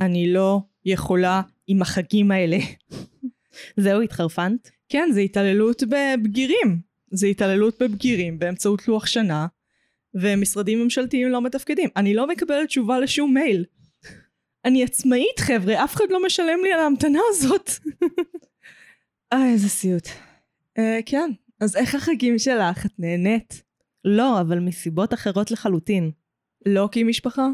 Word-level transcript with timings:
אני 0.00 0.32
לא 0.32 0.60
יכולה 0.84 1.42
עם 1.66 1.82
החגים 1.82 2.30
האלה. 2.30 2.58
זהו, 3.76 4.00
התחרפנת? 4.00 4.70
כן, 4.88 5.08
זה 5.12 5.20
התעללות 5.20 5.82
בבגירים. 5.82 6.80
זה 7.10 7.26
התעללות 7.26 7.82
בבגירים 7.82 8.38
באמצעות 8.38 8.88
לוח 8.88 9.06
שנה, 9.06 9.46
ומשרדים 10.14 10.82
ממשלתיים 10.82 11.28
לא 11.28 11.42
מתפקדים. 11.42 11.88
אני 11.96 12.14
לא 12.14 12.26
מקבלת 12.26 12.68
תשובה 12.68 13.00
לשום 13.00 13.34
מייל. 13.34 13.64
אני 14.64 14.84
עצמאית, 14.84 15.40
חבר'ה, 15.40 15.84
אף 15.84 15.94
אחד 15.94 16.04
לא 16.10 16.26
משלם 16.26 16.58
לי 16.62 16.72
על 16.72 16.80
ההמתנה 16.80 17.20
הזאת. 17.30 17.70
אה, 19.32 19.50
איזה 19.52 19.68
סיוט. 19.68 20.06
Uh, 20.78 20.82
כן, 21.06 21.30
אז 21.60 21.76
איך 21.76 21.94
החגים 21.94 22.38
שלך? 22.38 22.86
את 22.86 22.92
נהנית? 22.98 23.62
לא, 24.04 24.40
אבל 24.40 24.58
מסיבות 24.58 25.14
אחרות 25.14 25.50
לחלוטין. 25.50 26.10
לא 26.66 26.88
כי 26.92 27.04
משפחה? 27.04 27.48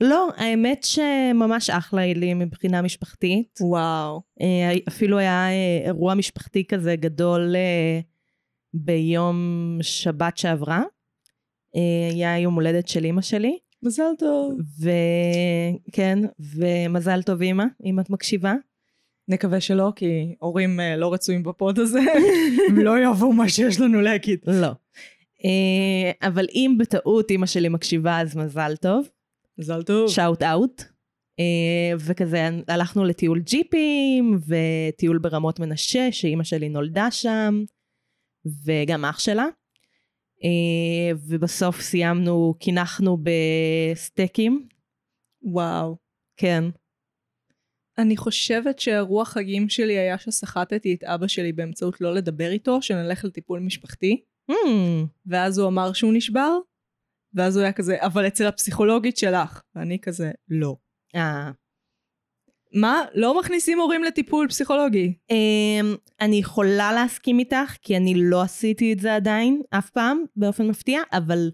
לא, 0.00 0.28
האמת 0.36 0.84
שממש 0.84 1.70
אחלה 1.70 2.12
לי 2.14 2.34
מבחינה 2.34 2.82
משפחתית. 2.82 3.58
וואו. 3.60 4.22
אה, 4.40 4.72
אפילו 4.88 5.18
היה 5.18 5.48
אה, 5.48 5.82
אירוע 5.84 6.14
משפחתי 6.14 6.64
כזה 6.64 6.96
גדול 6.96 7.56
אה, 7.56 8.00
ביום 8.74 9.78
שבת 9.82 10.38
שעברה. 10.38 10.82
היה 12.12 12.38
יום 12.38 12.54
הולדת 12.54 12.88
של 12.88 13.04
אימא 13.04 13.22
שלי. 13.22 13.58
מזל 13.82 14.12
טוב. 14.18 14.58
וכן, 14.80 16.18
ומזל 16.38 17.22
טוב 17.22 17.42
אימא, 17.42 17.64
אם 17.84 18.00
את 18.00 18.10
מקשיבה. 18.10 18.54
נקווה 19.28 19.60
שלא, 19.60 19.92
כי 19.96 20.34
הורים 20.38 20.80
לא 20.96 21.12
רצויים 21.12 21.42
בפוד 21.42 21.78
הזה, 21.78 22.00
הם 22.68 22.78
לא 22.78 22.98
יאהבו 22.98 23.32
מה 23.32 23.48
שיש 23.48 23.80
לנו 23.80 24.00
להגיד. 24.00 24.38
לא. 24.46 24.70
אבל 26.22 26.46
אם 26.54 26.76
בטעות 26.78 27.30
אימא 27.30 27.46
שלי 27.46 27.68
מקשיבה, 27.68 28.20
אז 28.20 28.36
מזל 28.36 28.76
טוב. 28.76 29.08
מזל 29.58 29.82
טוב. 29.82 30.10
שאוט 30.10 30.42
אאוט. 30.42 30.82
Uh, 31.40 31.96
וכזה 31.98 32.48
הלכנו 32.68 33.04
לטיול 33.04 33.40
ג'יפים 33.40 34.38
וטיול 34.46 35.18
ברמות 35.18 35.60
מנשה 35.60 36.12
שאימא 36.12 36.44
שלי 36.44 36.68
נולדה 36.68 37.10
שם 37.10 37.64
וגם 38.64 39.04
אח 39.04 39.18
שלה 39.18 39.46
uh, 40.38 41.16
ובסוף 41.28 41.80
סיימנו 41.80 42.54
קינחנו 42.58 43.18
בסטייקים. 43.22 44.68
וואו. 45.42 45.96
כן. 46.36 46.64
אני 47.98 48.16
חושבת 48.16 48.78
שאירוע 48.78 49.24
חגים 49.24 49.68
שלי 49.68 49.98
היה 49.98 50.18
שסחטתי 50.18 50.94
את 50.94 51.04
אבא 51.04 51.26
שלי 51.26 51.52
באמצעות 51.52 52.00
לא 52.00 52.14
לדבר 52.14 52.50
איתו 52.50 52.82
שנלך 52.82 53.24
לטיפול 53.24 53.60
משפחתי 53.60 54.22
Mm. 54.50 55.06
ואז 55.26 55.58
הוא 55.58 55.68
אמר 55.68 55.92
שהוא 55.92 56.12
נשבר 56.14 56.58
ואז 57.36 57.56
הוא 57.56 57.62
היה 57.62 57.72
כזה, 57.72 57.96
אבל 58.00 58.26
אצל 58.26 58.46
הפסיכולוגית 58.46 59.16
שלך. 59.16 59.62
ואני 59.74 59.98
כזה, 59.98 60.30
לא. 60.48 60.76
אה. 61.14 61.50
מה? 62.72 63.04
לא 63.14 63.40
מכניסים 63.40 63.80
הורים 63.80 64.04
לטיפול 64.04 64.48
פסיכולוגי. 64.48 65.14
Um, 65.32 65.96
אני 66.20 66.36
יכולה 66.36 66.92
להסכים 66.92 67.38
איתך, 67.38 67.76
כי 67.82 67.96
אני 67.96 68.14
לא 68.16 68.42
עשיתי 68.42 68.92
את 68.92 69.00
זה 69.00 69.14
עדיין, 69.14 69.62
אף 69.70 69.90
פעם, 69.90 70.24
באופן 70.36 70.66
מפתיע, 70.66 71.00
אבל 71.12 71.50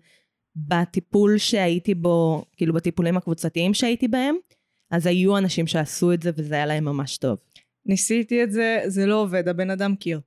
בטיפול 0.57 1.39
שהייתי 1.39 1.95
בו, 1.95 2.45
כאילו 2.57 2.75
בטיפולים 2.75 3.17
הקבוצתיים 3.17 3.75
שהייתי 3.75 4.09
בהם, 4.09 4.35
אז 4.91 5.07
היו 5.07 5.39
אנשים 5.39 5.67
שעשו 5.67 6.13
את 6.13 6.23
זה 6.23 6.31
וזה 6.37 6.55
היה 6.55 6.67
להם 6.67 6.85
ממש 6.85 7.19
טוב. 7.19 7.39
ניסיתי 7.87 8.43
את 8.43 8.53
זה, 8.53 8.81
זה 8.87 9.07
לא 9.07 9.23
עובד, 9.23 9.49
הבן 9.49 9.71
אדם 9.71 9.95
קיר. 9.97 10.21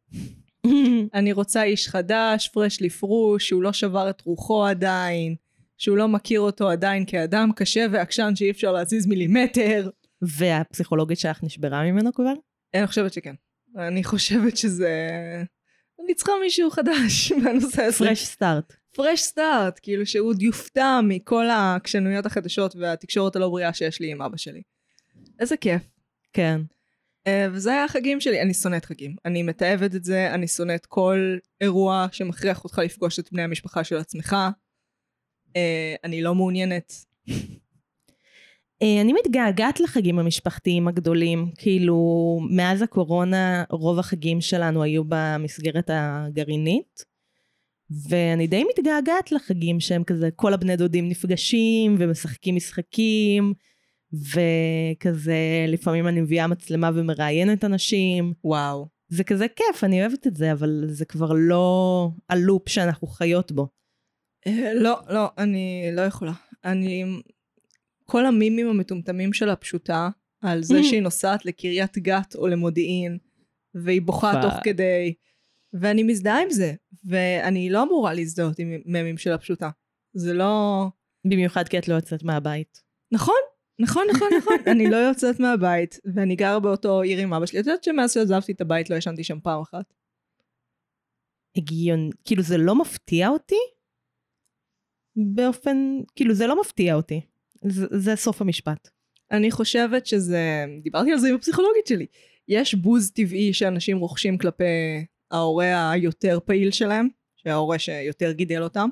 אני 1.13 1.33
רוצה 1.33 1.63
איש 1.63 1.87
חדש, 1.87 2.47
פרש 2.47 2.81
לפרוש, 2.81 3.47
שהוא 3.47 3.63
לא 3.63 3.73
שבר 3.73 4.09
את 4.09 4.21
רוחו 4.21 4.65
עדיין, 4.65 5.35
שהוא 5.77 5.97
לא 5.97 6.07
מכיר 6.07 6.39
אותו 6.39 6.69
עדיין 6.69 7.05
כאדם 7.07 7.49
קשה 7.55 7.85
ועקשן 7.91 8.35
שאי 8.35 8.51
אפשר 8.51 8.71
להזיז 8.71 9.07
מילימטר. 9.07 9.89
והפסיכולוגית 10.21 11.19
שלך 11.19 11.43
נשברה 11.43 11.83
ממנו 11.83 12.13
כבר? 12.13 12.33
אני 12.73 12.87
חושבת 12.87 13.13
שכן. 13.13 13.35
אני 13.77 14.03
חושבת 14.03 14.57
שזה... 14.57 15.09
אני 16.03 16.15
צריכה 16.15 16.31
מישהו 16.41 16.71
חדש 16.71 17.31
בנושא 17.43 17.83
הזה. 17.83 17.97
פרש 17.97 18.25
סטארט. 18.25 18.73
פרש 18.91 19.21
סטארט, 19.21 19.79
כאילו 19.81 20.05
שהוא 20.05 20.33
יופתע 20.39 20.99
מכל 21.03 21.49
העקשנויות 21.49 22.25
החדשות 22.25 22.75
והתקשורת 22.75 23.35
הלא 23.35 23.49
בריאה 23.49 23.73
שיש 23.73 23.99
לי 23.99 24.11
עם 24.11 24.21
אבא 24.21 24.37
שלי. 24.37 24.61
איזה 25.39 25.57
כיף. 25.57 25.81
כן. 26.33 26.61
Uh, 27.27 27.29
וזה 27.51 27.71
היה 27.71 27.83
החגים 27.83 28.21
שלי, 28.21 28.41
אני 28.41 28.53
שונאת 28.53 28.85
חגים. 28.85 29.15
אני 29.25 29.43
מתעבת 29.43 29.95
את 29.95 30.03
זה, 30.03 30.33
אני 30.33 30.47
שונאת 30.47 30.85
כל 30.85 31.37
אירוע 31.61 32.07
שמכריח 32.11 32.63
אותך 32.63 32.81
לפגוש 32.85 33.19
את 33.19 33.31
בני 33.31 33.41
המשפחה 33.41 33.83
של 33.83 33.97
עצמך. 33.97 34.35
Uh, 35.55 35.99
אני 36.03 36.21
לא 36.21 36.35
מעוניינת. 36.35 36.93
uh, 37.29 37.33
אני 39.01 39.13
מתגעגעת 39.13 39.79
לחגים 39.79 40.19
המשפחתיים 40.19 40.87
הגדולים, 40.87 41.51
כאילו 41.57 42.39
מאז 42.49 42.81
הקורונה 42.81 43.63
רוב 43.69 43.99
החגים 43.99 44.41
שלנו 44.41 44.83
היו 44.83 45.03
במסגרת 45.07 45.89
הגרעינית, 45.93 47.05
ואני 48.09 48.47
די 48.47 48.63
מתגעגעת 48.63 49.31
לחגים 49.31 49.79
שהם 49.79 50.03
כזה 50.03 50.29
כל 50.35 50.53
הבני 50.53 50.75
דודים 50.75 51.09
נפגשים 51.09 51.95
ומשחקים 51.99 52.55
משחקים, 52.55 53.53
וכזה 54.13 55.65
לפעמים 55.67 56.07
אני 56.07 56.21
מביאה 56.21 56.47
מצלמה 56.47 56.91
ומראיינת 56.93 57.63
אנשים. 57.63 58.33
וואו. 58.43 58.87
זה 59.07 59.23
כזה 59.23 59.47
כיף, 59.47 59.83
אני 59.83 60.01
אוהבת 60.01 60.27
את 60.27 60.35
זה, 60.35 60.51
אבל 60.51 60.83
זה 60.87 61.05
כבר 61.05 61.31
לא 61.35 62.09
הלופ 62.29 62.69
שאנחנו 62.69 63.07
חיות 63.07 63.51
בו. 63.51 63.67
אה, 64.47 64.73
לא, 64.73 64.99
לא, 65.09 65.29
אני 65.37 65.89
לא 65.93 66.01
יכולה. 66.01 66.33
אני... 66.65 67.05
כל 68.05 68.25
המימים 68.25 68.67
המטומטמים 68.67 69.33
שלה 69.33 69.55
פשוטה, 69.55 70.09
על 70.41 70.63
זה 70.63 70.83
שהיא 70.83 71.01
נוסעת 71.01 71.45
לקריית 71.45 71.97
גת 71.97 72.35
או 72.35 72.47
למודיעין, 72.47 73.17
והיא 73.73 74.01
בוכה 74.01 74.41
תוך 74.41 74.53
כדי, 74.63 75.13
ואני 75.73 76.03
מזדהה 76.03 76.41
עם 76.41 76.49
זה, 76.49 76.73
ואני 77.03 77.69
לא 77.69 77.83
אמורה 77.83 78.13
להזדהות 78.13 78.59
עם 78.59 78.73
מימים 78.85 79.17
שלה 79.17 79.37
פשוטה. 79.37 79.69
זה 80.13 80.33
לא... 80.33 80.85
במיוחד 81.25 81.67
כי 81.67 81.77
את 81.77 81.87
לא 81.87 81.93
יוצאת 81.93 82.23
מהבית. 82.23 82.81
נכון, 83.11 83.35
נכון, 83.79 84.03
נכון, 84.15 84.29
נכון. 84.37 84.55
אני 84.71 84.89
לא 84.89 84.97
יוצאת 84.97 85.39
מהבית, 85.39 85.99
ואני 86.15 86.35
גרה 86.35 86.59
באותו 86.59 87.01
עיר 87.01 87.19
עם 87.19 87.33
אבא 87.33 87.45
שלי. 87.45 87.59
את 87.59 87.65
יודעת 87.65 87.83
שמאז 87.83 88.13
שעזבתי 88.13 88.51
את 88.51 88.61
הבית 88.61 88.89
לא 88.89 88.95
ישנתי 88.95 89.23
שם 89.23 89.39
פעם 89.39 89.61
אחת? 89.61 89.93
הגיון, 91.57 92.09
כאילו 92.25 92.43
זה 92.43 92.57
לא 92.57 92.75
מפתיע 92.75 93.29
אותי? 93.29 93.74
באופן, 95.15 95.77
כאילו 96.15 96.33
זה 96.33 96.47
לא 96.47 96.61
מפתיע 96.61 96.95
אותי. 96.95 97.21
זה, 97.65 97.85
זה 97.91 98.15
סוף 98.15 98.41
המשפט. 98.41 98.89
אני 99.31 99.51
חושבת 99.51 100.05
שזה, 100.05 100.65
דיברתי 100.83 101.11
על 101.11 101.17
זה 101.17 101.29
עם 101.29 101.35
הפסיכולוגית 101.35 101.87
שלי. 101.87 102.05
יש 102.47 102.75
בוז 102.75 103.11
טבעי 103.11 103.53
שאנשים 103.53 103.97
רוכשים 103.97 104.37
כלפי 104.37 104.63
ההורה 105.31 105.91
היותר 105.91 106.39
פעיל 106.45 106.71
שלהם, 106.71 107.07
שההורה 107.35 107.79
שיותר 107.79 108.31
גידל 108.31 108.63
אותם. 108.63 108.89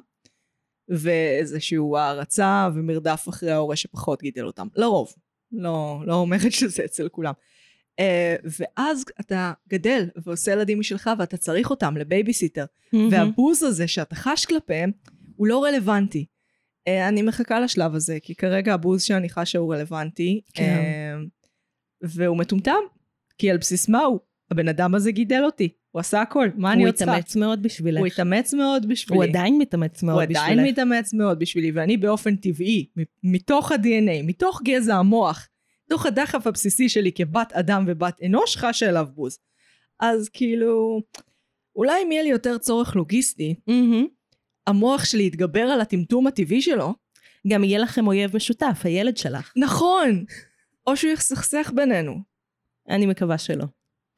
ואיזשהו 0.90 1.98
הערצה 1.98 2.70
ומרדף 2.76 3.26
אחרי 3.30 3.52
ההורה 3.52 3.76
שפחות 3.76 4.22
גידל 4.22 4.46
אותם. 4.46 4.68
לרוב. 4.76 5.14
לא, 5.52 6.02
לא 6.06 6.16
אומרת 6.16 6.52
שזה 6.52 6.86
אצל 6.86 7.10
כולם. 7.10 7.34
Uh, 8.02 8.50
ואז 8.60 9.06
אתה 9.20 9.54
גדל 9.70 10.10
ועושה 10.26 10.52
ילדים 10.52 10.80
משלך 10.80 11.10
ואתה 11.20 11.38
צריך 11.38 11.70
אותם 11.70 11.98
לבייביסיטר. 11.98 12.66
Mm-hmm. 12.66 12.98
והבוז 13.12 13.64
הזה 13.64 13.88
שאתה 13.88 14.16
חש 14.16 14.46
כלפיהם 14.46 14.92
הוא 15.36 15.48
לא 15.48 15.64
רלוונטי. 15.64 16.26
Uh, 16.90 17.10
אני 17.10 17.22
מחכה 17.22 17.60
לשלב 17.60 17.96
הזה, 17.96 18.18
כי 18.22 18.36
כרגע 18.36 18.74
הבוז 18.74 19.04
שאני 19.04 19.30
חשה 19.30 19.60
הוא 19.60 19.74
רלוונטי. 19.74 20.42
כן. 20.54 20.84
Uh, 21.24 21.28
והוא 22.02 22.38
מטומטם, 22.38 22.82
כי 23.38 23.52
על 23.52 23.58
בסיס 23.58 23.90
מה 23.90 24.00
הוא? 24.00 24.20
הבן 24.52 24.68
אדם 24.68 24.96
הזה 24.96 25.12
גידל 25.12 25.42
אותי. 25.46 25.70
הוא 25.92 26.00
עשה 26.00 26.22
הכל, 26.22 26.50
מה 26.56 26.74
אני 26.74 26.86
עוד 26.86 26.96
צריכה? 26.96 27.12
הוא 27.12 27.20
התאמץ 27.20 27.36
מאוד 27.36 27.64
בשבילך. 27.64 28.00
הוא 28.00 28.08
התאמץ 28.08 28.54
מאוד 28.54 28.90
בשבילי. 28.90 29.18
הוא 29.18 29.24
עדיין 29.24 29.58
מתאמץ 29.58 30.04
מאוד 30.04 30.24
בשבילך. 30.24 30.42
הוא 30.42 30.52
עדיין 30.52 30.68
מתאמץ 30.68 31.14
מאוד 31.14 31.40
בשבילי, 31.40 31.72
ואני 31.72 31.98
באופן 31.98 32.36
טבעי, 32.36 32.88
מתוך 33.24 33.72
ה-DNA, 33.72 34.24
מתוך 34.24 34.62
גזע 34.66 34.96
המוח, 34.96 35.50
מתוך 35.88 36.06
הדחף 36.06 36.48
הבסיסי 36.48 36.90
שלי 36.90 37.12
כבת 37.12 37.54
אדם 37.54 37.84
ובת 37.88 38.20
אנוש, 38.26 38.58
חשה 38.58 38.90
אליו 38.90 39.08
בוז. 39.16 39.40
אז 40.00 40.30
כאילו, 40.30 41.02
אולי 41.76 42.04
אם 42.04 42.12
יהיה 42.12 42.24
לי 42.24 42.30
יותר 42.30 42.58
צורך 42.58 42.96
לוגיסטי, 42.96 43.56
mm-hmm. 43.70 44.08
המוח 44.68 45.06
שלי 45.06 45.24
יתגבר 45.24 45.62
על 45.62 45.82
הטמטום 45.82 46.28
הטבעי 46.28 46.62
שלו. 46.62 46.94
גם 47.48 47.64
יהיה 47.64 47.80
לכם 47.80 48.08
אויב 48.08 48.36
משותף, 48.36 48.82
הילד 48.84 49.18
שלך. 49.18 49.54
נכון! 49.56 50.26
או 50.88 50.98
שהוא 50.98 51.12
יסכסך 51.12 51.72
בינינו. 51.76 52.20
אני 52.90 53.06
מקווה 53.06 53.38
שלא. 53.38 53.66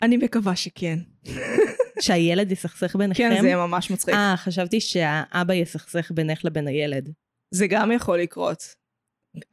אני 0.01 0.17
מקווה 0.17 0.55
שכן. 0.55 0.99
שהילד 1.99 2.51
יסכסך 2.51 2.95
ביניכם? 2.95 3.29
כן, 3.29 3.41
זה 3.41 3.47
יהיה 3.47 3.57
ממש 3.57 3.91
מצחיק. 3.91 4.13
אה, 4.13 4.33
חשבתי 4.37 4.81
שהאבא 4.81 5.53
יסכסך 5.53 6.11
בינך 6.11 6.45
לבין 6.45 6.67
הילד. 6.67 7.09
זה 7.51 7.67
גם 7.67 7.91
יכול 7.91 8.19
לקרות. 8.19 8.75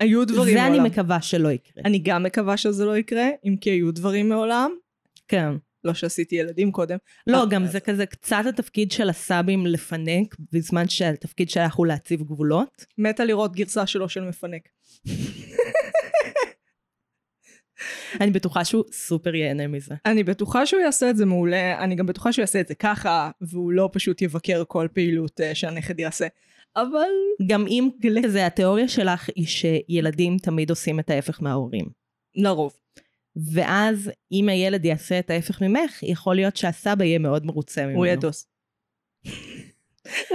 היו 0.01 0.25
דברים 0.25 0.55
מעולם. 0.55 0.75
זה 0.75 0.81
אני 0.81 0.89
מקווה 0.89 1.23
שלא 1.23 1.49
יקרה. 1.49 1.83
אני 1.85 1.99
גם 1.99 2.23
מקווה 2.23 2.57
שזה 2.57 2.85
לא 2.85 2.97
יקרה, 2.97 3.29
אם 3.45 3.57
כי 3.61 3.71
היו 3.71 3.93
דברים 3.93 4.29
מעולם. 4.29 4.71
כן. 5.29 5.53
לא 5.85 5.95
שעשיתי 5.95 6.37
ילדים 6.37 6.73
קודם. 6.73 6.97
לא, 7.27 7.47
גם 7.51 7.67
זה 7.67 7.81
כזה 7.81 8.07
קצת 8.07 8.43
התפקיד 8.49 8.93
של 8.93 9.09
הסאבים 9.09 9.67
לפנק, 9.67 10.37
בזמן 10.53 10.89
שהתפקיד 10.89 11.51
שלך 11.51 11.75
הוא 11.75 11.87
להציב 11.87 12.23
גבולות. 12.23 12.85
מתה 12.99 13.25
לראות 13.25 13.53
גרסה 13.57 13.87
שלו 13.87 14.09
של 14.09 14.21
מפנק. 14.21 14.69
אני 18.21 18.31
בטוחה 18.31 18.65
שהוא 18.65 18.85
סופר 18.93 19.35
ייהנה 19.35 19.67
מזה. 19.67 19.95
אני 20.07 20.25
בטוחה 20.25 20.67
שהוא 20.67 20.81
יעשה 20.81 21.11
את 21.11 21.17
זה 21.17 21.27
מעולה, 21.27 21.85
אני 21.85 21.95
גם 21.95 22.07
בטוחה 22.07 22.33
שהוא 22.33 22.43
יעשה 22.43 22.61
את 22.61 22.69
זה 22.69 22.75
ככה, 22.75 23.31
והוא 23.41 23.73
לא 23.73 23.91
פשוט 23.93 24.23
יבקר 24.23 24.63
כל 24.69 24.89
פעילות 24.93 25.41
uh, 25.41 25.55
שהנכד 25.55 26.01
יעשה. 26.01 26.27
אבל 26.77 27.09
גם 27.47 27.67
אם 27.69 27.89
כזה, 28.25 28.47
התיאוריה 28.47 28.89
שלך 28.89 29.29
היא 29.37 29.47
שילדים 29.47 30.39
תמיד 30.39 30.71
עושים 30.71 31.01
את 31.01 31.11
ההפך 31.11 31.43
מההורים. 31.43 31.85
לרוב. 32.35 32.73
ואז 33.37 34.11
אם 34.33 34.49
הילד 34.49 34.85
יעשה 34.85 35.19
את 35.19 35.31
ההפך 35.31 35.63
ממך, 35.63 36.03
יכול 36.03 36.35
להיות 36.35 36.57
שהסבא 36.57 37.05
יהיה 37.05 37.19
מאוד 37.19 37.47
מרוצה 37.47 37.87
ממנו. 37.87 37.99
הוא 37.99 38.07
ידוס. 38.07 38.47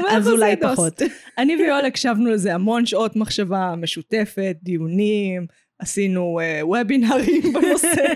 אז 0.10 0.28
אולי 0.28 0.56
פחות. 0.62 1.02
אני 1.38 1.56
ויואל 1.56 1.86
הקשבנו 1.86 2.30
לזה 2.30 2.54
המון 2.54 2.86
שעות 2.86 3.16
מחשבה 3.16 3.74
משותפת, 3.78 4.58
דיונים, 4.64 5.48
עשינו 5.80 6.40
uh, 6.40 6.66
וובינרים 6.66 7.42
בנושא. 7.54 8.14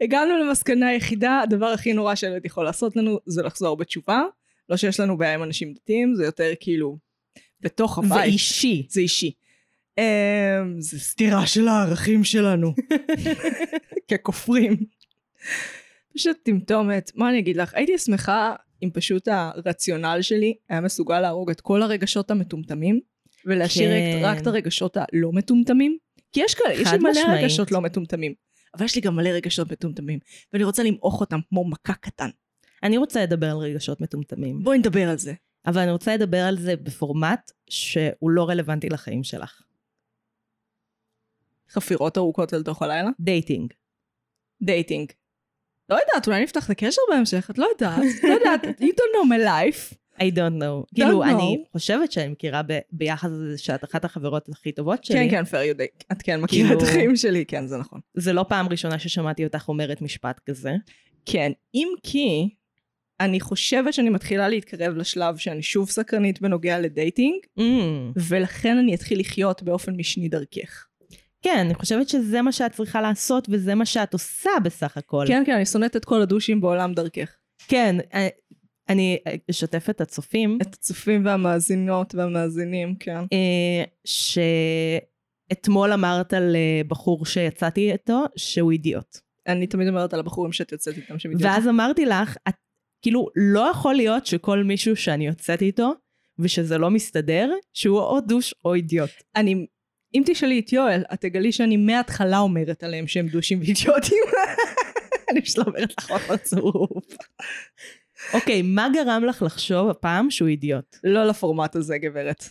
הגענו 0.00 0.38
למסקנה 0.38 0.88
היחידה, 0.88 1.40
הדבר 1.40 1.66
הכי 1.66 1.92
נורא 1.92 2.14
שהילד 2.14 2.46
יכול 2.46 2.64
לעשות 2.64 2.96
לנו 2.96 3.18
זה 3.26 3.42
לחזור 3.42 3.76
בתשובה. 3.76 4.22
לא 4.68 4.76
שיש 4.76 5.00
לנו 5.00 5.18
בעיה 5.18 5.34
עם 5.34 5.42
אנשים 5.42 5.72
דתיים, 5.72 6.14
זה 6.14 6.24
יותר 6.24 6.52
כאילו 6.60 6.98
בתוך 7.60 7.98
הבית. 7.98 8.10
זה 8.12 8.22
אישי. 8.22 8.86
זה 8.90 9.00
אישי. 9.00 9.32
Um, 10.00 10.80
זה 10.80 10.98
סתירה 10.98 11.46
של 11.46 11.68
הערכים 11.68 12.24
שלנו. 12.24 12.74
ככופרים. 14.10 14.76
פשוט 16.14 16.36
טמטומת. 16.42 17.10
מה 17.14 17.30
אני 17.30 17.38
אגיד 17.38 17.56
לך? 17.56 17.74
הייתי 17.74 17.98
שמחה 17.98 18.54
אם 18.82 18.90
פשוט 18.92 19.28
הרציונל 19.28 20.18
שלי 20.22 20.54
היה 20.68 20.80
מסוגל 20.80 21.20
להרוג 21.20 21.50
את 21.50 21.60
כל 21.60 21.82
הרגשות 21.82 22.30
המטומטמים, 22.30 23.00
ולהשאיר 23.46 23.90
כן. 23.90 24.20
רק 24.22 24.38
את 24.38 24.46
הרגשות 24.46 24.96
הלא 24.96 25.32
מטומטמים. 25.32 25.96
כי 26.32 26.40
יש 26.40 26.54
כאלה, 26.54 26.74
יש 26.74 26.92
לי, 26.92 26.98
חד 26.98 27.10
משמעית. 27.10 27.44
רגשות 27.44 27.72
לא 27.72 27.80
מטומטמים. 27.80 28.34
אבל 28.74 28.84
יש 28.84 28.94
לי 28.94 29.00
גם 29.00 29.16
מלא 29.16 29.28
רגשות 29.28 29.72
מטומטמים, 29.72 30.18
ואני 30.52 30.64
רוצה 30.64 30.82
למעוך 30.82 31.20
אותם 31.20 31.40
כמו 31.48 31.64
מכה 31.68 31.94
קטן. 31.94 32.28
אני 32.82 32.96
רוצה 32.96 33.22
לדבר 33.22 33.50
על 33.50 33.56
רגשות 33.56 34.00
מטומטמים, 34.00 34.62
בואי 34.62 34.78
נדבר 34.78 35.08
על 35.08 35.18
זה. 35.18 35.32
אבל 35.66 35.80
אני 35.80 35.90
רוצה 35.90 36.14
לדבר 36.14 36.38
על 36.38 36.58
זה 36.58 36.76
בפורמט 36.76 37.50
שהוא 37.70 38.30
לא 38.30 38.48
רלוונטי 38.48 38.88
לחיים 38.88 39.24
שלך. 39.24 39.62
חפירות 41.70 42.18
ארוכות 42.18 42.54
אל 42.54 42.62
תוך 42.62 42.82
הלילה. 42.82 43.10
dating. 43.20 43.72
dating. 44.62 45.12
לא 45.88 45.94
יודעת, 45.94 46.26
אולי 46.28 46.42
נפתח 46.42 46.64
את 46.66 46.70
הקשר 46.70 47.02
בהמשך, 47.10 47.50
את 47.50 47.58
לא 47.58 47.66
יודעת. 47.72 48.02
לא 48.22 48.28
יודעת, 48.34 48.64
you 48.80 48.92
don't 48.92 49.14
know 49.16 49.28
my 49.28 49.46
life. 49.46 49.94
I 50.18 50.22
don't 50.22 50.60
know. 50.62 50.94
כאילו, 50.94 51.24
know. 51.24 51.26
אני 51.30 51.64
חושבת 51.72 52.12
שאני 52.12 52.28
מכירה 52.28 52.62
ב- 52.66 52.78
ביחס 52.92 53.28
לזה 53.30 53.58
שאת 53.58 53.84
אחת 53.84 54.04
החברות 54.04 54.48
הכי 54.48 54.72
טובות 54.72 55.04
שלי. 55.04 55.30
כן, 55.30 55.30
כן, 55.30 55.42
fair, 55.42 55.74
you 55.74 55.78
do. 55.78 56.04
את 56.12 56.22
כן 56.22 56.40
מכירה 56.40 56.68
כאילו- 56.68 56.80
את 56.82 56.88
החיים 56.88 57.16
שלי, 57.16 57.44
כן, 57.46 57.66
זה 57.66 57.76
נכון. 57.76 58.00
זה 58.14 58.32
לא 58.32 58.44
פעם 58.48 58.68
ראשונה 58.68 58.98
ששמעתי 58.98 59.44
אותך 59.44 59.68
אומרת 59.68 60.02
משפט 60.02 60.40
כזה. 60.46 60.72
כן, 61.26 61.52
אם 61.74 61.88
כי 62.02 62.48
אני 63.20 63.40
חושבת 63.40 63.94
שאני 63.94 64.10
מתחילה 64.10 64.48
להתקרב 64.48 64.96
לשלב 64.96 65.36
שאני 65.36 65.62
שוב 65.62 65.90
סקרנית 65.90 66.40
בנוגע 66.40 66.80
לדייטינג, 66.80 67.38
Mm. 67.58 67.62
ולכן 68.28 68.76
אני 68.78 68.94
אתחיל 68.94 69.20
לחיות 69.20 69.62
באופן 69.62 69.96
משני 69.96 70.28
דרכך. 70.28 70.86
כן, 71.42 71.58
אני 71.58 71.74
חושבת 71.74 72.08
שזה 72.08 72.42
מה 72.42 72.52
שאת 72.52 72.72
צריכה 72.72 73.00
לעשות 73.00 73.48
וזה 73.50 73.74
מה 73.74 73.86
שאת 73.86 74.12
עושה 74.12 74.50
בסך 74.64 74.96
הכל. 74.96 75.24
כן, 75.28 75.42
כן, 75.46 75.54
אני 75.54 75.66
שונאת 75.66 75.96
את 75.96 76.04
כל 76.04 76.22
הדושים 76.22 76.60
בעולם 76.60 76.94
דרכך. 76.94 77.36
כן, 77.68 77.96
אה, 78.14 78.28
אני 78.88 79.18
אשתף 79.50 79.90
את 79.90 80.00
הצופים, 80.00 80.58
את 80.62 80.74
הצופים 80.74 81.26
והמאזינות 81.26 82.14
והמאזינים, 82.14 82.94
כן. 83.00 83.18
אה, 83.32 83.84
שאתמול 84.04 85.92
אמרת 85.92 86.32
על 86.32 86.56
אה, 86.56 86.80
בחור 86.88 87.26
שיצאתי 87.26 87.92
איתו 87.92 88.24
שהוא 88.36 88.72
אידיוט. 88.72 89.18
אני 89.46 89.66
תמיד 89.66 89.88
אומרת 89.88 90.14
על 90.14 90.20
הבחורים 90.20 90.52
שאת 90.52 90.72
יוצאת 90.72 90.96
איתם 90.96 91.18
שמתייחסים. 91.18 91.50
ואז 91.50 91.68
אמרתי 91.68 92.06
לך, 92.06 92.36
את, 92.48 92.54
כאילו, 93.02 93.26
לא 93.36 93.70
יכול 93.70 93.94
להיות 93.94 94.26
שכל 94.26 94.64
מישהו 94.64 94.96
שאני 94.96 95.26
יוצאת 95.26 95.62
איתו, 95.62 95.92
ושזה 96.38 96.78
לא 96.78 96.90
מסתדר, 96.90 97.50
שהוא 97.72 98.00
או 98.00 98.20
דוש 98.20 98.54
או 98.64 98.74
אידיוט. 98.74 99.10
אני, 99.36 99.66
אם 100.14 100.22
תשאלי 100.26 100.60
את 100.60 100.72
יואל, 100.72 101.02
את 101.12 101.20
תגלי 101.20 101.52
שאני 101.52 101.76
מההתחלה 101.76 102.38
אומרת 102.38 102.82
עליהם 102.82 103.06
שהם 103.06 103.28
דושים 103.28 103.58
ואידיוטים. 103.58 104.22
אני 105.30 105.42
פשוט 105.42 105.58
לא 105.58 105.64
אומרת 105.66 105.94
לך 105.98 106.10
בפרצוף. 106.10 106.90
אוקיי, 108.34 108.62
מה 108.62 108.88
גרם 108.94 109.24
לך 109.24 109.42
לחשוב 109.42 109.88
הפעם 109.88 110.30
שהוא 110.30 110.48
אידיוט? 110.48 110.96
לא 111.04 111.24
לפורמט 111.24 111.76
הזה, 111.76 111.98
גברת. 111.98 112.44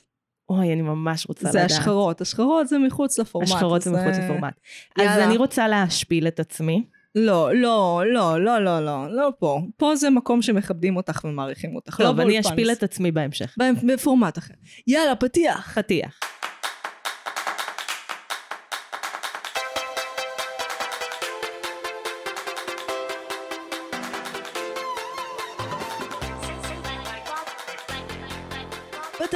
אוי, 0.50 0.74
אני 0.74 0.82
ממש 0.82 1.26
רוצה 1.28 1.52
זה 1.52 1.60
לדעת. 1.60 1.72
השחרות. 1.72 2.22
השחרות 2.22 2.68
זה 2.68 2.78
מחוץ 2.78 3.20
לפורמט. 3.20 3.48
השחרות 3.48 3.82
זה 3.82 3.92
מחוץ 3.92 4.18
לפורמט. 4.24 4.60
אז. 5.00 5.20
אני 5.20 5.38
רוצה 5.38 5.68
להשפיל 5.68 6.28
את 6.28 6.40
עצמי. 6.40 6.84
לא, 7.16 7.56
לא, 7.56 8.04
לא, 8.06 8.44
לא, 8.44 8.64
לא, 8.66 8.86
לא, 8.86 9.16
לא 9.16 9.30
פה. 9.40 9.62
פה 9.78 9.96
זה 9.96 10.10
מקום 10.10 10.42
שמכבדים 10.42 10.98
אותך 10.98 11.22
ומעריכים 11.24 11.76
אותך. 11.76 12.00
לא 12.00 12.06
טוב, 12.06 12.20
אני 12.20 12.32
באולפן. 12.32 12.50
אשפיל 12.50 12.72
את 12.72 12.84
עצמי 12.84 13.12
בהמשך. 13.12 13.56
בפורמט 13.84 14.38
אחר. 14.38 14.54
יאללה, 14.88 15.16
פתיח. 15.16 15.80
פתיח. 15.80 16.20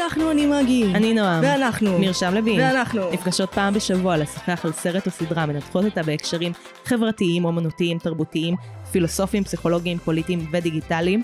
פתחנו 0.08 0.32
אני 0.32 0.46
מגי. 0.46 0.86
אני 0.96 1.14
נועם. 1.14 1.44
ואנחנו. 1.44 2.00
מרשם 2.00 2.34
לוין. 2.34 2.60
ואנחנו. 2.60 3.12
נפגשות 3.12 3.50
פעם 3.54 3.74
בשבוע 3.74 4.18
לשוחח 4.18 4.66
על 4.66 4.72
סרט 4.72 5.06
או 5.06 5.12
סדרה, 5.12 5.46
מנתחות 5.46 5.86
אותה 5.86 6.04
בהקשרים 6.04 6.52
חברתיים, 6.86 7.46
אומנותיים, 7.46 7.98
תרבותיים, 7.98 8.56
פילוסופיים, 8.92 9.44
פסיכולוגיים, 9.44 9.98
פוליטיים 9.98 10.48
ודיגיטליים. 10.52 11.24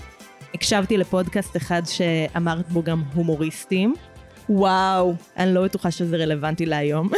הקשבתי 0.54 0.98
לפודקאסט 0.98 1.58
אחד 1.58 1.82
שאמרת 1.86 2.70
בו 2.70 2.84
גם 2.84 3.04
הומוריסטים. 3.14 3.94
וואו. 4.50 5.14
אני 5.38 5.54
לא 5.54 5.64
בטוחה 5.64 5.92
שזה 5.92 6.18
רלוונטי 6.18 6.66
להיום. 6.66 7.10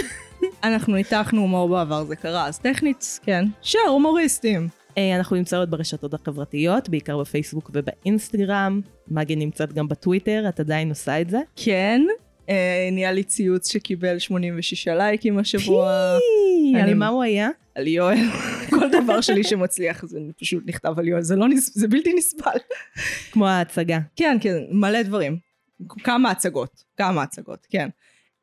אנחנו 0.64 0.96
ניתחנו 0.96 1.42
הומור 1.42 1.70
בעבר, 1.70 2.04
זה 2.04 2.16
קרה, 2.16 2.48
אז 2.48 2.60
טכנית, 2.60 3.20
כן. 3.24 3.46
שר, 3.62 3.80
הומוריסטים. 3.88 4.81
אנחנו 4.98 5.36
נמצאות 5.36 5.70
ברשתות 5.70 6.14
החברתיות, 6.14 6.90
בעיקר 6.90 7.18
בפייסבוק 7.18 7.72
ובאינסטגרם. 7.74 8.82
מגי 9.08 9.36
נמצאת 9.36 9.74
גם 9.74 9.88
בטוויטר, 9.88 10.46
את 10.50 10.60
עדיין 10.60 10.90
עושה 10.90 11.22
את 11.22 11.30
זה. 11.30 11.40
כן. 11.56 12.02
אה, 12.50 12.90
נהיה 12.92 13.12
לי 13.12 13.24
ציוץ 13.24 13.72
שקיבל 13.72 14.20
86 14.20 14.88
לייקים 14.88 15.38
השבוע. 15.40 15.92
על 16.76 16.82
אני- 16.82 16.94
מה 16.94 17.08
הוא 17.08 17.24
היה? 17.24 17.50
על 17.76 17.88
יואל. 17.88 18.18
כל 18.70 18.90
דבר 19.04 19.22
שלי 19.22 19.44
שמצליח 19.44 20.06
זה 20.06 20.20
פשוט 20.40 20.64
נכתב 20.66 20.94
על 21.00 21.08
יואל, 21.08 21.22
זה 21.22 21.36
לא 21.36 21.48
נס... 21.50 21.78
זה 21.78 21.88
בלתי 21.88 22.14
נסבל. 22.14 22.52
כמו 23.32 23.48
ההצגה. 23.48 24.00
כן, 24.16 24.38
כן, 24.42 24.58
מלא 24.72 25.02
דברים. 25.02 25.38
כמה 26.04 26.32
הצגות, 26.32 26.84
כמה 26.98 27.24
הצגות, 27.24 27.68
כן. 27.70 27.90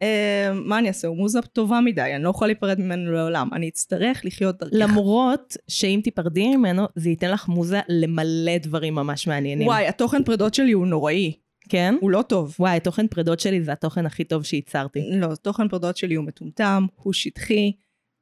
Uh, 0.02 0.52
מה 0.54 0.78
אני 0.78 0.88
אעשה? 0.88 1.08
הוא 1.08 1.16
מוזה 1.16 1.42
טובה 1.42 1.80
מדי, 1.80 2.14
אני 2.14 2.22
לא 2.22 2.30
יכולה 2.30 2.46
להיפרד 2.46 2.80
ממנו 2.80 3.12
לעולם. 3.12 3.48
אני 3.52 3.68
אצטרך 3.68 4.24
לחיות 4.24 4.58
דרכך. 4.58 4.72
למרות 4.76 5.56
שאם 5.68 6.00
תיפרדי 6.04 6.56
ממנו, 6.56 6.86
זה 6.94 7.08
ייתן 7.08 7.30
לך 7.30 7.48
מוזה 7.48 7.80
למלא 7.88 8.58
דברים 8.58 8.94
ממש 8.94 9.26
מעניינים. 9.26 9.66
וואי, 9.66 9.86
התוכן 9.86 10.24
פרידות 10.24 10.54
שלי 10.54 10.72
הוא 10.72 10.86
נוראי. 10.86 11.32
כן? 11.68 11.94
הוא 12.00 12.10
לא 12.10 12.22
טוב. 12.22 12.56
וואי, 12.58 12.80
תוכן 12.80 13.08
פרידות 13.08 13.40
שלי 13.40 13.62
זה 13.62 13.72
התוכן 13.72 14.06
הכי 14.06 14.24
טוב 14.24 14.44
שייצרתי. 14.44 15.00
לא, 15.12 15.34
תוכן 15.34 15.68
פרידות 15.68 15.96
שלי 15.96 16.14
הוא 16.14 16.24
מטומטם, 16.24 16.86
הוא 16.94 17.12
שטחי, 17.12 17.72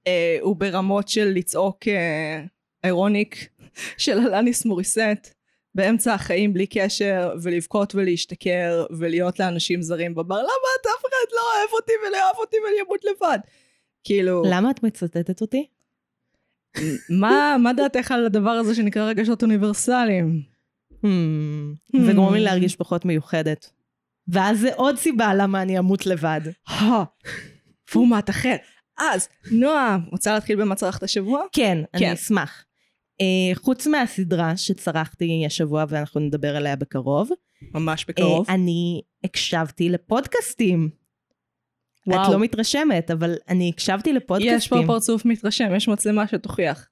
אה, 0.06 0.38
הוא 0.40 0.56
ברמות 0.56 1.08
של 1.08 1.32
לצעוק 1.34 1.88
אה, 1.88 2.44
אירוניק 2.84 3.48
של 3.98 4.18
אלניס 4.18 4.64
מוריסט, 4.64 5.34
באמצע 5.76 6.14
החיים 6.14 6.52
בלי 6.52 6.66
קשר, 6.66 7.34
ולבכות 7.42 7.94
ולהשתכר, 7.94 8.86
ולהיות 8.98 9.40
לאנשים 9.40 9.82
זרים 9.82 10.14
בבר, 10.14 10.38
למה 10.38 10.68
את 10.80 10.86
אף 10.86 11.00
אחד 11.00 11.32
לא 11.32 11.40
אוהב 11.40 11.70
אותי 11.72 11.92
ולא 12.08 12.24
אוהב 12.24 12.36
אותי 12.36 12.56
ואני 12.64 12.76
אמות 12.86 13.04
לבד? 13.04 13.38
כאילו, 14.04 14.42
למה 14.50 14.70
את 14.70 14.82
מצטטת 14.82 15.40
אותי? 15.40 15.66
מה, 17.10 17.56
מה 17.62 17.72
דעתך 17.72 18.12
על 18.12 18.26
הדבר 18.26 18.50
הזה 18.50 18.74
שנקרא 18.74 19.08
רגשות 19.08 19.42
אוניברסליים? 19.42 20.42
Hmm, 20.92 22.06
זה 22.06 22.12
גורם 22.12 22.34
לי 22.34 22.40
להרגיש 22.40 22.76
פחות 22.76 23.04
מיוחדת. 23.04 23.70
ואז 24.28 24.60
זה 24.60 24.74
עוד 24.74 24.96
סיבה 24.96 25.34
למה 25.34 25.62
אני 25.62 25.78
אמות 25.78 26.06
לבד. 26.06 26.40
פורמט 27.90 28.30
אחר. 28.30 28.56
אז, 28.98 29.28
נועה, 29.50 29.98
רוצה 30.10 30.34
להתחיל 30.34 30.60
במה 30.60 30.74
צרכת 30.74 31.02
השבוע? 31.02 31.42
כן, 31.52 31.78
כן. 31.92 32.04
אני 32.04 32.12
אשמח. 32.12 32.64
Uh, 33.22 33.58
חוץ 33.58 33.86
מהסדרה 33.86 34.56
שצרכתי 34.56 35.42
השבוע 35.46 35.84
ואנחנו 35.88 36.20
נדבר 36.20 36.56
עליה 36.56 36.76
בקרוב, 36.76 37.30
ממש 37.74 38.04
בקרוב. 38.08 38.46
uh, 38.46 38.52
אני 38.52 39.02
הקשבתי 39.24 39.88
לפודקאסטים. 39.88 40.90
וואו. 42.06 42.22
את 42.22 42.32
לא 42.32 42.38
מתרשמת, 42.38 43.10
אבל 43.10 43.34
אני 43.48 43.68
הקשבתי 43.68 44.12
לפודקאסטים. 44.12 44.56
יש 44.56 44.68
פה 44.68 44.76
פרצוף 44.86 45.24
מתרשם, 45.24 45.74
יש 45.76 45.88
מצלמה 45.88 46.26
שתוכיח. 46.26 46.88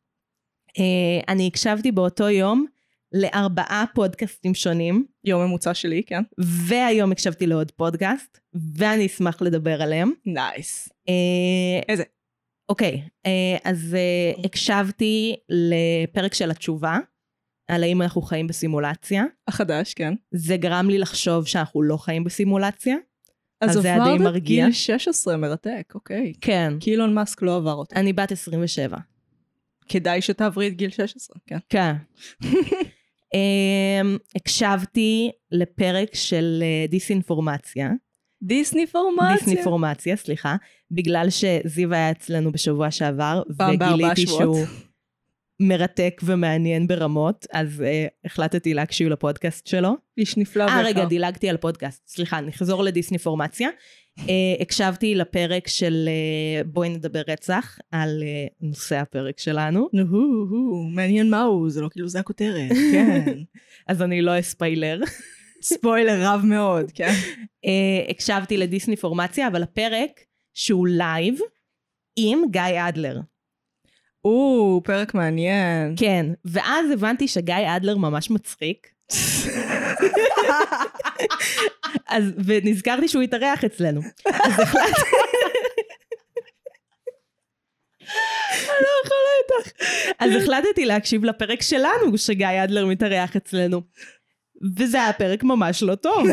Uh, 0.69 1.25
אני 1.29 1.47
הקשבתי 1.47 1.93
באותו 1.93 2.29
יום 2.29 2.67
לארבעה 3.13 3.85
פודקאסטים 3.95 4.55
שונים, 4.55 5.07
יום 5.25 5.43
ממוצע 5.45 5.75
שלי, 5.75 6.03
כן? 6.07 6.23
והיום 6.39 7.13
הקשבתי 7.13 7.47
לעוד 7.47 7.71
פודקאסט, 7.71 8.39
ואני 8.75 9.07
אשמח 9.07 9.43
לדבר 9.43 9.83
עליהם. 9.83 10.13
נייס. 10.27 10.89
Uh, 10.89 11.85
איזה? 11.89 12.03
אוקיי, 12.69 13.03
אה, 13.27 13.57
אז 13.65 13.95
אה, 13.95 14.45
הקשבתי 14.45 15.37
לפרק 15.49 16.35
של 16.35 16.51
התשובה, 16.51 16.99
על 17.69 17.83
האם 17.83 18.03
אנחנו 18.03 18.23
חיים 18.23 18.47
בסימולציה. 18.47 19.25
החדש, 19.49 19.95
כן. 19.95 20.15
זה 20.31 20.57
גרם 20.57 20.91
לי 20.91 20.99
לחשוב 20.99 21.47
שאנחנו 21.47 21.83
לא 21.83 21.97
חיים 21.97 22.25
בסימולציה. 22.25 22.97
אז 23.61 23.77
אז 23.77 23.83
זה 23.83 23.89
היה 23.89 23.97
די 23.97 24.03
עברת 24.03 24.21
את 24.21 24.25
מרגיע. 24.25 24.65
גיל 24.65 24.73
16, 24.73 25.37
מרתק, 25.37 25.93
אוקיי. 25.95 26.33
כן. 26.41 26.73
כי 26.81 26.91
אילון 26.91 27.15
מאסק 27.15 27.43
לא 27.43 27.57
עבר 27.57 27.75
אותו. 27.75 27.97
אני 27.97 28.13
בת 28.13 28.33
27. 28.33 28.97
כדאי 29.89 30.23
שתעברי 30.23 30.69
את 30.69 30.73
גיל 30.73 30.91
16, 30.91 31.37
כן. 31.47 31.59
כן. 31.69 31.93
um, 32.43 32.47
הקשבתי 34.37 35.31
לפרק 35.51 36.15
של 36.15 36.63
uh, 36.63 36.91
דיסאינפורמציה. 36.91 37.91
דיסני 38.45 38.87
פורמציה. 38.87 39.35
דיסניפורמציה, 39.35 40.17
סליחה. 40.17 40.57
בגלל 40.91 41.27
שזיו 41.31 41.95
היה 41.95 42.11
אצלנו 42.11 42.53
בשבוע 42.53 42.91
שעבר, 42.91 43.43
וגיליתי. 43.51 44.27
שהוא 44.27 44.67
מרתק 45.61 46.21
ומעניין 46.25 46.87
ברמות, 46.87 47.47
אז 47.53 47.81
uh, 47.81 47.85
החלטתי 48.25 48.75
להקשיב 48.75 49.09
לפודקאסט 49.09 49.67
שלו. 49.67 49.97
איש 50.19 50.37
נפלא 50.37 50.63
אה, 50.63 50.69
ויקר. 50.69 50.89
רגע, 50.89 51.05
דילגתי 51.05 51.49
על 51.49 51.57
פודקאסט. 51.57 52.09
סליחה, 52.09 52.41
נחזור 52.41 52.85
לדיסניפורמציה. 52.85 53.69
Uh, 54.19 54.23
הקשבתי 54.61 55.15
לפרק 55.15 55.69
של 55.69 56.09
uh, 56.09 56.67
בואי 56.67 56.89
נדבר 56.89 57.23
רצח, 57.29 57.79
על 57.91 58.23
uh, 58.23 58.55
נושא 58.61 58.97
הפרק 58.97 59.39
שלנו. 59.39 59.89
נו, 59.93 60.03
הו, 60.03 60.47
הו, 60.51 60.89
מעניין 60.95 61.31
מהו, 61.31 61.71
זה 61.71 61.81
לא 61.81 61.89
כאילו 61.89 62.09
זה 62.09 62.21
הכותרת, 62.21 62.71
כן. 62.93 63.33
אז 63.89 64.03
אני 64.03 64.23
לא 64.23 64.39
אספיילר. 64.39 65.01
ספוילר 65.65 66.19
רב 66.23 66.41
מאוד, 66.45 66.91
כן. 66.95 67.13
uh, 67.67 68.11
הקשבתי 68.11 68.57
לדיסאינפורמציה, 68.57 69.49
אבל 69.49 69.63
הפרק 69.63 70.11
שהוא 70.55 70.87
לייב 70.89 71.39
עם 72.17 72.43
גיא 72.51 72.89
אדלר. 72.89 73.21
או, 74.25 74.81
פרק 74.85 75.15
מעניין. 75.15 75.95
כן, 75.97 76.27
ואז 76.45 76.91
הבנתי 76.91 77.29
שגיא 77.29 77.77
אדלר 77.77 77.97
ממש 77.97 78.31
מצחיק. 78.31 78.87
אז, 82.09 82.25
ונזכרתי 82.45 83.09
שהוא 83.09 83.23
התארח 83.23 83.65
אצלנו. 83.65 84.01
אז 84.27 84.61
החלטתי... 84.61 85.01
לא 88.81 88.89
יכולה 89.05 89.31
איתך. 89.39 89.73
אז 90.19 90.43
החלטתי 90.43 90.85
להקשיב 90.85 91.25
לפרק 91.25 91.63
שלנו, 91.63 92.19
שגיא 92.19 92.65
אדלר 92.65 92.87
מתארח 92.87 93.37
אצלנו. 93.37 93.81
וזה 94.77 95.03
היה 95.03 95.13
פרק 95.13 95.43
ממש 95.43 95.83
לא 95.83 95.95
טוב. 95.95 96.27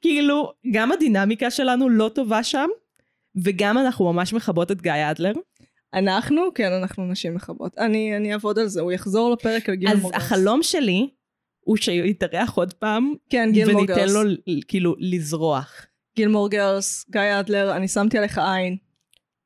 כאילו, 0.00 0.52
גם 0.72 0.92
הדינמיקה 0.92 1.50
שלנו 1.50 1.88
לא 1.88 2.10
טובה 2.14 2.42
שם, 2.42 2.68
וגם 3.44 3.78
אנחנו 3.78 4.12
ממש 4.12 4.32
מכבות 4.32 4.70
את 4.70 4.82
גיא 4.82 5.10
אדלר. 5.10 5.32
אנחנו, 5.94 6.54
כן, 6.54 6.72
אנחנו 6.72 7.06
נשים 7.06 7.34
מכבות. 7.34 7.78
אני 7.78 8.16
אני 8.16 8.32
אעבוד 8.32 8.58
על 8.58 8.66
זה, 8.66 8.80
הוא 8.80 8.92
יחזור 8.92 9.30
לפרק 9.32 9.68
על 9.68 9.74
גיל 9.74 9.88
אז 9.88 10.00
מורגנס. 10.00 10.22
החלום 10.22 10.62
שלי 10.62 11.08
הוא 11.60 11.76
שיתארח 11.76 12.54
עוד 12.54 12.72
פעם, 12.72 13.12
כן, 13.30 13.48
גיל 13.52 13.70
וניתן 13.70 13.92
מורגנס. 13.92 14.12
לו 14.12 14.20
כאילו 14.68 14.94
לזרוח. 14.98 15.86
גילמור 16.16 16.50
גרס, 16.50 17.04
גיא 17.10 17.40
אדלר, 17.40 17.76
אני 17.76 17.88
שמתי 17.88 18.18
עליך 18.18 18.38
עין. 18.38 18.76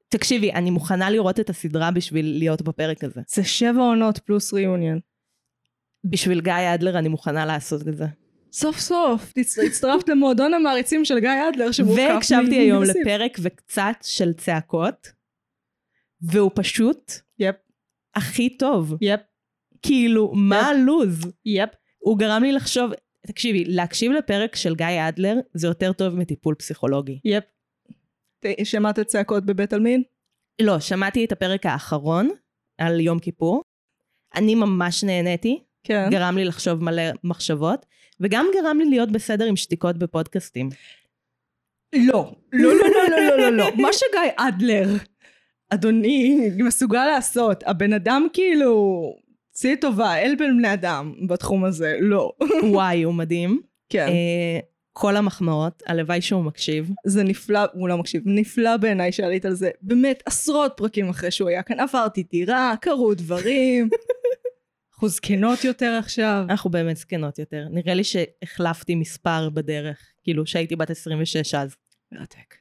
תקשיבי, 0.09 0.53
אני 0.53 0.71
מוכנה 0.71 1.11
לראות 1.11 1.41
את 1.41 1.51
הסדרה 1.51 1.91
בשביל 1.91 2.39
להיות 2.39 2.63
בפרק 2.63 3.05
הזה. 3.05 3.21
זה 3.29 3.45
שבע 3.45 3.81
עונות 3.81 4.19
פלוס 4.19 4.53
ריאוניון. 4.53 4.99
בשביל 6.11 6.41
גיא 6.41 6.75
אדלר 6.75 6.99
אני 6.99 7.09
מוכנה 7.09 7.47
לעשות 7.47 7.89
את 7.89 7.97
זה. 7.97 8.05
סוף 8.53 8.79
סוף, 8.79 9.33
הצטרפת 9.67 10.09
למועדון 10.09 10.55
המעריצים 10.55 11.05
של 11.05 11.19
גיא 11.19 11.31
אדלר 11.55 11.73
שמורכב 11.73 12.09
והקשבתי 12.15 12.59
מ- 12.59 12.61
היום 12.61 12.83
מנושאים. 12.83 13.03
לפרק 13.07 13.39
וקצת 13.43 13.97
של 14.03 14.33
צעקות, 14.33 15.09
והוא 16.23 16.51
פשוט 16.55 17.13
יפ, 17.39 17.55
הכי 18.15 18.57
טוב. 18.57 18.95
יפ, 19.01 19.21
כאילו, 19.83 20.33
מה 20.35 20.61
הלוז? 20.67 21.21
יפ. 21.45 21.71
הוא 21.99 22.19
גרם 22.19 22.43
לי 22.43 22.53
לחשוב, 22.53 22.91
תקשיבי, 23.27 23.65
להקשיב 23.65 24.13
לפרק 24.13 24.57
של 24.57 24.75
גיא 24.75 24.87
אדלר 25.09 25.35
זה 25.55 25.67
יותר 25.67 25.93
טוב 25.93 26.15
מטיפול 26.15 26.55
פסיכולוגי. 26.55 27.21
יפ. 27.25 27.45
ת- 28.45 28.65
שמעת 28.67 29.01
צעקות 29.01 29.47
בבית 29.47 29.73
עלמין? 29.73 30.03
לא, 30.63 30.81
שמעתי 30.81 31.25
את 31.25 31.33
הפרק 31.33 31.67
האחרון 31.67 32.31
על 32.79 33.01
יום 33.01 33.19
כיפור. 33.19 33.63
אני 34.35 34.55
ממש 34.55 35.05
נהניתי, 35.05 35.63
כן. 35.89 36.09
גרם 36.11 36.37
לי 36.39 36.45
לחשוב 36.45 36.85
מלא 36.85 37.03
מחשבות, 37.25 37.87
וגם 38.21 38.47
גרם 38.55 38.79
לי 38.79 38.85
להיות 38.85 39.13
בסדר 39.13 39.45
עם 39.45 39.57
שתיקות 39.57 39.99
בפודקאסטים. 39.99 40.69
לא, 41.95 42.35
לא, 42.53 42.75
לא, 42.75 42.89
לא, 42.89 43.09
לא, 43.11 43.27
לא, 43.27 43.39
לא, 43.39 43.51
לא. 43.51 43.67
מה 43.77 43.89
שגיא 43.93 44.33
אדלר, 44.37 44.89
אדוני, 45.71 46.51
מסוגל 46.59 47.07
לעשות, 47.07 47.65
הבן 47.67 47.93
אדם 47.93 48.27
כאילו, 48.33 49.03
צאי 49.51 49.77
טובה, 49.77 50.19
אל 50.19 50.35
בין 50.39 50.57
בני 50.59 50.73
אדם 50.73 51.15
בתחום 51.29 51.65
הזה, 51.65 51.97
לא. 52.01 52.33
וואי, 52.63 53.03
הוא 53.03 53.15
מדהים. 53.15 53.61
כן. 53.89 54.09
אה, 54.09 54.59
כל 54.93 55.17
המחמאות, 55.17 55.83
הלוואי 55.87 56.21
שהוא 56.21 56.45
מקשיב. 56.45 56.91
זה 57.07 57.23
נפלא, 57.23 57.61
הוא 57.73 57.89
לא 57.89 57.99
מקשיב, 57.99 58.23
נפלא 58.27 58.77
בעיניי 58.77 59.13
שעלית 59.13 59.45
על 59.45 59.55
זה. 59.55 59.71
באמת, 59.83 60.23
עשרות 60.27 60.73
פרקים 60.77 61.09
אחרי 61.09 61.31
שהוא 61.31 61.49
היה 61.49 61.63
כאן, 61.63 61.81
עברתי 61.81 62.23
דירה, 62.23 62.75
קרו 62.81 63.15
דברים. 63.15 63.89
אנחנו 64.99 65.09
זקנות 65.09 65.65
יותר 65.65 65.99
עכשיו. 65.99 66.45
אנחנו 66.49 66.71
באמת 66.71 66.97
זקנות 66.97 67.39
יותר. 67.39 67.67
נראה 67.71 67.95
לי 67.95 68.05
שהחלפתי 68.05 68.95
מספר 68.95 69.51
בדרך, 69.51 70.13
כאילו 70.23 70.47
שהייתי 70.47 70.77
בת 70.77 70.91
26 70.91 71.55
אז. 71.55 71.77
מרתק. 72.13 72.55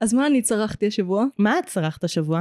אז 0.00 0.14
מה 0.14 0.26
אני 0.26 0.42
צרכתי 0.42 0.86
השבוע? 0.86 1.24
מה 1.38 1.58
את 1.58 1.66
צרכת 1.66 2.04
השבוע? 2.04 2.40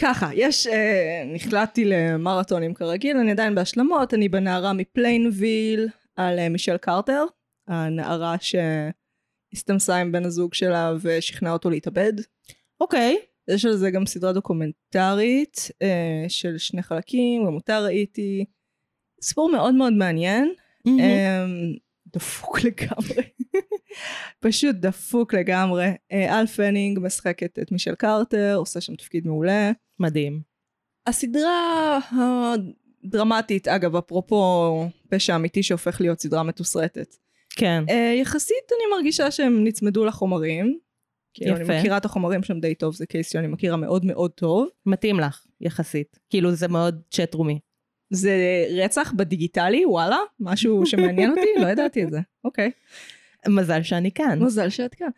ככה, 0.00 0.30
יש, 0.34 0.66
אה, 0.66 1.22
נחלטתי 1.26 1.84
למרתונים 1.84 2.74
כרגיל, 2.74 3.16
אני 3.16 3.30
עדיין 3.30 3.54
בהשלמות, 3.54 4.14
אני 4.14 4.28
בנערה 4.28 4.72
מפליינוויל 4.72 5.88
על 6.16 6.38
אה, 6.38 6.48
מישל 6.48 6.76
קרטר, 6.76 7.24
הנערה 7.68 8.36
שהסתמסה 9.52 9.96
עם 9.96 10.12
בן 10.12 10.24
הזוג 10.24 10.54
שלה 10.54 10.92
ושכנעה 11.02 11.52
אותו 11.52 11.70
להתאבד. 11.70 12.12
אוקיי. 12.80 13.29
יש 13.54 13.64
על 13.64 13.76
זה 13.76 13.90
גם 13.90 14.06
סדרה 14.06 14.32
דוקומנטרית 14.32 15.70
אה, 15.82 16.24
של 16.28 16.58
שני 16.58 16.82
חלקים, 16.82 17.46
גם 17.46 17.54
אותה 17.54 17.80
ראיתי. 17.80 18.44
סיפור 19.22 19.52
מאוד 19.52 19.74
מאוד 19.74 19.92
מעניין, 19.92 20.54
אה, 20.88 21.44
דפוק 22.06 22.60
לגמרי. 22.64 23.22
פשוט 24.44 24.76
דפוק 24.76 25.34
לגמרי. 25.34 25.88
אה, 26.12 26.40
אל 26.40 26.46
פאנינג 26.46 26.98
משחקת 27.02 27.58
את 27.58 27.72
מישל 27.72 27.94
קרטר, 27.94 28.54
עושה 28.56 28.80
שם 28.80 28.96
תפקיד 28.96 29.26
מעולה. 29.26 29.70
מדהים. 29.98 30.40
הסדרה 31.06 31.98
הדרמטית, 32.12 33.68
אגב, 33.68 33.96
אפרופו 33.96 34.88
פשע 35.08 35.36
אמיתי 35.36 35.62
שהופך 35.62 36.00
להיות 36.00 36.20
סדרה 36.20 36.42
מתוסרטת. 36.42 37.16
כן. 37.50 37.84
אה, 37.90 38.14
יחסית 38.20 38.72
אני 38.72 38.96
מרגישה 38.96 39.30
שהם 39.30 39.64
נצמדו 39.64 40.04
לחומרים. 40.04 40.78
כאילו, 41.34 41.56
אני 41.56 41.64
יפה. 41.64 41.78
מכירה 41.78 41.96
את 41.96 42.04
החומרים 42.04 42.42
שם 42.42 42.60
די 42.60 42.74
טוב, 42.74 42.94
זה 42.94 43.06
קייס 43.06 43.32
שאני 43.32 43.46
מכירה 43.46 43.76
מאוד 43.76 44.04
מאוד 44.04 44.30
טוב. 44.30 44.68
מתאים 44.86 45.20
לך, 45.20 45.46
יחסית. 45.60 46.18
כאילו 46.30 46.52
זה 46.52 46.68
מאוד 46.68 47.02
צ'טרומי. 47.10 47.58
זה 48.10 48.64
רצח 48.84 49.12
בדיגיטלי, 49.16 49.86
וואלה, 49.86 50.18
משהו 50.40 50.86
שמעניין 50.86 51.30
אותי, 51.30 51.60
לא 51.62 51.66
ידעתי 51.66 52.04
את 52.04 52.10
זה. 52.10 52.20
אוקיי. 52.44 52.70
מזל 53.48 53.82
שאני 53.82 54.12
כאן. 54.12 54.38
מזל 54.42 54.68
שאת 54.68 54.94
כאן. 54.94 55.08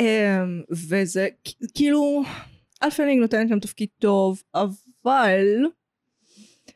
Um, 0.00 0.74
וזה 0.88 1.28
כאילו, 1.74 2.22
אל 2.82 2.91
פאנינג 2.91 3.20
נותנת 3.20 3.48
שם 3.48 3.60
תפקיד 3.60 3.88
טוב, 3.98 4.42
אבל 4.54 5.66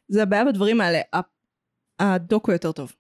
זה 0.09 0.23
הבעיה 0.23 0.45
בדברים 0.45 0.81
האלה, 0.81 1.01
הדוקו 2.01 2.53
יותר 2.53 2.73
טוב. 2.73 2.93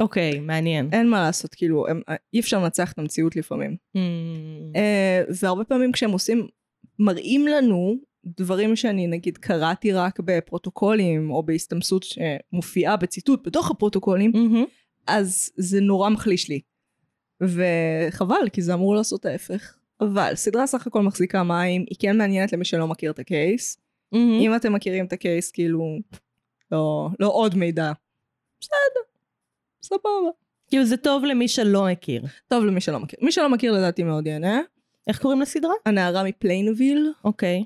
אוקיי, 0.00 0.38
מעניין. 0.38 0.88
אין 0.92 1.08
מה 1.08 1.22
לעשות, 1.22 1.54
כאילו, 1.54 1.86
הם, 1.88 2.00
אי 2.34 2.40
אפשר 2.40 2.62
לנצח 2.62 2.92
את 2.92 2.98
המציאות 2.98 3.36
לפעמים. 3.36 3.76
Mm, 3.96 4.00
Uh, 4.74 5.34
והרבה 5.40 5.64
פעמים 5.64 5.92
כשהם 5.92 6.10
עושים, 6.10 6.46
מראים 6.98 7.46
לנו 7.46 7.96
דברים 8.24 8.76
שאני 8.76 9.06
נגיד 9.06 9.38
קראתי 9.38 9.92
רק 9.92 10.20
בפרוטוקולים, 10.20 11.30
או 11.30 11.42
בהסתמסות 11.42 12.02
שמופיעה 12.02 12.96
בציטוט 12.96 13.46
בתוך 13.46 13.70
הפרוטוקולים, 13.70 14.32
מהמם. 14.34 14.64
אז 15.06 15.50
זה 15.56 15.80
נורא 15.80 16.10
מחליש 16.10 16.48
לי. 16.48 16.60
וחבל, 17.40 18.48
כי 18.52 18.62
זה 18.62 18.74
אמור 18.74 18.94
לעשות 18.94 19.26
ההפך. 19.26 19.76
אבל 20.00 20.34
סדרה 20.34 20.66
סך 20.66 20.86
הכל 20.86 21.02
מחזיקה 21.02 21.42
מים, 21.42 21.84
היא 21.90 21.96
כן 21.98 22.18
מעניינת 22.18 22.52
למי 22.52 22.64
שלא 22.64 22.86
מכיר 22.86 23.10
את 23.10 23.18
ה 23.18 23.28
case. 23.28 23.78
מהמם. 24.12 24.40
אם 24.40 24.56
אתם 24.56 24.72
מכירים 24.72 25.04
את 25.04 25.12
ה 25.12 25.18
case, 25.18 25.50
כאילו, 25.50 25.98
לא, 26.72 27.08
לא 27.20 27.28
עוד 27.28 27.54
מידע. 27.54 27.92
בסדר, 28.60 29.09
סבבה. 29.82 30.30
כאילו 30.68 30.84
זה 30.84 30.96
טוב 30.96 31.24
למי 31.24 31.48
שלא 31.48 31.86
מכיר. 31.92 32.22
טוב 32.48 32.64
למי 32.64 32.80
שלא 32.80 33.00
מכיר. 33.00 33.18
מי 33.22 33.32
שלא 33.32 33.48
מכיר 33.48 33.72
לדעתי 33.72 34.02
מאוד 34.02 34.26
ייהנה. 34.26 34.60
איך 35.08 35.22
קוראים 35.22 35.40
לסדרה? 35.40 35.74
הנערה 35.86 36.24
מפליינוויל, 36.24 37.12
אוקיי. 37.24 37.64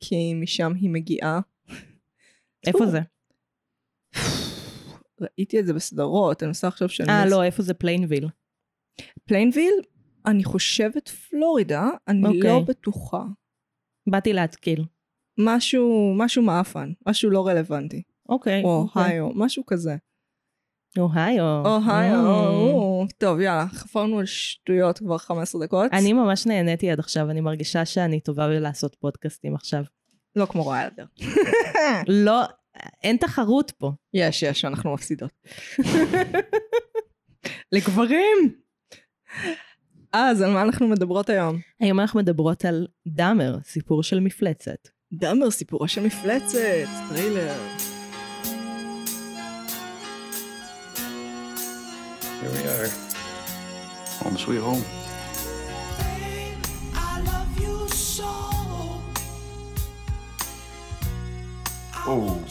כי 0.00 0.34
משם 0.34 0.72
היא 0.80 0.90
מגיעה. 0.90 1.40
איפה 2.66 2.86
זה? 2.86 3.00
ראיתי 5.20 5.60
את 5.60 5.66
זה 5.66 5.74
בסדרות, 5.74 6.42
אני 6.42 6.46
מנסה 6.46 6.68
עכשיו 6.68 6.88
שאני... 6.88 7.08
אה, 7.08 7.26
לא, 7.26 7.42
איפה 7.42 7.62
זה 7.62 7.74
פליינוויל? 7.74 8.28
פליינוויל, 9.24 9.74
אני 10.26 10.44
חושבת 10.44 11.08
פלורידה, 11.08 11.88
אני 12.08 12.26
אוקיי. 12.26 12.50
לא 12.50 12.60
בטוחה. 12.60 13.24
באתי 14.06 14.32
להתקיל. 14.32 14.84
משהו, 15.38 16.14
משהו 16.16 16.42
מעפן, 16.42 16.92
משהו 17.06 17.30
לא 17.30 17.46
רלוונטי. 17.46 18.02
אוקיי. 18.28 18.62
או 18.64 18.82
אוקיי. 18.82 19.02
היו, 19.02 19.28
משהו 19.34 19.66
כזה. 19.66 19.96
אוהיו. 20.98 21.44
אוהיו, 21.64 23.02
Mm. 23.02 23.12
טוב 23.18 23.40
יאללה, 23.40 23.66
חפרנו 23.72 24.18
על 24.18 24.26
שטויות 24.26 24.98
כבר 24.98 25.18
15 25.18 25.62
דקות. 25.66 25.92
אני 25.92 26.12
ממש 26.12 26.46
נהניתי 26.46 26.90
עד 26.90 26.98
עכשיו, 26.98 27.30
אני 27.30 27.40
מרגישה 27.40 27.84
שאני 27.84 28.20
טובה 28.20 28.48
בלעשות 28.48 28.94
פודקאסטים 28.94 29.54
עכשיו. 29.54 29.82
לא 30.36 30.46
כמו 30.46 30.66
ריילדר. 30.68 31.04
לא, 32.24 32.42
אין 33.02 33.16
תחרות 33.16 33.70
פה. 33.70 33.92
יש, 34.14 34.42
יש, 34.42 34.64
אנחנו 34.64 34.94
מפסידות. 34.94 35.30
לגברים! 37.72 38.36
אז 40.12 40.42
על 40.42 40.50
מה 40.50 40.62
אנחנו 40.62 40.88
מדברות 40.88 41.30
היום? 41.30 41.58
היום 41.80 42.00
אנחנו 42.00 42.20
מדברות 42.20 42.64
על 42.64 42.86
דאהמר, 43.06 43.56
סיפור 43.64 44.02
של 44.02 44.20
מפלצת. 44.20 44.88
דאהמר, 45.12 45.50
סיפורה 45.50 45.88
של 45.88 46.06
מפלצת, 46.06 46.58
טריילר. 47.08 47.91
Home 54.22 54.38
Sweet 54.38 54.60
Home. 54.60 54.84
Oh. 62.04 62.44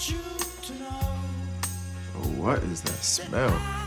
Oh, 2.14 2.28
what 2.38 2.60
is 2.64 2.82
that 2.82 2.92
smell? 2.92 3.81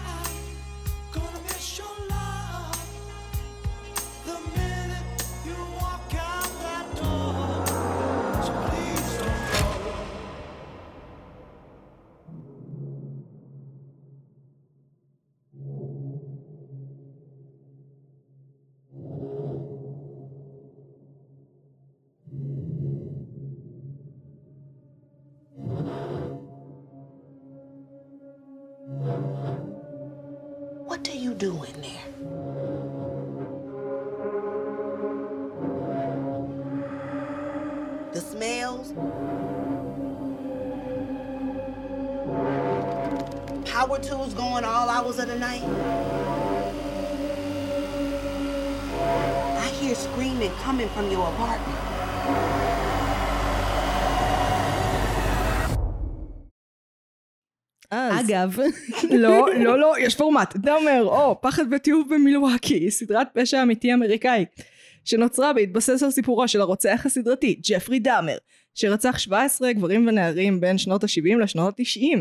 אגב, 58.20 58.58
לא, 59.22 59.46
לא, 59.54 59.78
לא, 59.78 59.94
יש 60.00 60.14
פורמט. 60.16 60.56
דאמר, 60.56 61.02
או, 61.04 61.40
פחד 61.42 61.64
וטיוב 61.72 62.14
במילווקי, 62.14 62.90
סדרת 62.90 63.26
פשע 63.34 63.62
אמיתי 63.62 63.94
אמריקאי, 63.94 64.44
שנוצרה 65.04 65.52
בהתבסס 65.52 66.02
על 66.02 66.10
סיפורו 66.10 66.48
של 66.48 66.60
הרוצח 66.60 67.02
הסדרתי, 67.06 67.60
ג'פרי 67.70 67.98
דאמר, 67.98 68.36
שרצח 68.74 69.18
17 69.18 69.72
גברים 69.72 70.06
ונערים 70.06 70.60
בין 70.60 70.78
שנות 70.78 71.04
ה-70 71.04 71.38
לשנות 71.42 71.80
ה-90. 71.80 72.18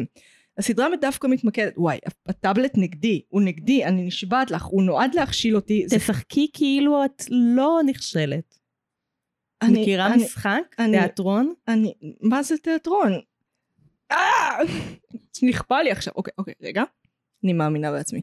הסדרה 0.58 0.88
דווקא 1.02 1.28
מתמקדת, 1.28 1.74
וואי, 1.78 1.98
הטאבלט 2.28 2.72
נגדי, 2.78 3.22
הוא 3.30 3.42
נגדי, 3.42 3.86
אני 3.86 4.02
נשבעת 4.08 4.52
לך, 4.52 4.64
הוא 4.64 4.84
נועד 4.84 5.16
להכשיל 5.16 5.56
אותי. 5.56 5.84
זה- 5.88 5.96
תשחקי 5.98 6.48
כאילו 6.54 7.06
את 7.06 7.24
לא 7.30 7.80
נכשלת. 7.86 8.60
אני- 9.62 9.82
מכירה 9.82 10.08
אני- 10.14 10.24
משחק? 10.24 10.62
אני- 10.80 10.98
תיאטרון? 11.00 11.54
אני, 11.68 11.94
מה 12.22 12.44
זה 12.44 12.56
תיאטרון? 12.58 13.12
נכפה 15.42 15.82
לי 15.82 15.92
עכשיו. 15.92 16.14
אוקיי, 16.16 16.34
אוקיי, 16.38 16.54
רגע. 16.62 16.84
אני 17.44 17.54
מאמינה 17.54 17.92
בעצמי. 17.92 18.22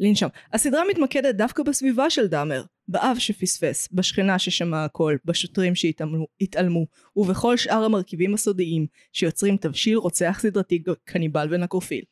לנשום. 0.00 0.28
הסדרה 0.52 0.82
מתמקדת 0.90 1.34
דווקא 1.34 1.62
בסביבה 1.62 2.10
של 2.10 2.26
דאמר, 2.26 2.62
באב 2.88 3.18
שפספס, 3.18 3.88
בשכנה 3.92 4.38
ששמע 4.38 4.84
הכל, 4.84 5.16
בשוטרים 5.24 5.74
שהתעלמו, 5.74 6.26
התעלמו, 6.40 6.86
ובכל 7.16 7.56
שאר 7.56 7.84
המרכיבים 7.84 8.34
הסודיים 8.34 8.86
שיוצרים 9.12 9.56
תבשיל 9.56 9.96
רוצח 9.96 10.38
סדרתי 10.40 10.82
קניבל 11.04 11.48
ונקרופיל. 11.50 12.04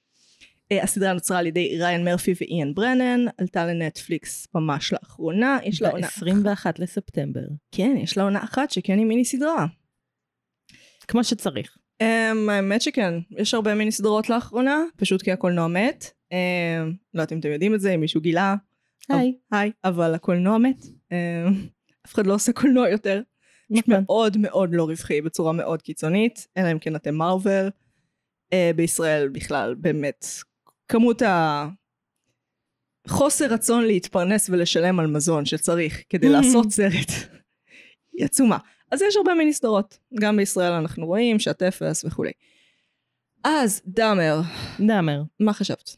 אה, 0.72 0.82
הסדרה 0.82 1.12
נוצרה 1.12 1.38
על 1.38 1.46
ידי 1.46 1.78
ריין 1.78 2.04
מרפי 2.04 2.34
ואיאן 2.40 2.74
ברנן, 2.74 3.24
עלתה 3.38 3.66
לנטפליקס 3.66 4.48
ממש 4.54 4.92
לאחרונה, 4.92 5.58
יש 5.64 5.82
לה 5.82 5.90
עונה... 5.90 6.06
ב-21 6.06 6.66
לספטמבר. 6.78 7.44
כן, 7.72 7.96
יש 8.02 8.16
לה 8.16 8.22
עונה 8.22 8.44
אחת 8.44 8.70
שכן 8.70 8.98
היא 8.98 9.06
מיני 9.06 9.24
סדרה. 9.24 9.66
כמו 11.08 11.24
שצריך. 11.24 11.76
Um, 12.02 12.50
האמת 12.50 12.82
שכן, 12.82 13.14
יש 13.30 13.54
הרבה 13.54 13.74
מיני 13.74 13.92
סדרות 13.92 14.30
לאחרונה, 14.30 14.84
פשוט 14.96 15.22
כי 15.22 15.32
הקולנוע 15.32 15.66
מת. 15.66 16.04
Um, 16.04 16.34
לא 17.14 17.20
יודעת 17.20 17.32
אם 17.32 17.38
אתם 17.38 17.50
יודעים 17.50 17.74
את 17.74 17.80
זה, 17.80 17.94
אם 17.94 18.00
מישהו 18.00 18.20
גילה. 18.20 18.54
היי. 19.08 19.34
היי, 19.52 19.72
אבל 19.84 20.14
הקולנוע 20.14 20.58
מת. 20.58 20.84
Um, 20.84 21.54
אף 22.06 22.14
אחד 22.14 22.26
לא 22.26 22.34
עושה 22.34 22.52
קולנוע 22.52 22.88
יותר. 22.88 23.22
נכון. 23.70 23.94
מאוד 23.94 24.36
מאוד 24.36 24.70
לא 24.72 24.84
רווחי 24.84 25.20
בצורה 25.20 25.52
מאוד 25.52 25.82
קיצונית, 25.82 26.46
אלא 26.56 26.72
אם 26.72 26.78
כן 26.78 26.96
אתם 26.96 27.14
מארוול. 27.14 27.70
Uh, 28.54 28.76
בישראל 28.76 29.28
בכלל, 29.28 29.74
באמת, 29.74 30.26
כמות 30.88 31.22
ה... 31.22 31.68
חוסר 33.08 33.46
רצון 33.46 33.84
להתפרנס 33.84 34.50
ולשלם 34.50 35.00
על 35.00 35.06
מזון 35.06 35.44
שצריך 35.44 36.02
כדי 36.08 36.28
לעשות 36.28 36.70
סרט 36.70 37.10
היא 38.12 38.24
עצומה. 38.24 38.58
אז 38.90 39.02
יש 39.02 39.16
הרבה 39.16 39.34
מיני 39.34 39.52
סדרות. 39.52 39.98
גם 40.20 40.36
בישראל 40.36 40.72
אנחנו 40.72 41.06
רואים, 41.06 41.38
שעת 41.38 41.62
אפס 41.62 42.04
וכולי. 42.04 42.30
אז 43.44 43.82
דאמר, 43.86 44.40
דאמר. 44.86 45.22
מה 45.40 45.52
חשבת? 45.52 45.96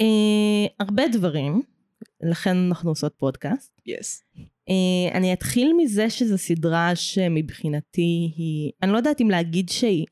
אה, 0.00 0.66
הרבה 0.80 1.08
דברים, 1.08 1.62
לכן 2.22 2.56
אנחנו 2.56 2.90
עושות 2.90 3.14
פודקאסט. 3.16 3.72
יס. 3.86 4.22
אה, 4.68 5.16
אני 5.18 5.32
אתחיל 5.32 5.72
מזה 5.76 6.10
שזו 6.10 6.38
סדרה 6.38 6.96
שמבחינתי 6.96 8.32
היא, 8.36 8.72
אני 8.82 8.92
לא 8.92 8.96
יודעת 8.96 9.20
אם 9.20 9.30
להגיד 9.30 9.68
שהיא, 9.68 10.06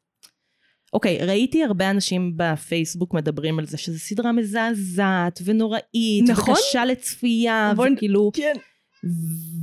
אוקיי, 0.93 1.19
ראיתי 1.27 1.65
הרבה 1.65 1.91
אנשים 1.91 2.33
בפייסבוק 2.37 3.15
מדברים 3.15 3.59
על 3.59 3.67
זה 3.67 3.77
שזו 3.79 3.99
סדרה 3.99 4.33
מזעזעת 4.33 5.41
ונוראית, 5.45 6.25
נכון. 6.29 6.55
וקשה 6.55 6.85
לצפייה, 6.85 7.73
בואי- 7.77 7.93
וכאילו, 7.97 8.31
כן. 8.35 8.55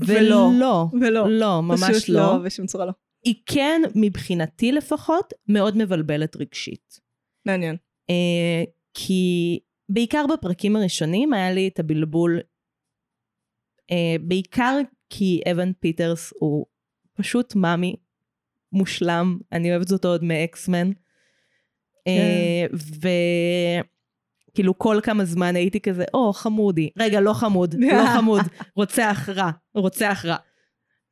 ולא, 0.07 0.35
ולא. 0.35 0.87
ולא. 1.01 1.29
לא, 1.29 1.61
ממש 1.61 1.83
פשוט 1.89 2.09
לא. 2.09 2.21
לא, 2.21 2.37
בשום 2.37 2.65
צורה 2.65 2.85
לא. 2.85 2.91
היא 3.23 3.35
כן, 3.45 3.81
מבחינתי 3.95 4.71
לפחות, 4.71 5.33
מאוד 5.47 5.77
מבלבלת 5.77 6.35
רגשית. 6.35 6.99
מעניין. 7.45 7.75
אה, 8.09 8.63
כי 8.93 9.59
בעיקר 9.89 10.25
בפרקים 10.33 10.75
הראשונים 10.75 11.33
היה 11.33 11.51
לי 11.51 11.67
את 11.67 11.79
הבלבול, 11.79 12.39
אה, 13.91 14.15
בעיקר 14.21 14.79
כי 15.09 15.41
אבן 15.51 15.73
פיטרס 15.73 16.33
הוא 16.39 16.65
פשוט 17.13 17.55
מאמי 17.55 17.95
מושלם, 18.71 19.37
אני 19.51 19.71
אוהבת 19.71 19.91
אותו 19.91 20.07
עוד 20.07 20.23
מאקסמן. 20.23 20.91
אה, 22.07 22.65
וכאילו 24.51 24.77
כל 24.77 24.99
כמה 25.03 25.25
זמן 25.25 25.55
הייתי 25.55 25.79
כזה, 25.79 26.03
או 26.13 26.33
חמודי, 26.33 26.89
רגע 26.99 27.21
לא 27.21 27.33
חמוד, 27.33 27.75
לא 27.79 28.05
חמוד, 28.15 28.41
רוצח 28.75 29.29
רע, 29.35 29.51
רוצח 29.75 30.21
רע. 30.25 30.35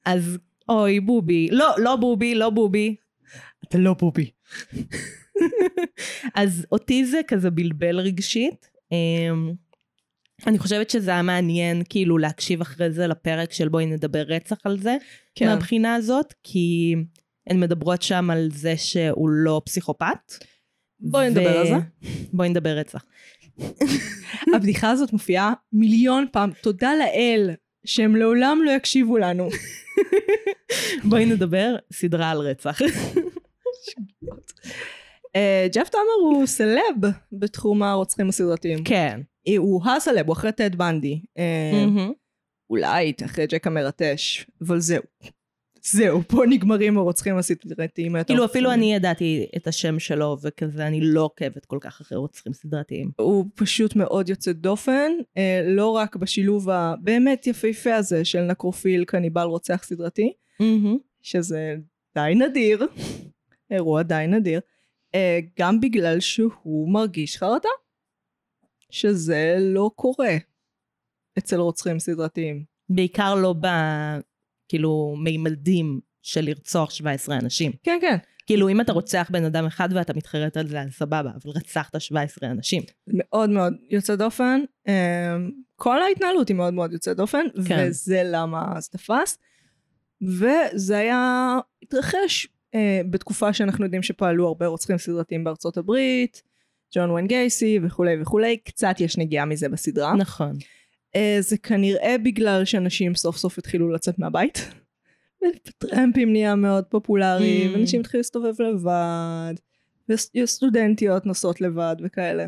אז 0.06 0.38
אוי 0.70 1.00
בובי, 1.00 1.48
לא, 1.52 1.70
לא 1.78 1.96
בובי, 1.96 2.36
לא 2.36 2.50
בובי, 2.50 2.96
אתה 3.68 3.78
לא 3.78 3.94
בובי. 3.94 4.32
אז 6.36 6.66
אותי 6.72 7.06
זה 7.06 7.22
כזה 7.28 7.50
בלבל 7.50 8.00
רגשית. 8.00 8.70
אמ, 8.92 9.54
אני 10.48 10.60
חושבת 10.60 10.90
שזה 10.90 11.12
היה 11.12 11.22
מעניין 11.22 11.84
כאילו 11.90 12.18
להקשיב 12.18 12.62
אחרי 12.62 12.92
זה 12.92 13.08
לפרק 13.08 13.54
של 13.54 13.70
בואי 13.70 13.86
נדבר 13.86 14.22
רצח 14.22 14.58
על 14.64 14.78
זה, 14.80 14.98
כן. 15.36 15.48
מהבחינה 15.48 15.96
הזאת, 15.96 16.34
כי 16.44 16.96
הן 17.48 17.60
מדברות 17.60 18.02
שם 18.02 18.30
על 18.30 18.50
זה 18.52 18.78
שהוא 18.78 19.30
לא 19.30 19.62
פסיכופת. 19.66 20.34
בואי 21.00 21.30
נדבר 21.30 21.58
על 21.58 21.68
זה. 21.68 21.76
בואי 22.34 22.50
נדבר 22.50 22.70
רצח. 22.70 23.06
הבדיחה 24.56 24.90
הזאת 24.90 25.14
מופיעה 25.14 25.54
מיליון 25.74 26.26
פעם. 26.32 26.52
תודה 26.62 26.92
לאל 26.96 27.50
שהם 27.86 28.16
לעולם 28.16 28.60
לא 28.66 28.72
יקשיבו 28.72 29.18
לנו. 29.18 29.50
בואי 31.10 31.26
נדבר 31.26 31.76
סדרה 31.94 32.32
על 32.32 32.38
רצח. 32.38 32.82
אה, 35.36 35.68
ג'ף 35.74 35.90
טאמר 35.90 36.04
הוא 36.22 36.46
סלב 36.46 37.12
בתחום 37.32 37.84
הרוצחים 37.84 38.30
הסדרתיים. 38.30 38.84
כן. 38.84 39.22
אה, 39.48 39.58
הוא 39.58 39.90
הסלב, 39.90 40.26
הוא 40.26 40.34
אחרי 40.34 40.52
טד 40.52 40.76
בנדי. 40.76 41.22
אה. 41.38 42.08
אולי 42.70 43.14
אחרי 43.26 43.48
ג'ק 43.48 43.68
המרטש, 43.68 44.46
אבל 44.62 44.80
זהו. 44.80 45.04
זהו, 45.84 46.22
פה 46.28 46.44
נגמרים 46.50 46.98
הרוצחים 46.98 47.38
הסדרתיים 47.38 48.24
כאילו 48.24 48.46
אפילו. 48.46 48.72
אני 48.74 48.96
ידעתי 48.96 49.48
את 49.56 49.68
השם 49.68 50.00
שלו 50.00 50.38
וכזה, 50.42 50.88
אני 50.88 51.02
לא 51.02 51.22
עוקבת 51.22 51.66
כל 51.66 51.78
כך 51.82 52.02
אחרי 52.02 52.18
רוצחים 52.18 52.54
סדרתיים. 52.54 53.12
הוא 53.20 53.46
פשוט 53.56 53.96
מאוד 53.96 54.30
יוצא 54.30 54.52
דופן, 54.52 55.12
אה, 55.38 55.62
לא 55.66 55.90
רק 55.92 56.16
בשילוב 56.16 56.70
הבאמת 56.70 57.48
יפהפה 57.48 57.96
הזה 57.96 58.26
של 58.26 58.42
נקרופיל 58.42 59.06
קניבל 59.06 59.44
רוצח 59.44 59.84
סדרתי, 59.84 60.34
שזה 61.22 61.76
די 62.16 62.34
נדיר, 62.36 62.88
אירוע 63.72 64.04
די 64.04 64.26
נדיר, 64.28 64.60
אה, 65.16 65.40
גם 65.60 65.80
בגלל 65.80 66.20
שהוא 66.20 66.94
מרגיש 66.94 67.38
חרטה, 67.38 67.70
שזה 68.90 69.56
לא 69.60 69.92
קורה 69.96 70.38
אצל 71.38 71.60
רוצחים 71.60 72.00
סדרתיים. 72.00 72.64
בעיקר 72.90 73.36
לא 73.36 73.54
ב... 73.62 73.68
כאילו, 74.70 75.16
מימדים 75.24 76.00
של 76.22 76.42
לרצוח 76.42 76.92
17 76.92 77.38
אנשים. 77.38 77.72
כן, 77.84 77.98
כן. 78.02 78.18
כאילו, 78.46 78.70
אם 78.70 78.82
אתה 78.82 78.92
רוצח 78.92 79.28
בן 79.32 79.46
אדם 79.46 79.66
אחד 79.66 79.90
ואתה 79.94 80.14
מתחרט 80.14 80.58
על 80.58 80.68
זה, 80.68 80.82
אז 80.82 80.92
סבבה, 80.92 81.32
אבל 81.44 81.52
רצחת 81.56 82.02
17 82.02 82.52
אנשים. 82.52 82.84
מאוד 83.08 83.50
מאוד 83.50 83.74
יוצא 83.90 84.16
דופן. 84.16 84.62
אה, 84.88 85.38
כל 85.76 86.02
ההתנהלות 86.02 86.48
היא 86.48 86.56
מאוד 86.56 86.74
מאוד 86.74 86.94
יוצאת 86.94 87.18
דופן, 87.18 87.46
כן. 87.68 87.86
וזה 87.88 88.22
למה 88.26 88.74
זה 88.80 88.90
תפס. 88.90 89.38
וזה 90.22 90.98
היה, 90.98 91.58
התרחש 91.84 92.48
אה, 92.76 93.02
בתקופה 93.10 93.54
שאנחנו 93.54 93.86
יודעים 93.86 94.04
שפעלו 94.04 94.48
הרבה 94.48 94.68
רוצחים 94.68 94.98
סדרתיים 94.98 95.44
בארצות 95.44 95.78
הברית, 95.78 96.44
ג'ון 96.96 97.12
ווין 97.12 97.28
גייסי 97.28 97.80
וכולי 97.84 98.22
וכולי, 98.22 98.58
קצת 98.58 98.96
יש 99.00 99.18
נגיעה 99.18 99.46
מזה 99.46 99.70
בסדרה. 99.70 100.16
נכון. 100.16 100.54
אה, 101.16 101.38
זה 101.40 101.58
כנראה 101.58 102.16
בגלל 102.24 102.66
שאנשים 102.66 103.16
סוף 103.16 103.38
סוף 103.38 103.58
התחילו 103.58 103.90
לצאת 103.90 104.20
מהבית. 104.20 104.72
וטרמפים 105.68 106.32
נהיה 106.32 106.56
מאוד 106.56 106.84
פופולרי, 106.86 107.68
Mm. 107.68 107.74
ואנשים 107.74 108.02
התחילו 108.02 108.20
להסתובב 108.20 108.62
לבד, 108.62 109.54
וסטודנטיות 110.10 111.26
נוסעות 111.26 111.62
לבד 111.62 111.96
וכאלה. 112.04 112.46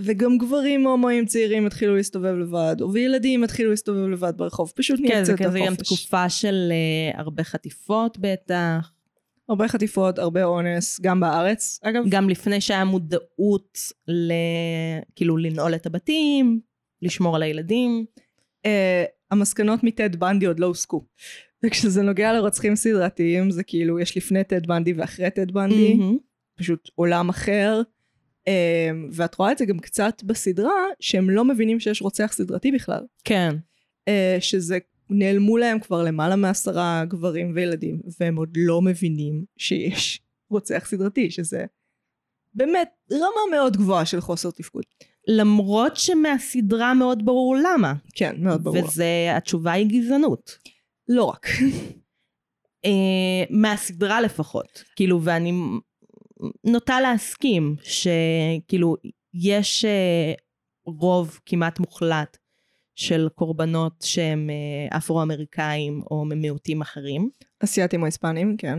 וגם 0.00 0.38
גברים 0.38 0.86
הומואים 0.86 1.26
צעירים 1.26 1.66
התחילו 1.66 1.96
להסתובב 1.96 2.34
לבד, 2.34 2.76
וילדים 2.92 3.44
התחילו 3.44 3.70
להסתובב 3.70 4.08
לבד 4.08 4.32
ברחוב, 4.36 4.72
פשוט 4.76 5.00
נהיה 5.00 5.12
כן, 5.12 5.18
קצת 5.18 5.26
זה 5.26 5.32
יותר 5.32 5.44
כזה 5.44 5.58
גם. 5.66 5.74
תקופה 5.74 6.28
של 6.28 6.72
uh, 7.14 7.18
הרבה 7.20 7.44
חטיפות 7.44 8.18
בטח. 8.20 8.92
הרבה 9.48 9.68
חטיפות, 9.68 10.18
הרבה 10.18 10.44
אונס, 10.44 11.00
גם 11.00 11.20
בארץ, 11.20 11.80
אגב. 11.82 12.04
גם 12.08 12.28
לפני 12.30 12.60
שהיה 12.60 12.84
מודעות 12.84 13.78
ל... 14.08 14.32
כאילו 15.16 15.36
לנעול 15.36 15.74
את 15.74 15.86
הבתים, 15.86 16.60
לשמור 17.02 17.36
על 17.36 17.42
הילדים. 17.42 18.04
אה, 18.66 19.04
המסקנות 19.30 19.84
מטד 19.84 20.16
בנדי 20.16 20.46
עוד 20.46 20.60
לא 20.60 20.66
הוסקו. 20.66 21.04
וכשזה 21.64 22.02
נוגע 22.02 22.32
לרוצחים 22.32 22.76
סדרתיים, 22.76 23.50
זה 23.50 23.62
כאילו, 23.62 24.00
יש 24.00 24.16
לפני 24.16 24.44
טד 24.44 24.66
בנדי 24.66 24.92
ואחרי 24.92 25.30
טד 25.30 25.50
בנדי. 25.50 25.94
מהמם. 25.94 26.16
פשוט 26.56 26.90
עולם 26.94 27.28
אחר. 27.28 27.82
Um, 28.48 29.08
ואת 29.12 29.34
רואה 29.34 29.52
את 29.52 29.58
זה 29.58 29.64
גם 29.64 29.78
קצת 29.78 30.22
בסדרה, 30.24 30.84
שהם 31.00 31.30
לא 31.30 31.44
מבינים 31.44 31.80
שיש 31.80 32.02
רוצח 32.02 32.32
סדרתי 32.32 32.72
בכלל. 32.72 33.04
כן. 33.24 33.56
Uh, 34.10 34.40
שזה, 34.40 34.78
נעלמו 35.10 35.56
להם 35.56 35.80
כבר 35.80 36.02
למעלה 36.02 36.36
מעשרה 36.36 37.04
גברים 37.08 37.52
וילדים, 37.54 38.00
והם 38.20 38.36
עוד 38.36 38.48
לא 38.56 38.82
מבינים 38.82 39.44
שיש 39.56 40.20
רוצח 40.50 40.86
סדרתי, 40.86 41.30
שזה 41.30 41.64
באמת 42.54 42.88
רמה 43.12 43.56
מאוד 43.56 43.76
גבוהה 43.76 44.04
של 44.04 44.20
חוסר 44.20 44.50
תפקוד. 44.50 44.84
למרות 45.28 45.96
שמהסדרה 45.96 46.94
מאוד 46.94 47.24
ברור 47.24 47.56
למה. 47.56 47.94
כן, 48.14 48.34
מאוד 48.38 48.64
ברור. 48.64 48.84
וזה, 48.84 49.36
התשובה 49.36 49.72
היא 49.72 49.86
גזענות. 49.86 50.58
לא 51.08 51.24
רק. 51.24 51.46
אה, 52.84 53.44
מהסדרה 53.50 54.20
לפחות. 54.20 54.84
כאילו, 54.96 55.22
ואני 55.22 55.52
נוטה 56.64 57.00
להסכים 57.00 57.76
שכאילו, 57.82 58.96
יש 59.34 59.84
אה, 59.84 60.32
רוב 60.86 61.40
כמעט 61.46 61.78
מוחלט 61.78 62.36
של 62.94 63.28
קורבנות 63.34 63.92
שהם 64.02 64.50
אה, 64.50 64.96
אפרו-אמריקאים 64.96 66.02
או 66.10 66.24
ממיעוטים 66.24 66.80
אחרים. 66.80 67.30
אסיאתים 67.64 68.00
או 68.00 68.06
היספנים, 68.06 68.56
כן. 68.56 68.78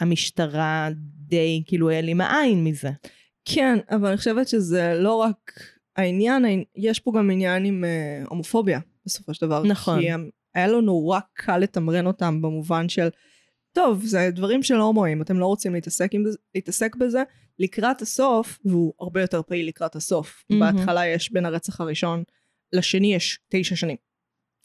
והמשטרה 0.00 0.88
די 1.28 1.62
כאילו 1.66 1.90
העלימה 1.90 2.40
עין 2.42 2.64
מזה. 2.64 2.90
כן, 3.44 3.78
אבל 3.90 4.08
אני 4.08 4.16
חושבת 4.16 4.48
שזה 4.48 4.94
לא 4.94 5.14
רק 5.14 5.36
העניין, 5.96 6.44
העני- 6.44 6.64
יש 6.76 7.00
פה 7.00 7.12
גם 7.18 7.30
עניין 7.30 7.64
עם 7.64 7.84
אה, 7.84 8.22
הומופוביה 8.28 8.80
בסופו 9.06 9.34
של 9.34 9.46
דבר. 9.46 9.62
נכון. 9.62 10.00
כי 10.00 10.10
הם- 10.10 10.30
היה 10.54 10.66
לו 10.68 10.80
נורא 10.80 11.20
קל 11.34 11.58
לתמרן 11.58 12.06
אותם 12.06 12.42
במובן 12.42 12.88
של, 12.88 13.08
טוב, 13.72 14.04
זה 14.04 14.30
דברים 14.32 14.62
של 14.62 14.74
הומואים, 14.74 15.22
אתם 15.22 15.38
לא 15.38 15.46
רוצים 15.46 15.74
להתעסק, 15.74 16.14
עם, 16.14 16.24
להתעסק 16.54 16.96
בזה. 16.96 17.22
לקראת 17.58 18.02
הסוף, 18.02 18.58
והוא 18.64 18.92
הרבה 19.00 19.20
יותר 19.20 19.42
פעיל 19.42 19.68
לקראת 19.68 19.96
הסוף, 19.96 20.44
מהמם. 20.50 20.76
בהתחלה 20.76 21.06
יש 21.06 21.32
בין 21.32 21.46
הרצח 21.46 21.80
הראשון 21.80 22.22
לשני 22.72 23.14
יש 23.14 23.38
תשע 23.48 23.76
שנים. 23.76 23.96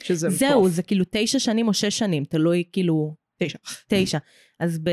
שזה 0.04 0.30
זהו, 0.30 0.50
מטורף. 0.60 0.72
זה 0.72 0.84
כאילו 0.84 1.06
תשע 1.12 1.40
שנים 1.40 1.68
או 1.68 1.74
שש 1.74 1.98
שנים, 1.98 2.24
תלוי 2.26 2.64
כאילו... 2.72 3.16
תשע. 3.40 3.58
תשע. 3.88 4.18
אז 4.60 4.80
ב... 4.84 4.90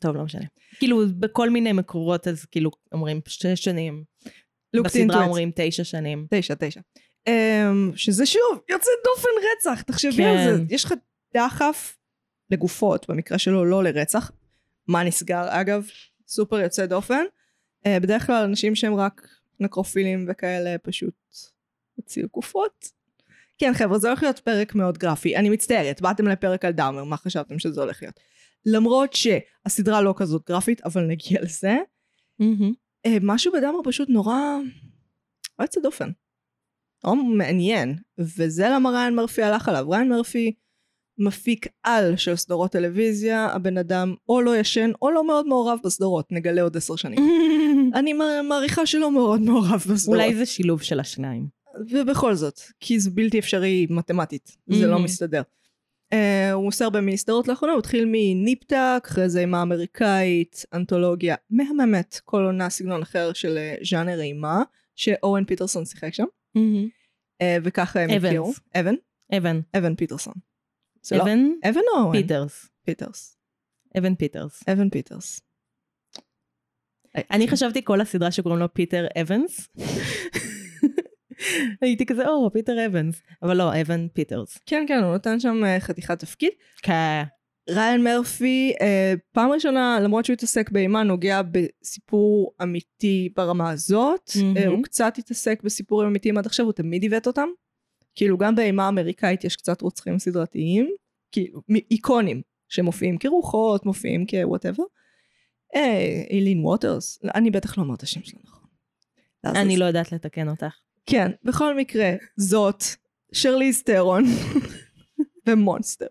טוב, 0.00 0.16
לא 0.16 0.24
משנה. 0.24 0.44
כאילו, 0.78 1.02
בכל 1.18 1.50
מיני 1.50 1.72
מקורות, 1.72 2.28
אז 2.28 2.44
כאילו, 2.44 2.70
אומרים 2.92 3.20
שש 3.28 3.64
שנים. 3.64 4.04
בסדרה. 4.84 5.24
אומרים 5.24 5.50
תשע 5.54 5.84
שנים. 5.84 6.26
תשע, 6.30 6.54
תשע. 6.58 6.80
Um, 7.28 7.96
שזה 7.96 8.26
שוב, 8.26 8.60
יוצא 8.70 8.90
דופן 9.04 9.28
רצח, 9.52 9.82
תחשבי 9.82 10.16
כן. 10.16 10.22
על 10.28 10.56
זה. 10.56 10.62
יש 10.74 10.84
לך 10.84 10.94
דחף 11.34 11.96
לגופות, 12.50 13.10
במקרה 13.10 13.38
שלו 13.38 13.64
לא 13.64 13.84
לרצח. 13.84 14.30
מה 14.88 15.04
נסגר 15.04 15.44
אגב? 15.48 15.86
סופר 16.28 16.60
יוצא 16.60 16.86
דופן. 16.86 17.24
Uh, 17.86 17.88
בדרך 18.02 18.26
כלל 18.26 18.44
אנשים 18.44 18.74
שהם 18.74 18.94
רק 18.94 19.28
נקרופילים 19.60 20.26
וכאלה 20.28 20.78
פשוט 20.78 21.14
הוציאו 21.96 22.28
גופות. 22.32 22.90
כן 23.58 23.74
חבר'ה 23.74 23.98
זה 23.98 24.08
הולך 24.08 24.22
להיות 24.22 24.38
פרק 24.38 24.74
מאוד 24.74 24.98
גרפי. 24.98 25.36
אני 25.36 25.50
מצטערת, 25.50 26.00
באתם 26.00 26.28
לפרק 26.28 26.64
על 26.64 26.72
דאמר, 26.72 27.04
מה 27.04 27.16
חשבתם 27.16 27.58
שזה 27.58 27.80
הולך 27.80 28.02
להיות? 28.02 28.20
למרות 28.66 29.12
שהסדרה 29.12 30.02
לא 30.02 30.14
כזאת 30.16 30.42
גרפית, 30.48 30.80
אבל 30.80 31.02
נגיע 31.02 31.42
לזה. 31.42 31.76
אה, 33.06 33.16
משהו 33.22 33.52
בדאמר 33.52 33.78
פשוט 33.84 34.08
נורא... 34.08 34.38
לא 35.58 35.64
יוצא 35.64 35.80
דופן. 35.80 36.10
נורא 37.04 37.16
מעניין. 37.16 37.96
וזה 38.18 38.68
למה 38.70 38.90
ריין 38.90 39.14
מרפי 39.14 39.42
הלך 39.42 39.68
עליו. 39.68 39.90
ריין 39.90 40.08
מרפי 40.08 40.52
מפיק 41.18 41.66
על 41.82 42.16
של 42.16 42.36
סדרות 42.36 42.72
טלוויזיה, 42.72 43.46
הבן 43.46 43.78
אדם 43.78 44.14
או 44.28 44.40
לא 44.40 44.56
ישן 44.56 44.90
או 45.02 45.10
לא 45.10 45.26
מאוד 45.26 45.46
מעורב 45.46 45.78
בסדרות, 45.84 46.32
נגלה 46.32 46.62
עוד 46.62 46.76
עשר 46.76 46.96
שנים. 46.96 47.18
אני 47.98 48.12
מע- 48.12 48.42
מעריכה 48.48 48.86
שלא 48.86 49.12
מאוד 49.12 49.40
מעורב 49.40 49.84
בסדרות. 49.92 50.20
אולי 50.20 50.34
זה 50.36 50.46
שילוב 50.46 50.82
של 50.82 51.00
השניים. 51.00 51.46
ובכל 51.90 52.34
זאת, 52.34 52.60
כי 52.80 53.00
זה 53.00 53.10
בלתי 53.10 53.38
אפשרי 53.38 53.86
מתמטית, 53.90 54.56
זה 54.66 54.86
לא. 54.86 54.98
מסתדר. 54.98 55.42
Uh, 56.14 56.52
הוא 56.52 56.66
עושה 56.68 56.84
הרבה 56.84 57.00
מיני 57.00 57.16
סדרות 57.16 57.48
לאחרונה, 57.48 57.72
הוא 57.72 57.78
התחיל 57.78 58.04
מניפטק, 58.06 59.02
אחרי 59.06 59.28
זה 59.28 59.40
אימה 59.40 59.62
אמריקאית, 59.62 60.64
אנתולוגיה 60.72 61.36
מהממת, 61.50 62.20
כל 62.24 62.42
עונה 62.42 62.70
סגנון 62.70 63.02
אחר 63.02 63.32
של 63.32 63.58
אה, 63.58 63.74
ז'אנר 63.90 64.20
אימה, 64.20 64.62
שאורן 64.94 65.44
פיטרסון 65.44 65.84
שיחק 65.84 66.14
שם, 66.14 66.24
מהמם. 66.54 66.88
uh, 67.42 67.44
וככה 67.64 68.00
הם. 68.00 68.10
הכירו. 68.10 68.52
אבן? 68.80 68.94
אבן. 69.36 69.60
אבן 69.76 69.94
פיטרסון. 69.94 70.34
אבן 71.16 71.38
אבן 71.68 71.80
או 71.94 72.00
אורן? 72.00 72.12
פיטרס. 72.22 72.68
פיטרס. 72.84 73.36
אבן 73.98 74.14
פיטרס. 74.14 74.62
אבן 74.68 74.90
פיטרס. 74.90 75.40
אני 77.30 77.48
חשבתי 77.48 77.84
כל 77.84 78.00
הסדרה 78.00 78.30
שקוראים 78.30 78.60
לו 78.60 78.74
פיטר 78.74 79.06
אבנס. 79.20 79.68
הייתי 81.82 82.06
כזה, 82.06 82.28
או, 82.28 82.52
פיטר 82.52 82.86
אבנס. 82.86 83.22
אבל 83.42 83.56
לא, 83.56 83.80
אבן 83.80 84.08
פיטרס. 84.08 84.58
כן, 84.66 84.84
כן, 84.88 85.02
הוא 85.02 85.12
נותן 85.12 85.40
שם 85.40 85.64
אה, 85.64 85.80
חתיכת 85.80 86.18
תפקיד. 86.18 86.50
כן. 86.82 87.22
ריין 87.70 88.04
מרפי, 88.04 88.72
אה, 88.80 89.14
פעם 89.32 89.50
ראשונה, 89.50 89.98
למרות 90.00 90.24
שהוא 90.24 90.34
התעסק 90.34 90.70
באימה, 90.70 91.02
נוגע 91.02 91.40
בסיפור 91.42 92.54
אמיתי 92.62 93.28
ברמה 93.36 93.70
הזאת. 93.70 94.30
אה, 94.56 94.66
הוא 94.66 94.82
קצת 94.82 95.18
התעסק 95.18 95.62
בסיפורים 95.62 96.08
אמיתיים 96.08 96.38
עד 96.38 96.46
עכשיו, 96.46 96.66
הוא 96.66 96.72
תמיד 96.72 97.02
עיוות 97.02 97.26
אותם. 97.26 97.48
כאילו, 98.14 98.38
גם 98.38 98.54
באימה 98.54 98.86
האמריקאית 98.86 99.44
יש 99.44 99.56
קצת 99.56 99.80
רוצחים 99.80 100.18
סדרתיים, 100.18 100.90
כאילו, 101.32 101.60
איקונים, 101.90 102.42
שמופיעים 102.68 103.18
כרוחות, 103.18 103.86
מופיעים 103.86 104.26
כ 104.26 104.36
whatever. 104.36 104.82
אילין 106.30 106.64
ווטרס, 106.64 107.18
אני 107.34 107.50
בטח 107.50 107.78
לא 107.78 107.82
אומר 107.82 107.94
את 107.94 108.02
השם 108.02 108.22
שלה 108.22 108.40
נכון. 109.44 109.60
אני 109.60 109.76
לא 109.76 109.84
יודעת 109.84 110.12
לתקן 110.12 110.48
אותך. 110.48 110.85
כן, 111.06 111.30
בכל 111.44 111.76
מקרה, 111.76 112.12
זאת 112.36 112.84
שרליז 113.32 113.82
ת'רון 113.82 114.24
במונסטר. 115.46 116.06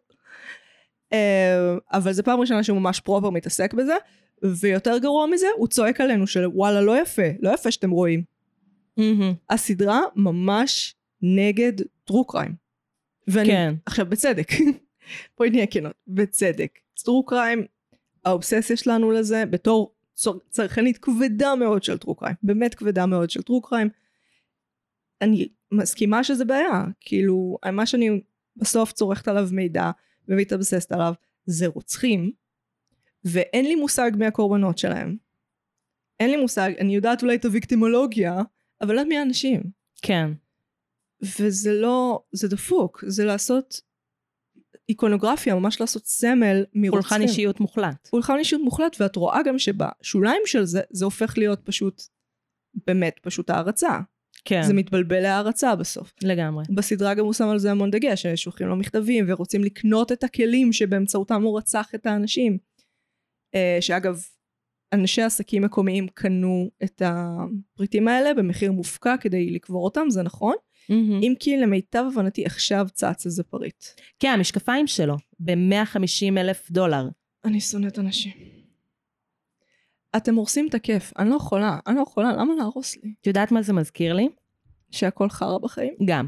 אה, 1.13 1.75
אבל 1.93 2.13
זו 2.13 2.23
פעם 2.23 2.39
ראשונה 2.39 2.63
שהוא 2.63 2.79
ממש 2.79 2.99
proper 2.99 3.29
מתעסק 3.29 3.73
בזה, 3.73 3.95
ויותר 4.43 4.97
גרוע 4.97 5.27
מזה, 5.27 5.47
הוא 5.57 5.67
צועק 5.67 6.01
עלינו 6.01 6.27
של 6.27 6.45
וואלה 6.47 6.81
לא 6.81 7.01
יפה, 7.01 7.27
לא 7.39 7.49
יפה 7.49 7.71
שאתם 7.71 7.89
רואים. 7.89 8.23
הסדרה 9.49 10.01
ממש 10.15 10.95
נגד 11.21 11.73
טרו 12.05 12.25
קריים. 12.27 12.55
ואני, 13.27 13.49
כן. 13.49 13.73
עכשיו 13.85 14.05
בצדק, 14.05 14.51
בואי 15.37 15.49
נהיה 15.49 15.67
כנות, 15.67 15.93
בצדק. 16.07 16.79
טרו 17.03 17.25
קריים, 17.25 17.65
האובססיה 18.25 18.77
שלנו 18.77 19.11
לזה 19.11 19.45
בתור 19.45 19.95
צרכנית 20.49 20.97
כבדה 20.97 21.55
מאוד 21.55 21.83
של 21.83 21.97
טרו 21.97 22.15
קריים, 22.15 22.35
באמת 22.43 22.75
כבדה 22.75 23.05
מאוד 23.05 23.29
של 23.29 23.41
טרו 23.41 23.61
קריים. 23.61 23.89
אני 25.25 25.47
מסכימה 25.71 26.23
שזה 26.23 26.45
בעיה, 26.45 26.83
כאילו 26.99 27.57
מה 27.73 27.85
שאני 27.85 28.21
בסוף 28.55 28.91
צורכת 28.91 29.27
עליו 29.27 29.49
מידע 29.51 29.91
ומתאבססת 30.27 30.91
עליו 30.91 31.13
זה 31.45 31.67
רוצחים, 31.67 32.31
ואין 33.25 33.65
לי 33.65 33.75
מושג 33.75 34.11
מי 34.17 34.25
הקורבנות 34.25 34.77
שלהם. 34.77 35.17
אין 36.19 36.29
לי 36.29 36.37
מושג, 36.37 36.71
אני 36.79 36.95
יודעת 36.95 37.23
אולי 37.23 37.35
את 37.35 37.45
הוויקטימולוגיה, 37.45 38.41
אבל 38.81 38.95
לא 38.95 39.03
מי 39.03 39.17
האנשים. 39.17 39.61
כן. 40.01 40.31
וזה 41.39 41.73
לא, 41.73 42.23
זה 42.31 42.47
דפוק, 42.47 43.03
זה 43.07 43.25
לעשות 43.25 43.81
איקונוגרפיה, 44.89 45.55
ממש 45.55 45.81
לעשות 45.81 46.05
סמל 46.05 46.65
מרוצחים. 46.73 47.01
פולחן 47.01 47.21
אישיות 47.21 47.59
מוחלט. 47.59 48.07
פולחן 48.07 48.37
אישיות 48.37 48.61
מוחלט, 48.61 48.97
ואת 48.99 49.15
רואה 49.15 49.43
גם 49.45 49.59
שבשוליים 49.59 50.41
של 50.45 50.65
זה, 50.65 50.81
זה 50.89 51.05
הופך 51.05 51.37
להיות 51.37 51.59
פשוט, 51.63 52.01
באמת, 52.87 53.19
פשוט 53.21 53.49
הערצה. 53.49 53.99
כן, 54.45 54.63
זה 54.63 54.73
מתבלבל 54.73 55.19
להערצה 55.19 55.75
בסוף. 55.75 56.13
לגמרי. 56.23 56.63
בסדרה 56.69 57.13
גם 57.13 57.25
הוא 57.25 57.33
שם 57.33 57.47
על 57.47 57.59
זה 57.59 57.71
המון 57.71 57.91
דגש, 57.91 58.25
ששולחים 58.27 58.67
לו 58.67 58.75
מכתבים 58.75 59.25
ורוצים 59.27 59.63
לקנות 59.63 60.11
את 60.11 60.23
הכלים 60.23 60.73
שבאמצעותם 60.73 61.43
הוא 61.43 61.57
רצח 61.57 61.95
את 61.95 62.05
האנשים. 62.05 62.57
אה, 63.55 63.77
שאגב, 63.81 64.21
אנשי 64.93 65.21
עסקים 65.21 65.61
מקומיים 65.61 66.07
קנו 66.07 66.69
את 66.83 67.01
הפריטים 67.05 68.07
האלה 68.07 68.33
במחיר 68.33 68.71
מופקע 68.71 69.17
כדי 69.17 69.49
לקבור 69.49 69.83
אותם, 69.85 70.09
זה 70.09 70.23
נכון. 70.23 70.55
מהמם. 70.89 71.19
אם 71.23 71.33
כי 71.39 71.57
למיטב 71.57 72.03
הבנתי 72.13 72.45
עכשיו 72.45 72.87
צץ 72.93 73.25
איזה 73.25 73.43
פריט. 73.43 73.85
כן, 74.19 74.33
המשקפיים 74.33 74.87
שלו, 74.87 75.15
ב-150 75.39 76.37
אלף 76.37 76.71
דולר. 76.71 77.07
אני 77.45 77.61
שונאת 77.61 77.99
אנשים. 77.99 78.54
אתם 80.17 80.35
הורסים 80.35 80.67
את 80.67 80.73
הכיף, 80.73 81.13
אני 81.19 81.29
לא 81.29 81.35
יכולה, 81.35 81.79
אני 81.87 81.95
לא 81.95 82.01
יכולה, 82.01 82.31
למה 82.31 82.53
להרוס 82.55 82.95
לי? 83.03 83.13
את 83.21 83.27
יודעת 83.27 83.51
מה 83.51 83.61
זה 83.61 83.73
מזכיר 83.73 84.13
לי? 84.13 84.29
שהכל 84.91 85.29
חרא 85.29 85.57
בחיים? 85.57 85.93
גם. 86.05 86.25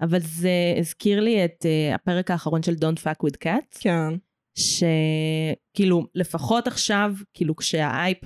אבל 0.00 0.20
זה 0.20 0.50
הזכיר 0.78 1.20
לי 1.20 1.44
את 1.44 1.66
uh, 1.66 1.94
הפרק 1.94 2.30
האחרון 2.30 2.62
של 2.62 2.72
Don't 2.72 2.98
Fuck 2.98 3.26
with 3.26 3.36
Cats, 3.44 3.78
כן. 3.80 4.14
שכאילו 4.54 6.06
לפחות 6.14 6.66
עכשיו, 6.66 7.14
כאילו 7.34 7.56
כשהאייפ 7.56 8.18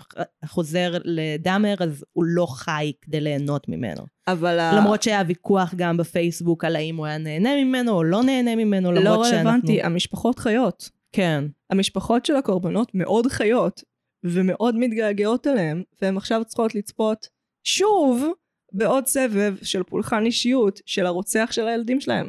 חוזר 0.44 0.98
לדאמר, 1.04 1.74
אז 1.80 2.04
הוא 2.12 2.24
לא 2.24 2.46
חי 2.46 2.92
כדי 3.02 3.20
ליהנות 3.20 3.68
ממנו. 3.68 4.02
אבל 4.28 4.76
למרות 4.76 5.02
שהיה 5.02 5.22
ויכוח 5.26 5.74
גם 5.76 5.96
בפייסבוק 5.96 6.64
על 6.64 6.76
האם 6.76 6.96
הוא 6.96 7.06
היה 7.06 7.18
נהנה 7.18 7.64
ממנו 7.64 7.92
או 7.92 8.04
לא 8.04 8.22
נהנה 8.22 8.56
ממנו, 8.56 8.92
לא 8.92 9.00
למרות 9.00 9.26
רלוונטי, 9.26 9.66
שאנחנו... 9.66 9.86
המשפחות 9.86 10.38
חיות. 10.38 10.90
כן, 11.12 11.44
המשפחות 11.70 12.26
של 12.26 12.36
הקורבנות 12.36 12.90
מאוד 12.94 13.26
חיות 13.26 13.82
ומאוד 14.24 14.76
מתגעגעות 14.78 15.46
אליהם 15.46 15.82
והן 16.02 16.16
עכשיו 16.16 16.42
צריכות 16.46 16.74
לצפות 16.74 17.28
שוב 17.64 18.24
בעוד 18.72 19.06
סבב 19.06 19.56
של 19.62 19.82
פולחן 19.82 20.24
אישיות 20.24 20.80
של 20.86 21.06
הרוצח 21.06 21.48
של 21.52 21.68
הילדים 21.68 22.00
שלהם. 22.00 22.26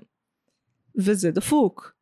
וזה 0.97 1.31
דפוק. 1.31 1.95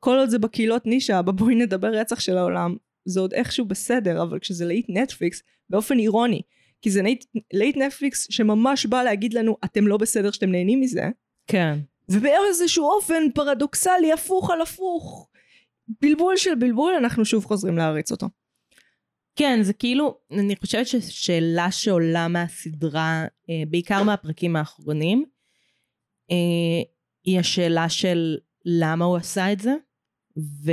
כל 0.00 0.18
עוד 0.18 0.28
זה 0.28 0.38
בקהילות 0.38 0.86
נישה, 0.86 1.22
בבואי 1.22 1.54
נדבר 1.54 1.88
רצח 1.88 2.20
של 2.20 2.38
העולם, 2.38 2.76
זה 3.04 3.20
עוד 3.20 3.32
איכשהו 3.32 3.64
בסדר, 3.64 4.22
אבל 4.22 4.38
כשזה 4.38 4.64
להיט 4.64 4.86
נטפליקס, 4.88 5.42
באופן 5.70 5.98
אירוני, 5.98 6.42
כי 6.82 6.90
זה 6.90 7.02
להיט, 7.02 7.24
להיט 7.52 7.76
נטפליקס 7.76 8.26
שממש 8.30 8.86
בא 8.86 9.02
להגיד 9.02 9.34
לנו, 9.34 9.56
אתם 9.64 9.86
לא 9.86 9.96
בסדר 9.96 10.30
שאתם 10.30 10.50
נהנים 10.50 10.80
מזה, 10.80 11.08
כן. 11.46 11.78
ובאיזשהו 12.08 12.84
אופן 12.84 13.22
פרדוקסלי, 13.34 14.12
הפוך 14.12 14.50
על 14.50 14.60
הפוך, 14.60 15.28
בלבול 16.00 16.36
של 16.36 16.54
בלבול, 16.54 16.94
אנחנו 16.94 17.24
שוב 17.24 17.44
חוזרים 17.44 17.76
להריץ 17.76 18.12
אותו. 18.12 18.26
כן, 19.38 19.58
זה 19.62 19.72
כאילו, 19.72 20.18
אני 20.30 20.56
חושבת 20.56 20.86
ששאלה 20.86 21.70
שעולה 21.70 22.28
מהסדרה, 22.28 23.24
אה, 23.50 23.62
בעיקר 23.70 24.02
מהפרקים 24.02 24.56
האחרונים, 24.56 25.24
אה, 26.30 26.82
היא 27.24 27.38
השאלה 27.38 27.88
של 27.88 28.36
למה 28.64 29.04
הוא 29.04 29.16
עשה 29.16 29.52
את 29.52 29.60
זה, 29.60 29.74
ו... 30.38 30.72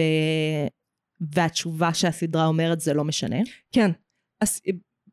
והתשובה 1.21 1.93
שהסדרה 1.93 2.45
אומרת 2.45 2.79
זה 2.79 2.93
לא 2.93 3.03
משנה. 3.03 3.37
כן, 3.71 3.91
אז 4.41 4.61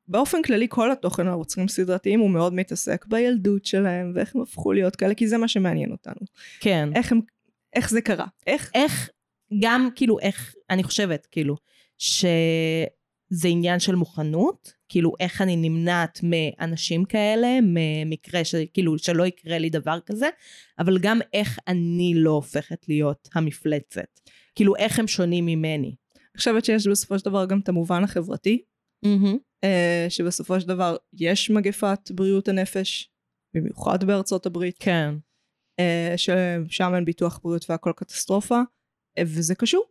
באופן 0.08 0.42
כללי 0.42 0.66
כל 0.70 0.92
התוכן 0.92 1.26
הערוצים 1.26 1.68
סדרתיים 1.68 2.20
הוא 2.20 2.30
מאוד 2.30 2.54
מתעסק 2.54 3.06
בילדות 3.06 3.64
שלהם 3.64 4.12
ואיך 4.14 4.36
הם 4.36 4.42
הפכו 4.42 4.72
להיות 4.72 4.96
כאלה, 4.96 5.14
כי 5.14 5.28
זה 5.28 5.38
מה 5.38 5.48
שמעניין 5.48 5.92
אותנו. 5.92 6.26
כן. 6.60 6.88
איך 6.94 7.12
הם, 7.12 7.20
איך 7.74 7.90
זה 7.90 8.00
קרה, 8.00 8.26
איך, 8.46 8.70
איך, 8.74 9.10
גם 9.60 9.88
כאילו 9.94 10.18
איך, 10.18 10.54
אני 10.70 10.82
חושבת 10.82 11.26
כאילו, 11.30 11.56
שזה 13.32 13.48
עניין 13.48 13.80
של 13.80 13.94
מוכנות, 13.94 14.72
כאילו 14.88 15.12
איך 15.20 15.42
אני 15.42 15.56
נמנעת 15.56 16.20
מאנשים 16.22 17.04
כאלה, 17.04 17.58
ממקרה 17.62 18.44
שכאילו 18.44 18.98
שלא 18.98 19.26
יקרה 19.26 19.58
לי 19.58 19.70
דבר 19.70 20.00
כזה, 20.06 20.28
אבל 20.78 20.98
גם 20.98 21.20
איך 21.32 21.58
אני 21.68 22.12
לא 22.16 22.30
הופכת 22.30 22.88
להיות 22.88 23.28
המפלצת. 23.34 24.20
כאילו 24.54 24.76
איך 24.76 24.98
הם 24.98 25.08
שונים 25.08 25.46
ממני. 25.46 25.94
אני 26.16 26.38
חושבת 26.38 26.64
שיש 26.64 26.86
בסופו 26.86 27.18
של 27.18 27.24
דבר 27.24 27.46
גם 27.46 27.60
את 27.60 27.68
המובן 27.68 28.04
החברתי, 28.04 28.62
אה, 29.64 30.06
שבסופו 30.08 30.60
של 30.60 30.68
דבר 30.68 30.96
יש 31.12 31.50
מגפת 31.50 32.10
בריאות 32.10 32.48
הנפש, 32.48 33.10
במיוחד 33.54 34.04
בארצות 34.04 34.46
הברית, 34.46 34.76
כן. 34.78 35.14
אה, 35.80 36.14
ששם 36.16 36.94
אין 36.94 37.04
ביטוח 37.04 37.40
בריאות 37.44 37.70
והכל 37.70 37.92
קטסטרופה, 37.96 38.60
אה, 39.18 39.22
וזה 39.26 39.54
קשור. 39.54 39.84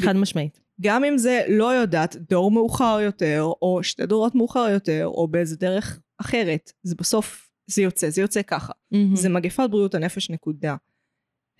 חד 0.00 0.16
משמעית. 0.16 0.67
גם 0.80 1.04
אם 1.04 1.18
זה 1.18 1.42
לא 1.48 1.74
יודעת 1.74 2.16
דור 2.16 2.50
מאוחר 2.50 2.98
יותר, 3.02 3.42
או 3.62 3.80
שתי 3.82 4.06
דורות 4.06 4.34
מאוחר 4.34 4.68
יותר, 4.72 5.06
או 5.06 5.28
באיזה 5.28 5.56
דרך 5.56 5.98
אחרת, 6.20 6.72
זה 6.82 6.94
בסוף, 6.98 7.48
זה 7.66 7.82
יוצא, 7.82 8.10
זה 8.10 8.20
יוצא 8.20 8.42
ככה. 8.42 8.72
זה 9.16 9.28
מגפת 9.28 9.68
בריאות 9.70 9.94
הנפש 9.94 10.30
נקודה. 10.30 10.76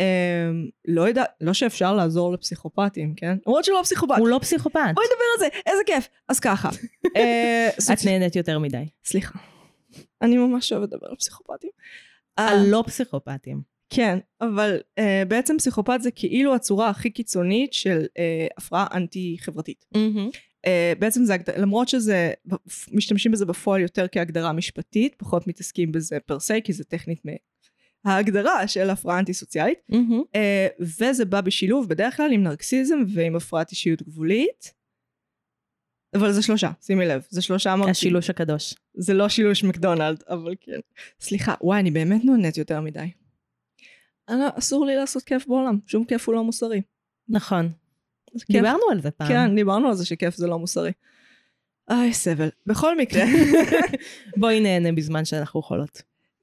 Um, 0.03 0.71
לא 0.89 1.09
יודע, 1.09 1.25
לא 1.41 1.53
שאפשר 1.53 1.95
לעזור 1.95 2.33
לפסיכופטים, 2.33 3.15
כן? 3.15 3.37
למרות 3.47 3.65
שהוא 3.65 3.77
לא 3.79 3.83
פסיכופט. 3.83 4.19
הוא 4.19 4.29
לא 4.29 4.39
פסיכופת. 4.43 4.81
בואי 4.95 5.07
נדבר 5.07 5.25
על 5.35 5.39
זה, 5.41 5.71
איזה 5.71 5.83
כיף. 5.87 6.09
אז 6.29 6.41
ככה. 6.41 6.69
אה, 7.17 7.69
את 7.77 7.81
סוציו- 7.81 8.11
נהנית 8.11 8.37
יותר 8.37 8.59
מדי. 8.59 8.89
סליחה. 9.05 9.39
אני 10.23 10.37
ממש 10.37 10.73
אוהבת 10.73 10.93
לדבר 10.93 11.07
על 11.07 11.17
פסיכופטים. 11.17 11.71
אה, 12.39 12.49
על 12.49 12.67
לא 12.71 12.85
פסיכופתים. 12.87 13.78
כן, 13.91 14.19
אבל 14.41 14.81
uh, 15.01 15.03
בעצם 15.29 15.59
פסיכופת 15.59 15.99
זה 16.03 16.11
כאילו 16.11 16.55
הצורה 16.55 16.89
הכי 16.89 17.11
קיצונית 17.11 17.73
של 17.73 18.05
uh, 18.05 18.53
הפרעה 18.57 18.87
אנטי-חברתית. 18.93 19.85
Uh, 20.67 20.69
בעצם 20.99 21.25
זה, 21.25 21.37
למרות 21.57 21.89
שזה, 21.89 22.33
משתמשים 22.93 23.33
בזה 23.33 23.47
בפועל 23.47 23.81
יותר 23.81 24.07
כהגדרה 24.13 24.53
משפטית, 24.53 25.15
פחות 25.19 25.47
מתעסקים 25.47 25.93
בזה 25.93 26.19
פר 26.27 26.41
סי, 26.41 26.63
כי 26.63 26.73
זה 26.73 26.85
טכנית 26.85 27.23
מההגדרה 28.05 28.69
של 28.69 28.91
הפרעה 28.91 29.19
אנטי-סוציאלית. 29.19 29.79
Uh, 30.35 30.85
וזה 31.01 31.25
בא 31.25 31.41
בשילוב 31.41 31.89
בדרך 31.89 32.17
כלל 32.17 32.33
עם 32.33 32.43
נרקסיזם 32.43 32.99
ועם 33.15 33.37
הפרעת 33.37 33.71
אישיות 33.71 34.03
גבולית. 34.03 34.79
אבל 36.15 36.33
זה 36.33 36.43
שלושה, 36.43 36.71
שימי 36.81 37.07
לב, 37.07 37.27
זה 37.31 37.43
שלושה 37.43 37.71
מרכיבים. 37.71 37.91
השילוש 37.91 38.31
הקדוש. 38.31 38.75
זה 38.95 39.15
לא 39.15 39.29
שילוש 39.29 39.65
מקדונלד, 39.65 40.23
אבל 40.29 40.55
כן. 40.61 40.79
סליחה, 41.21 41.55
וואי, 41.61 41.81
אני 41.81 41.91
באמת 41.91 42.25
נהנית 42.25 42.57
יותר 42.57 42.81
מדי. 42.81 43.07
אני, 44.29 44.45
אסור 44.59 44.87
לי 44.87 44.97
לעשות 44.97 45.23
כיף 45.23 45.47
בעולם, 45.47 45.79
שום 45.87 46.05
כיף 46.05 46.29
הוא 46.29 46.35
לא 46.35 46.45
מוסרי. 46.45 46.81
נכון. 47.29 47.73
דיברנו 48.51 48.83
על 48.93 49.01
זה 49.01 49.11
פעם. 49.11 49.29
כן, 49.29 49.55
דיברנו 49.55 49.89
על 49.89 49.95
זה 49.95 50.07
שכיף 50.07 50.37
זה 50.37 50.47
לא 50.47 50.59
מוסרי. 50.59 50.93
איי, 51.91 52.13
סבל. 52.13 52.49
בכל 52.67 52.99
מקרה, 52.99 53.25
בואי 54.41 54.61
נהנה 54.61 54.93
בזמן 54.93 55.25
שאנחנו 55.25 55.61
יכולות. 55.61 56.03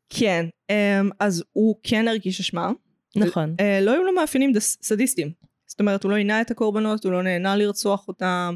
כן, 0.10 0.45
אמ, 0.69 1.10
אז 1.19 1.43
הוא 1.54 1.76
כן 1.84 2.08
הרגיש 2.08 2.39
אשמה. 2.39 2.71
נכון. 3.15 3.56
אה, 3.60 3.80
לא 3.82 3.91
היו 3.91 4.04
לו 4.04 4.13
מאפיינים 4.13 4.52
סדיסטיים. 4.60 5.32
זאת 5.67 5.80
אומרת, 5.80 6.04
הוא 6.04 6.12
לא 6.12 6.15
עינה 6.15 6.41
את 6.41 6.52
הקורבנות, 6.52 7.06
הוא 7.06 7.12
לא 7.12 7.24
נהנה 7.24 7.56
לרצוח 7.56 8.08
אותם. 8.08 8.56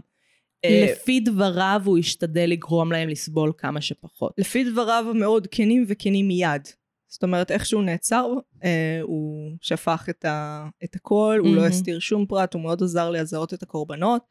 אה, 0.66 0.86
לפי 0.92 1.20
דבריו 1.20 1.82
הוא 1.86 1.98
השתדל 1.98 2.46
לגרום 2.50 2.92
להם 2.92 3.10
לסבול 3.10 3.52
כמה 3.58 3.82
שפחות. 3.82 4.34
לפי 4.38 4.64
דבריו 4.64 5.06
המאוד 5.10 5.48
כנים 5.52 5.86
וכנים 5.88 6.28
מיד. 6.28 6.68
זאת 7.10 7.24
אומרת, 7.24 7.52
איך 7.52 7.66
שהוא 7.66 7.84
נעצר, 7.84 8.34
אה, 8.64 9.00
הוא 9.02 9.52
שפך 9.62 10.06
את, 10.10 10.26
ה, 10.26 10.68
את 10.84 10.96
הכל, 10.96 11.38
הוא 11.40 11.48
לא 11.48 11.62
מהמם. 11.62 11.68
הסתיר 11.68 12.00
שום 12.00 12.26
פרט, 12.26 12.54
הוא 12.54 12.62
מאוד 12.62 12.84
עזר 12.84 13.10
לזהות 13.10 13.54
את 13.54 13.64
הקורבנות. 13.64 14.22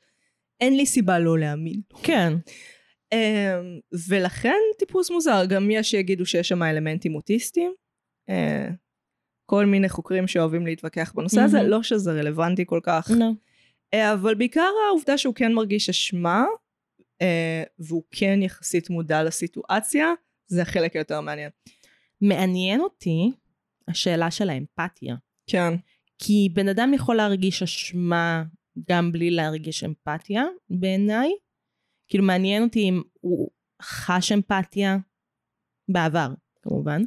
אין 0.60 0.76
לי 0.76 0.86
סיבה 0.86 1.18
לא 1.18 1.38
להאמין. 1.38 1.80
כן. 2.02 2.32
אה, 3.12 3.60
ולכן 4.08 4.58
טיפוס 4.78 5.10
מוזר, 5.10 5.44
גם 5.48 5.70
יש 5.70 5.90
שיגידו 5.90 6.26
שיש 6.26 6.48
שם 6.48 6.62
אלמנטים 6.62 7.14
אוטיסטיים. 7.14 7.72
אה, 8.28 8.68
כל 9.46 9.66
מיני 9.66 9.88
חוקרים 9.88 10.26
שאוהבים 10.26 10.66
להתווכח 10.66 11.12
בנושא 11.16 11.40
הזה, 11.40 11.56
מהמם. 11.56 11.70
לא 11.70 11.82
שזה 11.82 12.12
רלוונטי 12.12 12.64
כל 12.66 12.80
כך. 12.82 13.10
לא. 13.18 13.26
אה, 13.94 14.12
אבל 14.12 14.34
בעיקר 14.34 14.70
העובדה 14.88 15.18
שהוא 15.18 15.34
כן 15.34 15.52
מרגיש 15.52 15.88
אשמה, 15.88 16.44
אה, 17.22 17.62
והוא 17.78 18.02
כן 18.10 18.42
יחסית 18.42 18.90
מודע 18.90 19.22
לסיטואציה, 19.22 20.12
זה 20.46 20.62
החלק 20.62 20.96
היותר 20.96 21.20
מעניין. 21.20 21.50
מעניין 22.20 22.81
אותי, 22.81 23.33
השאלה 23.88 24.31
של 24.31 24.50
האמפתיה. 24.50 25.16
כן. 25.46 25.74
כי 26.18 26.48
בן 26.52 26.68
אדם 26.68 26.94
יכול 26.94 27.16
להרגיש 27.16 27.62
אשמה 27.62 28.44
גם 28.88 29.12
בלי 29.12 29.31
להרגיש 29.31 29.85
אמפתיה, 29.85 30.44
בעיניי. 30.70 31.31
כאילו 32.09 32.24
מעניין 32.24 32.62
אותי 32.62 32.88
אם 32.88 33.02
הוא 33.20 33.50
חש 33.83 34.33
אמפתיה 34.33 34.96
בעבר, 35.88 36.28
כמובן. 36.62 37.02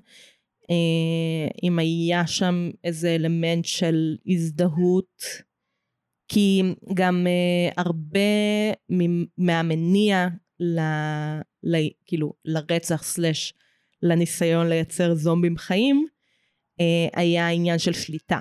אה, 0.70 1.48
אם 1.64 1.80
היה 1.80 2.28
שם 2.28 2.70
איזה 2.84 3.16
אלמנט 3.16 3.66
של 3.66 4.18
הזדהות, 4.28 5.22
כי 6.28 6.62
גם 6.94 7.28
אה, 7.28 7.84
הרבה 7.84 8.20
מהמניע 9.38 10.28
ל, 10.60 10.80
ל, 11.64 11.78
כאילו 12.06 12.34
לרצח 12.46 13.04
סלש 13.04 13.54
לניסיון 14.04 14.70
לייצר 14.70 15.14
זומבים 15.16 15.58
חיים, 15.58 16.08
אה, 16.80 16.86
היה 17.22 17.50
עניין 17.50 17.80
של 17.80 17.94
שליטה. 17.94 18.40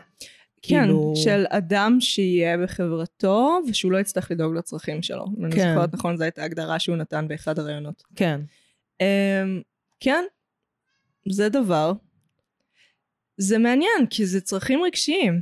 כן, 0.63 0.83
כאילו- 0.85 1.13
של 1.17 1.45
אדם 1.49 1.97
שיהיה 2.01 2.59
בחברתו 2.59 3.59
ושהוא 3.69 3.93
לא 3.93 3.99
יצטרך 3.99 4.31
לדאוג 4.31 4.55
לצרכים 4.55 5.03
שלו. 5.03 5.25
אם 5.39 5.45
אני 5.45 5.55
כן. 5.55 5.75
זוכרת 5.75 5.95
נכון, 5.95 6.17
זו 6.17 6.23
הייתה 6.23 6.43
ההגדרה 6.43 6.79
שהוא 6.79 6.97
נתן 6.97 7.29
באחד 7.29 7.59
הראיונות. 7.59 8.03
כן. 8.17 8.41
אמ, 9.01 9.07
כן, 10.01 10.25
זה 11.31 11.49
דבר. 11.49 11.93
זה 13.37 13.59
מעניין, 13.59 14.07
כי 14.11 14.27
זה 14.27 14.41
צרכים 14.41 14.81
רגשיים. 14.83 15.41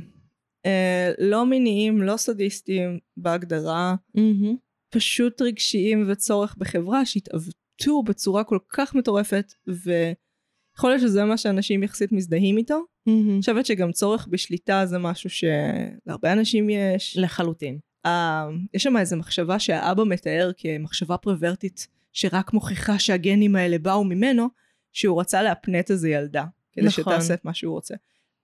אה, 0.65 1.11
לא 1.17 1.45
מיניים, 1.45 2.01
לא 2.01 2.17
סדיסטיים 2.17 2.99
בהגדרה, 3.17 3.95
מהמם. 4.15 4.55
פשוט 4.89 5.41
רגשיים 5.41 6.05
וצורך 6.11 6.55
בחברה 6.57 7.05
שהתעוותו 7.05 7.58
בצורה 8.05 8.43
כל 8.43 8.57
כך 8.69 8.95
מטורפת, 8.95 9.53
ויכול 9.67 10.89
להיות 10.89 11.01
שזה 11.01 11.25
מה 11.25 11.37
שאנשים 11.37 11.83
יחסית 11.83 12.11
מזדהים 12.11 12.57
איתו. 12.57 12.79
אני 13.07 13.39
חושבת 13.39 13.65
שגם 13.65 13.91
צורך 13.91 14.27
בשליטה 14.31 14.85
זה 14.85 14.97
משהו 14.97 15.29
שלהרבה 15.29 16.33
אנשים 16.33 16.69
יש. 16.69 17.17
לחלוטין. 17.17 17.79
אה, 18.05 18.47
יש 18.73 18.83
שם 18.83 18.97
איזו 18.97 19.17
מחשבה 19.17 19.59
שהאבא 19.59 20.03
מתאר 20.03 20.51
כמחשבה 20.57 21.17
פרוורטית 21.17 21.87
שרק 22.13 22.53
מוכיחה 22.53 22.99
שהגנים 22.99 23.55
האלה 23.55 23.77
באו 23.77 24.03
ממנו, 24.03 24.47
שהוא 24.93 25.21
רצה 25.21 25.41
להפנט 25.41 25.91
איזה 25.91 26.09
ילדה, 26.09 26.45
כדי 26.71 26.85
נכון. 26.85 27.03
שתעשה 27.03 27.33
את 27.33 27.45
מה 27.45 27.53
שהוא 27.53 27.73
רוצה. 27.73 27.95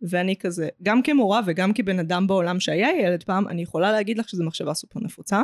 ואני 0.01 0.35
כזה, 0.35 0.69
גם 0.83 1.01
כמורה 1.01 1.41
וגם 1.45 1.73
כבן 1.73 1.99
אדם 1.99 2.27
בעולם 2.27 2.59
שהיה 2.59 2.89
ילד 3.01 3.23
פעם, 3.23 3.47
אני 3.47 3.61
יכולה 3.61 3.91
להגיד 3.91 4.17
לך 4.17 4.29
שזו 4.29 4.43
מחשבה 4.43 4.73
סופר 4.73 4.99
נפוצה. 4.99 5.41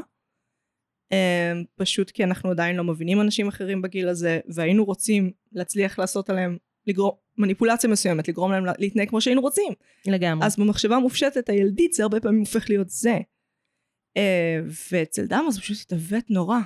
אה, 1.12 1.52
פשוט 1.76 2.12
כי 2.12 2.24
אנחנו 2.24 2.50
עדיין 2.52 2.76
לא 2.76 2.84
מבינים 2.84 3.22
אנשים 3.22 3.48
אחרים 3.48 3.82
בגיל 3.82 4.08
הזה, 4.08 4.40
והיינו 4.56 4.86
רוצים 4.86 5.32
להצליח 5.52 6.00
לעשות 6.00 6.30
עליהם, 6.30 6.58
לגרום, 6.88 7.12
מניפולציה 7.38 7.90
מסוימת, 7.90 8.28
לגרום 8.28 8.52
להם 8.52 8.66
לה- 8.66 8.74
להתנהג 8.80 9.10
כמו 9.10 9.22
שהיינו 9.22 9.42
רוצים. 9.42 9.74
לגמרי. 10.08 10.46
אז 10.46 10.58
במחשבה 10.60 10.96
המופשטת 10.96 11.50
הילדית 11.50 11.94
זה 11.94 12.04
הרבה 12.04 12.20
פעמים 12.20 12.40
הופך 12.40 12.70
להיות 12.70 12.90
זה. 12.90 13.18
אה, 14.18 14.60
ואצל 14.92 15.26
דמה 15.26 15.52
זה 15.52 15.60
פשוט 15.62 15.78
התעוות 15.82 16.24
נורא. 16.30 16.60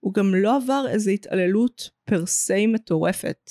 הוא 0.00 0.14
גם 0.14 0.34
לא 0.34 0.56
עבר 0.56 0.84
איזו 0.88 1.10
התעללות 1.10 1.90
פר 2.04 2.26
סי 2.26 2.66
מטורפת, 2.66 3.50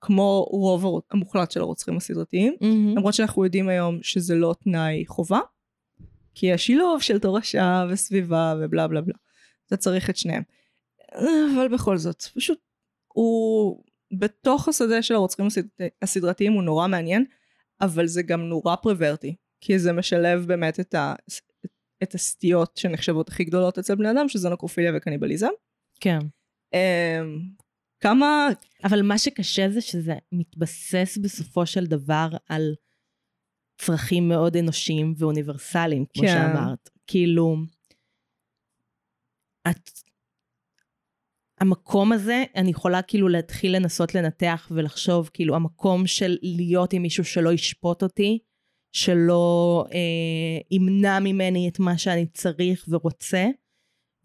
כמו 0.00 0.46
רוב 0.50 1.02
המוחלט 1.10 1.50
של 1.50 1.60
הרוצחים 1.60 1.96
הסדרתיים, 1.96 2.56
מהמם. 2.60 2.96
למרות 2.96 3.14
שאנחנו 3.14 3.44
יודעים 3.44 3.68
היום 3.68 3.98
שזה 4.02 4.34
לא 4.34 4.54
תנאי 4.64 5.04
חובה, 5.06 5.40
כי 6.34 6.46
יש 6.46 6.66
שילוב 6.66 7.02
של 7.02 7.18
תורשה 7.18 7.84
וסביבה 7.90 8.54
ובלה 8.60 8.88
בלה 8.88 9.00
בלה. 9.00 9.14
אתה 9.66 9.76
צריך 9.76 10.10
את 10.10 10.16
שניהם. 10.16 10.42
אבל 11.56 11.68
בכל 11.72 11.96
זאת, 11.98 12.22
פשוט 12.22 12.58
הוא 13.12 13.82
בתוך 14.18 14.68
השדה 14.68 15.02
של 15.02 15.14
הרוצחים 15.14 15.46
הסד- 15.46 15.88
הסדרתיים 16.02 16.52
הוא 16.52 16.62
נורא 16.62 16.86
מעניין, 16.88 17.24
אבל 17.80 18.06
זה 18.06 18.22
גם 18.22 18.40
נורא 18.40 18.76
פרוורטי, 18.76 19.36
כי 19.60 19.78
זה 19.78 19.92
משלב 19.92 20.46
באמת 20.46 20.80
את, 20.80 20.94
ה, 20.94 21.14
את 22.02 22.14
הסטיות 22.14 22.76
שנחשבות 22.76 23.28
הכי 23.28 23.44
גדולות 23.44 23.78
אצל 23.78 23.94
בני 23.94 24.10
אדם, 24.10 24.28
שזה 24.28 24.48
נקרופיליה 24.48 24.92
וקניבליזם. 24.96 25.48
כן. 26.00 26.18
אמ, 26.74 27.40
כמה, 28.00 28.48
אבל 28.84 29.02
מה 29.02 29.18
שקשה 29.18 29.70
זה 29.70 29.80
שזה 29.80 30.14
מתבסס 30.32 31.18
בסופו 31.22 31.66
של 31.66 31.86
דבר 31.86 32.28
על 32.48 32.74
צרכים 33.80 34.28
מאוד 34.28 34.56
אנושיים 34.56 35.14
ואוניברסליים, 35.18 36.04
כמו 36.14 36.22
כן. 36.22 36.28
שאמרת. 36.28 36.90
כאילו, 37.06 37.56
את... 39.70 39.90
המקום 41.60 42.12
הזה, 42.12 42.44
אני 42.56 42.70
יכולה 42.70 43.02
כאילו 43.02 43.28
להתחיל 43.28 43.76
לנסות 43.76 44.14
לנתח 44.14 44.68
ולחשוב, 44.70 45.30
כאילו, 45.32 45.54
המקום 45.54 46.06
של 46.06 46.36
להיות 46.42 46.92
עם 46.92 47.02
מישהו 47.02 47.24
שלא 47.24 47.52
ישפוט 47.52 48.02
אותי, 48.02 48.38
שלא 48.92 49.84
אה, 49.92 50.60
ימנע 50.70 51.18
ממני 51.20 51.68
את 51.68 51.78
מה 51.78 51.98
שאני 51.98 52.26
צריך 52.26 52.84
ורוצה. 52.88 53.46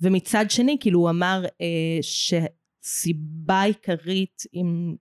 ומצד 0.02 0.46
שני, 0.50 0.78
כאילו, 0.80 1.00
הוא 1.00 1.10
אמר 1.10 1.46
אה, 1.62 2.00
שסיבה 2.02 3.62
עיקרית, 3.62 4.44
עם, 4.52 4.96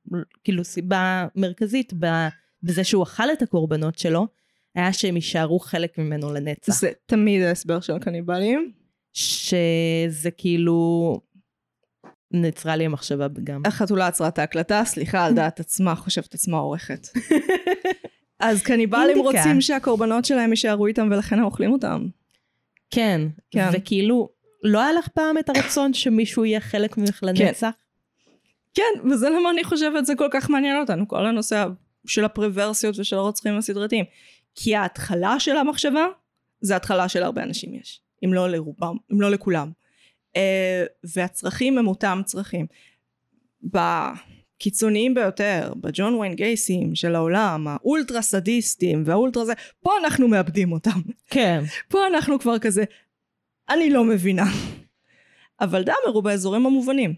כאילו, 0.45 0.65
סיבה 0.65 1.27
מרכזית 1.37 1.93
בזה 2.63 2.85
שהוא 2.85 3.03
אכל 3.03 3.33
את 3.33 3.43
הקורבנות 3.43 3.99
שלו, 3.99 4.27
היה 4.75 4.93
שהם 4.93 5.17
יישארו 5.17 5.59
חלק 5.59 5.99
ממנו 5.99 6.35
לנצח. 6.35 6.73
זה 6.73 6.91
תמיד 7.07 7.43
ההסבר 7.43 7.81
של 7.81 7.93
הקניבלים. 7.93 8.80
שזה 9.13 10.31
כאילו... 10.37 11.21
נעצרה 12.33 12.77
לי 12.77 12.85
המחשבה 12.85 13.27
גם. 13.45 13.63
החתולה 13.65 14.07
עצרה 14.07 14.29
את 14.29 14.39
ההקלטה, 14.39 14.83
סליחה 14.85 15.25
על 15.25 15.35
דעת 15.35 15.61
עצמה, 15.61 15.95
חושבת 15.95 16.35
עצמה 16.35 16.57
עורכת. 16.57 17.07
אז 18.41 18.63
קניבלים. 18.63 19.19
רוצים 19.19 19.61
שהקורבנות 19.61 20.25
שלהם 20.25 20.51
יישארו 20.51 20.87
איתם 20.87 21.09
ולכן 21.11 21.39
הם 21.39 21.45
אוכלים 21.45 21.73
אותם. 21.73 22.07
כן, 22.91 23.21
כן. 23.51 23.69
וכאילו, 23.73 24.29
לא 24.63 24.81
היה 24.81 24.93
לך 24.93 25.09
פעם 25.09 25.39
את 25.39 25.49
הרצון 25.49 25.95
שמישהו 25.95 26.45
יהיה 26.45 26.61
חלק 26.61 26.99
ממך 26.99 27.21
לנצח? 27.23 27.71
כן, 28.75 29.09
וזה 29.11 29.31
למה 29.31 29.51
אני 29.51 29.65
חושבת 29.65 30.07
זה 30.07 30.15
כל 30.15 30.29
כך 30.31 30.51
מעניין 30.51 30.81
אותנו, 30.81 31.09
כל 31.09 31.27
הנושא 31.27 31.67
של 32.07 32.25
הפרוורסיות 32.25 32.99
ושל 32.99 33.17
הרוצחים 33.17 33.57
הסדרתיים. 33.57 34.05
כי 34.55 34.77
ההתחלה 34.77 35.41
של 35.41 35.57
המחשבה, 35.57 36.07
זה 36.61 36.77
התחלה 36.77 37.09
של 37.09 37.23
הרבה 37.23 37.43
אנשים 37.43 37.75
יש. 37.75 38.01
אם 38.25 38.33
לא 38.33 38.51
לרובם, 38.51 38.97
אם 39.13 39.21
לא 39.21 39.31
לכולם. 39.31 39.71
אה, 40.37 40.85
והצרכים 41.05 41.79
הם 41.79 41.87
אותם 41.89 42.21
צרכים. 42.25 42.67
בקיצוניים 43.63 45.15
ביותר, 45.15 45.73
בג'ון 45.77 46.15
ויין 46.15 46.35
גייסים 46.35 46.95
של 46.95 47.15
העולם, 47.15 47.67
האולטרה 47.69 48.23
סדיסטים 48.23 49.03
והאולטרה 49.07 49.45
זה, 49.45 49.53
פה 49.81 49.91
אנחנו 50.05 50.29
מאבדים 50.29 50.73
אותם. 50.73 51.01
כן. 51.31 51.63
פה 51.89 52.07
אנחנו 52.07 52.39
כבר 52.39 52.59
כזה, 52.59 52.85
אני 53.69 53.91
לא 53.91 54.05
מבינה. 54.05 54.45
אבל 55.61 55.83
דאמר 55.83 56.15
הוא 56.15 56.23
באזורים 56.23 56.67
המובנים. 56.67 57.15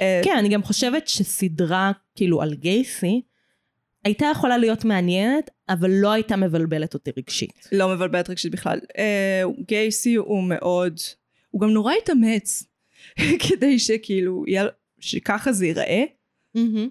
אה, 0.00 0.20
כן, 0.24 0.36
אני 0.38 0.48
גם 0.48 0.62
חושבת 0.62 1.08
שסדרה, 1.08 1.92
כאילו, 2.14 2.42
על 2.42 2.54
גייסי, 2.54 3.22
הייתה 4.04 4.26
יכולה 4.32 4.58
להיות 4.58 4.84
מעניינת, 4.84 5.50
אבל 5.68 5.90
לא 5.90 6.12
הייתה 6.12 6.36
מבלבלת 6.36 6.94
אותי 6.94 7.10
רגשית. 7.18 7.68
לא 7.72 7.88
מבלבלת 7.88 8.30
רגשית 8.30 8.52
בכלל. 8.52 8.78
אה, 8.98 9.42
גייסי 9.68 10.14
הוא 10.14 10.42
מאוד, 10.44 11.00
הוא 11.50 11.60
גם 11.60 11.70
נורא 11.70 11.92
התאמץ 12.02 12.64
כדי 13.48 13.78
שכאילו, 13.78 14.44
יהיה- 14.46 14.66
שככה 15.00 15.52
זה 15.52 15.66
ייראה. 15.66 16.04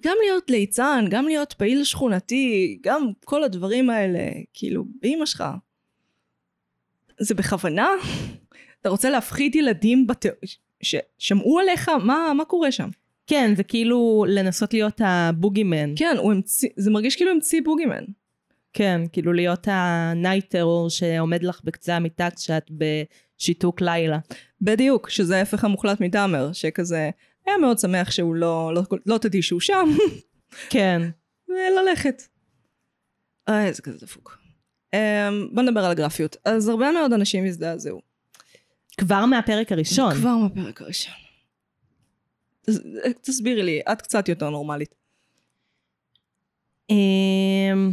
גם 0.02 0.15
להיות 0.23 0.49
ליצן, 0.49 1.06
גם 1.10 1.26
להיות 1.26 1.54
פעיל 1.54 1.84
שכונתי, 1.84 2.78
גם 2.82 3.08
כל 3.26 3.43
הדברים 3.43 3.89
האלה, 3.89 4.19
כאילו, 4.54 4.86
באמא 5.02 5.26
שלך. 5.26 5.43
זה 7.19 7.36
בכוונה? 7.36 7.88
אתה 8.82 8.89
רוצה 8.89 9.10
להפחיד 9.10 9.56
ילדים 9.56 10.08
בת... 10.08 10.26
ששמעו 10.84 11.60
עליך? 11.60 11.89
מה, 12.04 12.32
מה 12.38 12.45
קורה 12.45 12.71
שם? 12.71 12.89
כן, 13.28 13.54
זה 13.56 13.64
כאילו 13.64 14.26
לנסות 14.28 14.74
להיות 14.74 15.02
הבוגימן. 15.04 15.93
כן, 15.95 16.16
המציא, 16.24 16.70
זה 16.78 16.91
מרגיש 16.91 17.16
כאילו 17.16 17.32
המציא 17.32 17.62
בוגימן. 17.64 18.04
כן, 18.74 19.02
כאילו 19.12 19.34
להיות 19.34 19.68
הנייט 19.72 20.50
טרור 20.50 20.89
שעומד 20.89 21.43
לך 21.43 21.62
בקצה 21.64 21.95
המיטה 21.95 22.30
כשאת 22.36 22.72
בשיתוק 22.72 23.82
לילה. 23.82 24.20
בדיוק, 24.62 25.10
שזה 25.10 25.38
ההפך 25.38 25.64
המוחלט 25.64 26.02
מדאמר, 26.02 26.54
שכזה 26.54 27.10
היה 27.45 27.58
מאוד 27.58 27.80
שמח 27.80 28.12
שהוא 28.12 28.36
לא, 28.36 28.72
לא, 28.76 28.82
לא 29.06 29.18
תדעי 29.18 29.41
שהוא 29.41 29.60
שם, 29.60 29.89
כן. 30.70 31.02
וללכת. 31.50 32.24
אה, 33.50 33.66
איזה 33.66 33.82
כזה 33.82 33.97
דפוק. 34.02 34.38
Um, 34.95 35.54
בוא 35.54 35.64
נדבר 35.64 35.86
על 35.86 35.91
הגרפיות. 35.91 36.38
אז 36.45 36.70
הרבה 36.70 36.91
מאוד 36.91 37.14
אנשים 37.14 37.45
הזדעזעו. 37.45 38.02
כבר 38.97 39.26
מהפרק 39.26 39.72
הראשון. 39.72 40.14
כבר 40.16 40.36
מהפרק 40.38 40.82
הראשון. 40.82 41.22
תס, 42.66 42.80
תסבירי 43.22 43.64
לי, 43.64 43.82
את 43.91 44.01
קצת 44.01 44.30
יותר 44.30 44.49
נורמלית. 44.49 44.95
אמ, 46.89 47.91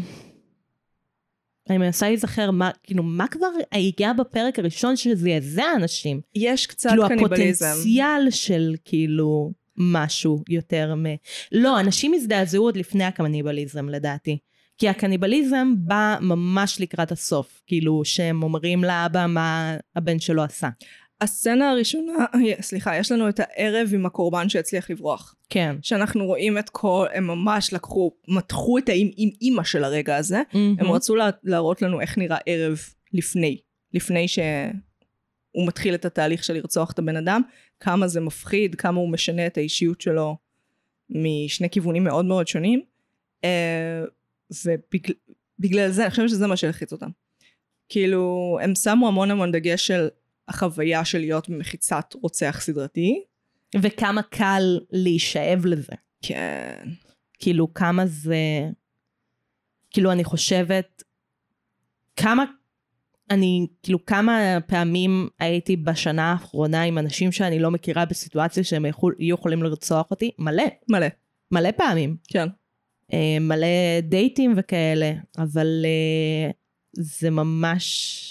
אני 1.71 1.79
מנסה 1.79 2.09
להיזכר 2.09 2.51
מה, 2.51 2.71
כאילו, 2.83 3.03
מה 3.03 3.29
כבר 3.29 3.51
הגיע 3.73 4.13
בפרק 4.13 4.59
הראשון 4.59 4.97
שזעזע 4.97 5.65
אנשים? 5.77 6.21
יש 6.35 6.67
קצת 6.67 6.89
כאילו, 6.91 7.09
קניבליזם. 7.09 7.67
הפוטנציאל 7.67 8.31
של 8.31 8.75
כאילו 8.85 9.53
משהו 9.77 10.43
יותר 10.49 10.95
מ... 10.95 11.05
לא, 11.53 11.81
אנשים 11.81 12.15
הזדעזעו 12.15 12.65
עוד 12.65 12.77
לפני 12.77 13.05
הקניבליזם 13.05 13.89
לדעתי. 13.89 14.39
כי 14.79 14.89
הקניבליזם 14.89 15.75
בא 15.77 16.17
ממש 16.21 16.81
לקראת 16.81 17.13
הסוף, 17.13 17.63
כאילו 17.67 18.05
שהם 18.05 18.43
אומרים 18.43 18.85
לאבא 18.85 19.27
מה 19.27 19.77
הבן 19.97 20.19
שלו 20.19 20.43
עשה. 20.43 20.69
הסצנה 21.21 21.71
הראשונה, 21.71 22.13
סליחה, 22.61 22.97
יש 22.97 23.13
לנו 23.13 23.29
את 23.29 23.41
הערב 23.43 23.91
עם 23.95 24.07
הקורבן 24.07 24.49
שהצליח 24.49 24.91
לברוח. 24.91 25.35
כן. 25.51 25.77
שאנחנו 25.83 26.27
רואים 26.27 26.59
את 26.59 26.71
כל, 26.71 27.07
הם 27.15 27.27
ממש 27.27 27.73
לקחו, 27.73 28.13
מתחו 28.29 28.79
את 28.79 28.89
האם 28.89 29.11
עם 29.17 29.31
אימא 29.41 29.65
של 29.65 29.85
הרגע 29.85 30.17
הזה. 30.17 30.43
הם 30.79 30.93
רצו 30.93 31.17
לה, 31.17 31.31
להראות 31.45 31.83
לנו 31.83 32.01
איך 32.01 32.19
נראה 32.19 32.39
ערב 32.47 32.79
לפני, 33.13 33.59
לפני 33.95 34.29
שהוא 34.29 35.67
מתחיל 35.67 35.95
את 35.95 36.05
התהליך 36.05 36.45
של 36.45 36.53
לרצוח 36.55 36.91
את 36.93 36.99
הבן 36.99 37.17
אדם, 37.17 37.43
כמה 37.81 38.09
זה 38.09 38.21
מפחיד, 38.21 38.75
כמה 38.75 39.01
הוא 39.01 39.09
משנה 39.09 39.47
את 39.47 39.57
האישיות 39.57 40.01
שלו 40.01 40.37
משני 41.11 41.71
כיוונים 41.71 42.05
מאוד 42.05 42.25
מאוד 42.25 42.49
שונים. 42.49 42.83
אה, 43.45 44.05
ובגלל 44.65 45.91
זה, 45.91 46.03
אני 46.03 46.11
חושבת 46.11 46.29
שזה 46.29 46.47
מה 46.47 46.57
שהלחיץ 46.57 46.93
אותם. 46.93 47.09
כאילו, 47.89 48.59
הם 48.63 48.75
שמו 48.75 49.09
המון 49.09 49.31
המון 49.31 49.53
דגש 49.53 49.87
של 49.87 50.09
החוויה 50.51 51.05
של 51.05 51.19
להיות 51.19 51.49
במחיצת 51.49 52.15
רוצח 52.23 52.59
סדרתי. 52.61 53.25
וכמה 53.83 54.23
קל 54.23 54.79
להישאב 54.91 55.67
לזה. 55.67 55.93
כן. 56.23 56.89
כאילו 57.39 57.75
כמה 57.75 58.07
זה... 58.07 58.37
כאילו 59.91 60.13
אני 60.13 60.25
חושבת... 60.25 61.03
כמה... 62.17 62.45
אני 63.31 63.67
כאילו 63.83 64.07
כמה 64.07 64.59
פעמים 64.67 65.29
הייתי 65.39 65.77
בשנה 65.77 66.33
האחרונה 66.33 66.83
עם 66.83 66.99
אנשים 66.99 67.33
שאני 67.33 67.59
לא 67.59 67.71
מכירה 67.71 68.05
בסיטואציה 68.05 68.65
שהם 68.65 68.87
יכול, 68.87 69.15
יהיו 69.19 69.35
יכולים 69.35 69.63
לרצוח 69.63 70.11
אותי? 70.11 70.31
מלא. 70.39 70.63
מלא. 70.89 71.07
מלא 71.51 71.71
פעמים. 71.71 72.17
כן. 72.29 72.49
אה, 73.13 73.37
מלא 73.41 74.01
דייטים 74.03 74.55
וכאלה, 74.57 75.13
אבל 75.39 75.85
אה, 75.85 76.51
זה 76.93 77.31
ממש... 77.31 78.27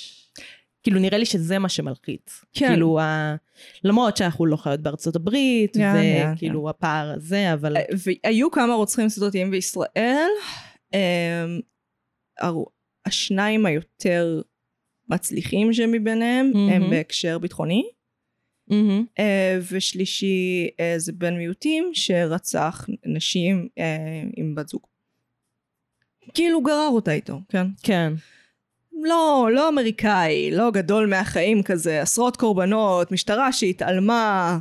כאילו 0.90 1.02
נראה 1.02 1.18
לי 1.18 1.26
שזה 1.26 1.60
מה 1.60 1.70
שמלחיץ. 1.70 2.46
כן. 2.54 2.68
כאילו, 2.68 3.00
ה... 3.00 3.36
למרות 3.84 4.18
שאנחנו 4.18 4.46
לא 4.46 4.56
חיות 4.56 4.80
בארצות 4.80 5.16
הברית, 5.16 5.78
כן, 5.78 6.34
וכאילו 6.36 6.70
הפער 6.70 7.14
הזה, 7.16 7.54
אבל... 7.54 7.78
אה, 7.78 7.84
והיו 8.24 8.52
כמה 8.52 8.74
רוצחים 8.74 9.10
סדרתיים 9.10 9.52
בישראל. 9.52 10.30
אמ, 10.94 11.00
השניים 13.06 13.66
היותר 13.66 14.42
מצליחים 15.10 15.74
שמביניהם 15.74 16.52
מהמם. 16.54 16.70
הם 16.70 16.90
בהקשר 16.90 17.38
ביטחוני. 17.38 17.84
מהמם. 18.68 19.06
אה, 19.20 19.60
ושלישי 19.72 20.70
אה, 20.80 20.94
זה 20.98 21.12
בן 21.12 21.38
מיעוטים 21.38 21.90
שרצח 21.94 22.88
נשים 23.06 23.68
אה, 23.80 24.24
עם 24.38 24.56
בת 24.56 24.68
זוג. 24.68 24.82
כאילו 26.34 26.62
גרר 26.62 26.90
אותה 26.92 27.12
איתו, 27.12 27.42
כן? 27.50 27.68
כן. 27.84 28.14
לא, 29.06 29.50
לא 29.54 29.70
אמריקאי, 29.70 30.52
לא 30.52 30.72
גדול 30.72 31.06
מהחיים 31.10 31.64
כזה, 31.64 32.02
עשרות 32.02 32.38
קורבנות, 32.38 33.12
משטרה 33.12 33.52
שהתעלמה, 33.52 34.58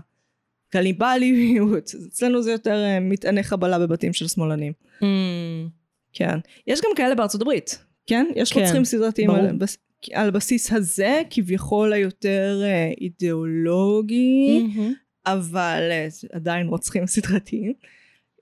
קליבליות, 0.70 1.91
אצלנו 2.09 2.43
זה 2.43 2.53
יותר 2.53 2.84
אה, 2.84 3.01
מטעני 3.01 3.43
חבלה 3.43 3.78
בבתים 3.78 4.12
של 4.12 4.28
שמאלנים. 4.28 4.72
אמ, 5.03 5.68
כן. 6.12 6.39
יש 6.66 6.80
גם 6.80 6.91
כאלה 6.97 7.14
בארצות 7.14 7.43
הברית, 7.43 7.78
כן? 8.07 8.26
יש 8.36 8.53
כן, 8.53 8.61
רוצחים 8.61 8.84
סדרתיים. 8.84 9.30
על, 9.30 9.57
בס- 9.57 9.78
על 10.12 10.30
בסיס 10.30 10.72
הזה, 10.72 11.22
כביכול 11.30 11.93
היותר 11.93 12.61
אה, 12.64 12.91
אידיאולוגי, 13.01 14.62
מהמם. 14.62 14.93
אבל 15.26 15.89
אה, 15.91 16.07
עדיין 16.32 16.66
רוצחים 16.66 17.07
סדרתיים. 17.07 17.72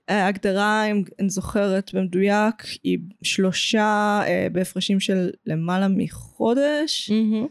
אה, 0.09 0.25
ההגדרה, 0.25 0.85
אם 0.91 1.03
אני 1.19 1.29
זוכרת 1.29 1.91
במדויק, 1.93 2.55
היא 2.83 2.97
שלושה 3.23 4.21
אה, 4.27 4.47
בהפרשים 4.51 4.99
של 4.99 5.29
למעלה 5.45 5.87
מחודש, 5.87 7.11
מהמם. 7.11 7.47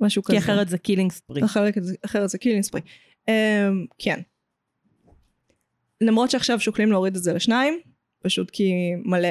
משהו 0.00 0.22
כזה. 0.22 0.32
כי 0.36 0.44
אחרת 0.44 0.68
זה 0.68 0.78
killing 0.78 1.12
spree. 1.12 1.44
אחרת, 1.44 1.74
זה- 1.80 1.94
אחרת 2.04 2.28
זה 2.28 2.38
killing 2.38 2.64
spree. 2.64 2.80
Um, 3.26 3.30
כן. 3.98 4.20
למרות 6.00 6.30
שעכשיו 6.30 6.60
שוקלים 6.60 6.90
להוריד 6.90 7.16
את 7.16 7.22
זה 7.22 7.32
לשניים, 7.32 7.74
פשוט 8.22 8.50
כי 8.50 8.72
מלא, 9.04 9.28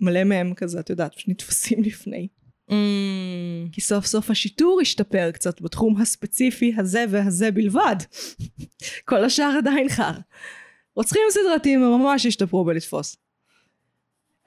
מלא 0.00 0.24
מהם 0.24 0.54
כזה, 0.54 0.80
את 0.80 0.90
יודעת, 0.90 1.14
פשוט 1.14 1.28
נתפסים 1.28 1.82
לפני. 1.88 2.28
אמ, 2.70 3.68
כי 3.72 3.80
סוף 3.80 4.06
סוף 4.06 4.30
השיטור 4.30 4.78
השתפר 4.82 5.30
קצת 5.30 5.60
בתחום 5.60 6.00
הספציפי 6.00 6.74
הזה 6.78 7.04
והזה 7.08 7.50
בלבד. 7.50 7.96
כל 9.08 9.24
השאר 9.24 9.54
עדיין 9.58 9.88
חר. 9.88 10.12
רוצחים 10.96 11.22
סדרתיים 11.30 11.80
ממש 11.80 12.26
השתפרו 12.26 12.64
בלתפוס. 12.64 13.16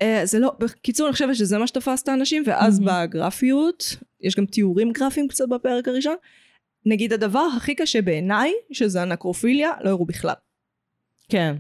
Uh, 0.04 0.06
זה 0.24 0.40
לא, 0.40 0.52
בקיצור 0.60 1.08
אני 1.08 1.14
חושבת 1.14 1.36
שזה 1.36 1.58
מה 1.58 1.68
שתפס 1.68 2.04
את 2.04 2.08
האנשים, 2.08 2.44
ואז 2.46 2.80
מהמם. 2.80 3.08
בגרפיות, 3.10 3.96
יש 4.22 4.36
גם 4.36 4.46
תיאורים 4.46 4.92
גרפיים 4.92 5.28
קצת 5.28 5.50
בפרק 5.50 5.88
הראשון, 5.88 6.16
נגיד 6.86 7.14
הדבר 7.14 7.48
הכי 7.58 7.76
קשה 7.76 8.02
בעיניי, 8.02 8.54
שזה 8.72 9.02
הנקרופיליה, 9.02 9.72
לא 9.82 9.90
הראו 9.90 10.06
בכלל. 10.06 10.34
כן. 11.30 11.56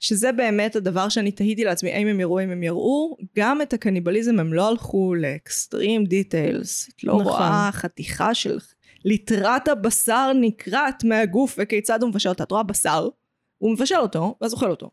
שזה 0.00 0.32
באמת 0.32 0.76
הדבר 0.76 1.08
שאני 1.08 1.32
תהיתי 1.32 1.64
לעצמי, 1.64 1.92
האם 1.92 2.06
הם 2.06 2.20
יראו, 2.20 2.40
אם 2.40 2.50
הם 2.50 2.62
יראו, 2.62 3.16
גם 3.36 3.62
את 3.62 3.72
הקניבליזם 3.72 4.40
הם 4.40 4.52
לא 4.52 4.68
הלכו 4.68 5.14
לאקסטרים 5.14 6.04
דיטיילס. 6.04 6.88
את 6.88 7.04
לא 7.04 7.14
נכון. 7.14 7.26
רואה 7.26 7.68
חתיכה 7.72 8.34
של 8.34 8.58
ליטרת 9.04 9.68
הבשר 9.68 10.32
נקרעת 10.40 11.04
מהגוף 11.04 11.54
וכיצד 11.58 12.02
הוא 12.02 12.10
מבשל 12.10 12.28
אותה. 12.28 12.42
את 12.42 12.50
רואה 12.50 12.62
בשר, 12.62 13.08
הוא 13.58 13.72
מבשל 13.72 13.96
אותו, 13.96 14.36
ואז 14.40 14.52
אוכל 14.52 14.70
אותו. 14.70 14.90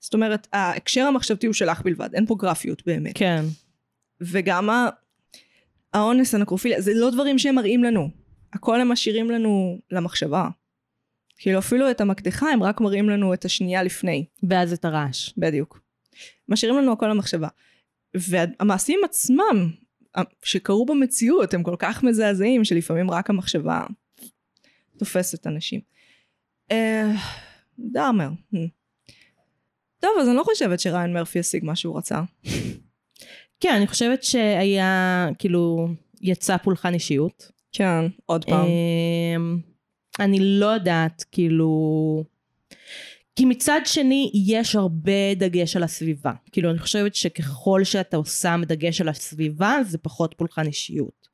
זאת 0.00 0.14
אומרת, 0.14 0.46
ההקשר 0.52 1.02
המחשבתי 1.02 1.46
הוא 1.46 1.54
שלך 1.54 1.82
בלבד, 1.82 2.14
אין 2.14 2.26
פה 2.26 2.34
גרפיות 2.38 2.86
באמת. 2.86 3.12
כן. 3.18 3.44
וגם 4.20 4.70
ה- 4.70 4.88
האונס, 5.94 6.34
הנקרופיליה, 6.34 6.80
זה 6.80 6.92
לא 6.94 7.10
דברים 7.10 7.38
שהם 7.38 7.54
מראים 7.54 7.84
לנו. 7.84 8.10
הכל 8.52 8.80
הם 8.80 8.88
משאירים 8.88 9.30
לנו 9.30 9.80
למחשבה. 9.90 10.48
כאילו 11.38 11.58
אפילו 11.58 11.90
את 11.90 12.00
המקדחה 12.00 12.50
הם 12.50 12.62
רק 12.62 12.80
מראים 12.80 13.08
לנו 13.10 13.34
את 13.34 13.44
השנייה 13.44 13.82
לפני. 13.82 14.24
ואז 14.48 14.72
את 14.72 14.84
הרעש. 14.84 15.30
בדיוק. 15.36 15.80
משאירים 16.48 16.78
לנו 16.78 16.92
הכל 16.92 17.06
למחשבה. 17.08 17.48
והמעשים 18.16 19.00
עצמם, 19.04 19.70
שקרו 20.44 20.86
במציאות, 20.86 21.54
הם 21.54 21.62
כל 21.62 21.76
כך 21.78 22.02
מזעזעים, 22.02 22.64
שלפעמים 22.64 23.10
רק 23.10 23.30
המחשבה 23.30 23.84
תופסת 24.98 25.46
אנשים. 25.46 25.80
אה, 26.70 27.12
דארמר. 27.78 28.28
Hmm. 28.54 28.58
טוב, 30.00 30.10
אז 30.20 30.28
אני 30.28 30.36
לא 30.36 30.42
חושבת 30.44 30.80
שריין 30.80 31.12
מרפי 31.12 31.38
השיג 31.38 31.64
מה 31.64 31.76
שהוא 31.76 31.98
רצה. 31.98 32.22
כן, 33.60 33.74
אני 33.76 33.86
חושבת 33.86 34.22
שהיה, 34.22 35.28
כאילו, 35.38 35.88
יצא 36.20 36.56
פולחן 36.56 36.94
אישיות. 36.94 37.50
כן, 37.72 38.04
עוד 38.26 38.44
פעם. 38.44 38.66
אמ, 38.66 39.58
אני 40.20 40.38
לא 40.40 40.66
יודעת, 40.66 41.24
כאילו... 41.32 42.24
כי 43.36 43.44
מצד 43.44 43.80
שני, 43.84 44.30
יש 44.34 44.76
הרבה 44.76 45.34
דגש 45.36 45.76
על 45.76 45.82
הסביבה. 45.82 46.32
כאילו, 46.52 46.70
אני 46.70 46.78
חושבת 46.78 47.14
שככל 47.14 47.84
שאתה 47.84 48.16
שם 48.40 48.60
דגש 48.66 49.00
על 49.00 49.08
הסביבה, 49.08 49.78
זה 49.84 49.98
פחות 49.98 50.34
פולחן 50.38 50.66
אישיות. 50.66 51.25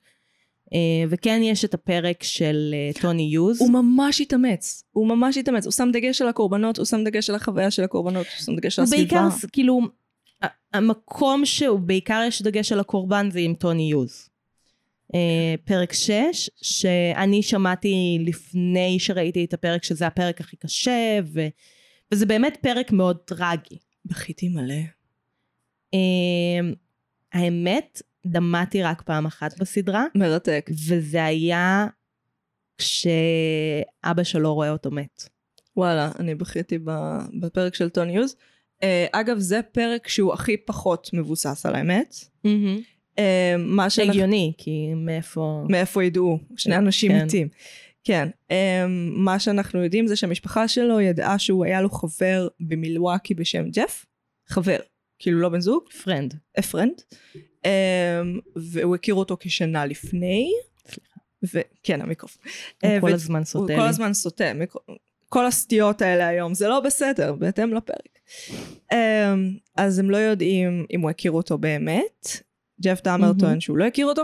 אה, 0.75 1.05
וכן 1.09 1.41
יש 1.43 1.65
את 1.65 1.75
הפרק 1.75 2.23
של 2.23 2.75
אה, 2.75 3.01
טוני 3.01 3.23
יוז. 3.23 3.61
הוא 3.61 3.71
ממש 3.71 4.21
התאמץ, 4.21 4.85
הוא 4.93 5.09
ממש 5.09 5.37
התאמץ, 5.37 5.65
הוא 5.65 5.73
שם 5.73 5.89
דגש 5.93 6.23
על 6.23 6.29
הקורבנות, 6.29 6.79
הוא 6.79 6.87
שם 6.87 7.05
דגש 7.05 7.31
על 7.31 7.37
החוויה 7.37 7.71
של 7.71 7.85
הקורבנות, 7.85 8.27
הוא 8.27 8.45
שם 8.45 8.57
דגש 8.57 8.79
על 8.79 8.83
הסביבה. 8.83 9.03
בעיקר, 9.03 9.47
כאילו, 9.53 9.81
המקום 10.73 11.45
שהוא 11.45 11.81
בעיקר 11.81 12.23
יש 12.27 12.43
דגש 12.43 12.73
על 12.73 12.81
הקורבן 12.81 13.31
זה 13.31 13.39
עם 13.39 13.55
טוני 13.55 13.91
יוז. 13.91 14.29
אה, 15.15 15.55
פרק 15.65 15.93
6, 15.93 16.51
שאני 16.63 17.43
שמעתי 17.43 18.19
לפני 18.21 18.97
שראיתי 19.01 19.45
את 19.45 19.55
הפרק 19.55 19.85
שזה 19.85 20.07
הפרק 20.07 20.41
הכי 20.41 20.57
קשה, 20.57 21.19
ו, 21.25 21.47
וזה 22.13 22.27
באמת 22.27 22.59
פרק 22.61 22.93
מאוד 22.93 23.17
טרגי. 23.17 23.79
בכיתי 24.05 24.49
מלא. 24.49 24.75
האמת, 27.33 28.03
דמעתי 28.27 28.83
רק 28.83 29.03
פעם 29.03 29.27
אחת 29.27 29.59
בסדרה, 29.59 30.05
מרתק. 30.15 30.71
וזה 30.89 31.25
היה 31.25 31.87
כשאבא 32.79 34.23
שלו 34.23 34.55
רואה 34.55 34.71
אותו 34.71 34.91
מת. 34.91 35.29
וואלה, 35.77 36.11
אני 36.19 36.35
בכיתי 36.35 36.79
בפרק 37.41 37.75
של 37.75 37.89
טוני 37.89 38.17
יוז. 38.17 38.37
Uh, 38.81 38.85
אגב, 39.13 39.39
זה 39.39 39.61
פרק 39.73 40.09
שהוא 40.09 40.33
הכי 40.33 40.57
פחות 40.57 41.11
מבוסס 41.13 41.67
על 41.67 41.75
האמת. 41.75 42.15
Uh, 42.45 42.49
מה 43.59 43.91
שאנחנו... 43.91 44.13
הגיוני, 44.13 44.53
כי 44.59 44.95
מאיפה... 44.95 45.65
מאיפה 45.69 46.05
ידעו? 46.05 46.39
שני 46.57 46.77
אנשים 46.77 47.13
כן. 47.13 47.25
מתים. 47.25 47.49
כן. 48.05 48.29
Um, 48.49 48.53
מה 49.11 49.39
שאנחנו 49.39 49.83
יודעים 49.83 50.07
זה 50.07 50.17
שהמשפחה 50.17 50.69
שלו 50.69 51.01
ידעה 51.01 51.39
שהוא 51.39 51.65
היה 51.65 51.81
לו 51.81 51.91
חבר 51.91 52.49
במילואקי 52.61 53.35
בשם 53.35 53.69
ג'ף. 53.71 54.07
חבר. 54.49 54.79
כאילו 55.19 55.41
לא 55.41 55.49
בן 55.49 55.61
זוג, 55.61 55.83
פרנד. 56.05 56.35
friend. 56.61 57.17
Um, 57.63 58.41
והוא 58.57 58.95
הכיר 58.95 59.15
אותו 59.15 59.37
כשנה 59.41 59.87
לפני. 59.87 60.53
וכן, 61.43 62.01
המיקרופון. 62.01 62.43
הוא 62.83 62.91
אה, 62.91 63.01
כל 63.01 63.07
ו- 63.11 63.15
הזמן 63.15 63.45
סוטה 63.45 63.73
הוא. 63.73 63.83
כל 63.83 63.89
הזמן 63.89 64.15
סוטה. 64.15 64.53
כל 65.29 65.47
הסטיות 65.47 66.03
האלה 66.03 66.29
היום, 66.29 66.55
זה 66.55 66.69
לא 66.69 66.81
בסדר, 66.81 67.33
בהתאם 67.33 67.75
לפרק. 67.75 68.19
Um, 68.93 68.97
אז 69.77 69.99
הם 69.99 70.11
לא 70.11 70.17
יודעים 70.17 70.87
אם 70.91 71.01
הוא 71.01 71.11
הכיר 71.11 71.33
אותו 71.33 71.59
באמת. 71.59 72.43
ג'ף 72.81 73.01
דאמר 73.05 73.27
מהמם. 73.27 73.39
טוען 73.39 73.61
שהוא 73.61 73.79
לא 73.79 73.85
הכיר 73.85 74.07
אותו. 74.07 74.23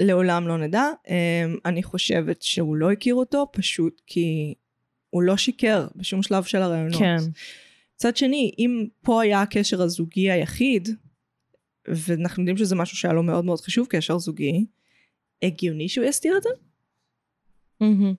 לעולם 0.00 0.48
לא 0.48 0.58
נדע. 0.58 0.84
Um, 1.04 1.10
אני 1.64 1.82
חושבת 1.82 2.42
שהוא 2.42 2.76
לא 2.76 2.92
הכיר 2.92 3.14
אותו, 3.14 3.46
פשוט 3.52 4.00
כי 4.06 4.54
הוא 5.10 5.22
לא 5.22 5.36
שיקר 5.36 5.86
בשום 5.96 6.22
שלב 6.22 6.44
של 6.44 6.62
הראיונות. 6.62 6.98
כן. 6.98 7.16
מצד 7.94 8.16
שני, 8.16 8.52
אם 8.58 8.86
פה 9.02 9.22
היה 9.22 9.42
הקשר 9.42 9.82
הזוגי 9.82 10.30
היחיד, 10.30 10.88
ואנחנו 11.88 12.42
יודעים 12.42 12.56
שזה 12.56 12.74
משהו 12.74 12.96
שהיה 12.96 13.14
לו 13.14 13.22
מאוד 13.22 13.44
מאוד 13.44 13.60
חשוב, 13.60 13.86
קשר 13.90 14.18
זוגי, 14.18 14.66
הגיוני 15.42 15.88
שהוא 15.88 16.04
יסתיר 16.04 16.36
את 16.36 16.42
זה? 16.42 16.48
מהמם. 17.80 18.14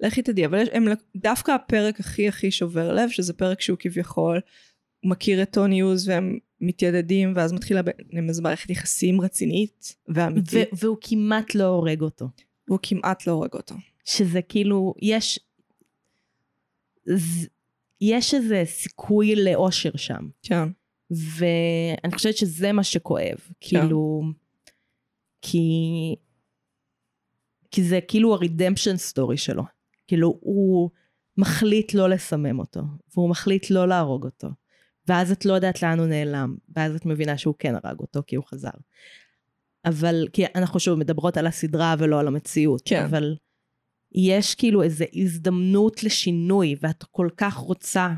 לכי 0.00 0.22
תדעי, 0.22 0.46
אבל 0.46 0.58
יש, 0.62 0.68
הם, 0.72 0.84
דווקא 1.16 1.50
הפרק 1.50 2.00
הכי 2.00 2.28
הכי 2.28 2.50
שובר 2.50 2.92
לב, 2.92 3.10
שזה 3.10 3.32
פרק 3.32 3.60
שהוא 3.60 3.78
כביכול 3.80 4.40
מכיר 5.04 5.42
את 5.42 5.52
טוני 5.52 5.80
יוז 5.80 6.08
והם 6.08 6.38
מתיידדים, 6.60 7.32
ואז 7.36 7.52
מתחילה 7.52 7.82
ביניהם 7.82 8.28
איזו 8.28 8.42
מערכת 8.42 8.70
יחסים 8.70 9.20
רצינית 9.20 9.96
ואמיתית, 10.08 10.72
ו- 10.72 10.76
והוא 10.84 10.96
כמעט 11.00 11.54
לא 11.54 11.64
הורג 11.64 12.00
אותו. 12.00 12.28
והוא 12.68 12.78
כמעט 12.82 13.26
לא 13.26 13.32
הורג 13.32 13.52
אותו. 13.52 13.74
שזה 14.04 14.42
כאילו, 14.42 14.94
יש... 15.02 15.40
ז- 17.14 17.48
יש 18.00 18.34
איזה 18.34 18.62
סיכוי 18.64 19.44
לאושר 19.44 19.96
שם. 19.96 20.28
כן. 20.42 20.68
ואני 21.10 22.12
חושבת 22.14 22.36
שזה 22.36 22.72
מה 22.72 22.84
שכואב. 22.84 23.38
כאילו... 23.60 24.22
כי... 25.42 25.68
כי 27.70 27.82
זה 27.82 28.00
כאילו 28.08 28.34
הרידמפשן 28.34 28.96
סטורי 28.96 29.36
שלו. 29.36 29.62
כאילו, 30.06 30.38
הוא 30.40 30.90
מחליט 31.36 31.94
לא 31.94 32.08
לסמם 32.08 32.58
אותו, 32.58 32.80
והוא 33.14 33.30
מחליט 33.30 33.70
לא 33.70 33.88
להרוג 33.88 34.24
אותו. 34.24 34.48
ואז 35.08 35.32
את 35.32 35.44
לא 35.44 35.52
יודעת 35.52 35.82
לאן 35.82 35.98
הוא 35.98 36.06
נעלם, 36.06 36.56
ואז 36.76 36.94
את 36.94 37.06
מבינה 37.06 37.38
שהוא 37.38 37.54
כן 37.58 37.74
הרג 37.74 38.00
אותו 38.00 38.22
כי 38.26 38.36
הוא 38.36 38.44
חזר. 38.44 38.70
אבל, 39.84 40.28
כי 40.32 40.44
אנחנו 40.54 40.80
שוב 40.80 40.98
מדברות 40.98 41.36
על 41.36 41.46
הסדרה 41.46 41.94
ולא 41.98 42.20
על 42.20 42.28
המציאות, 42.28 42.82
כן. 42.84 43.04
אבל 43.04 43.36
יש 44.12 44.54
כאילו 44.54 44.82
איזו 44.82 45.04
הזדמנות 45.14 46.04
לשינוי, 46.04 46.76
ואת 46.80 47.04
כל 47.04 47.28
כך 47.36 47.54
רוצה 47.54 48.14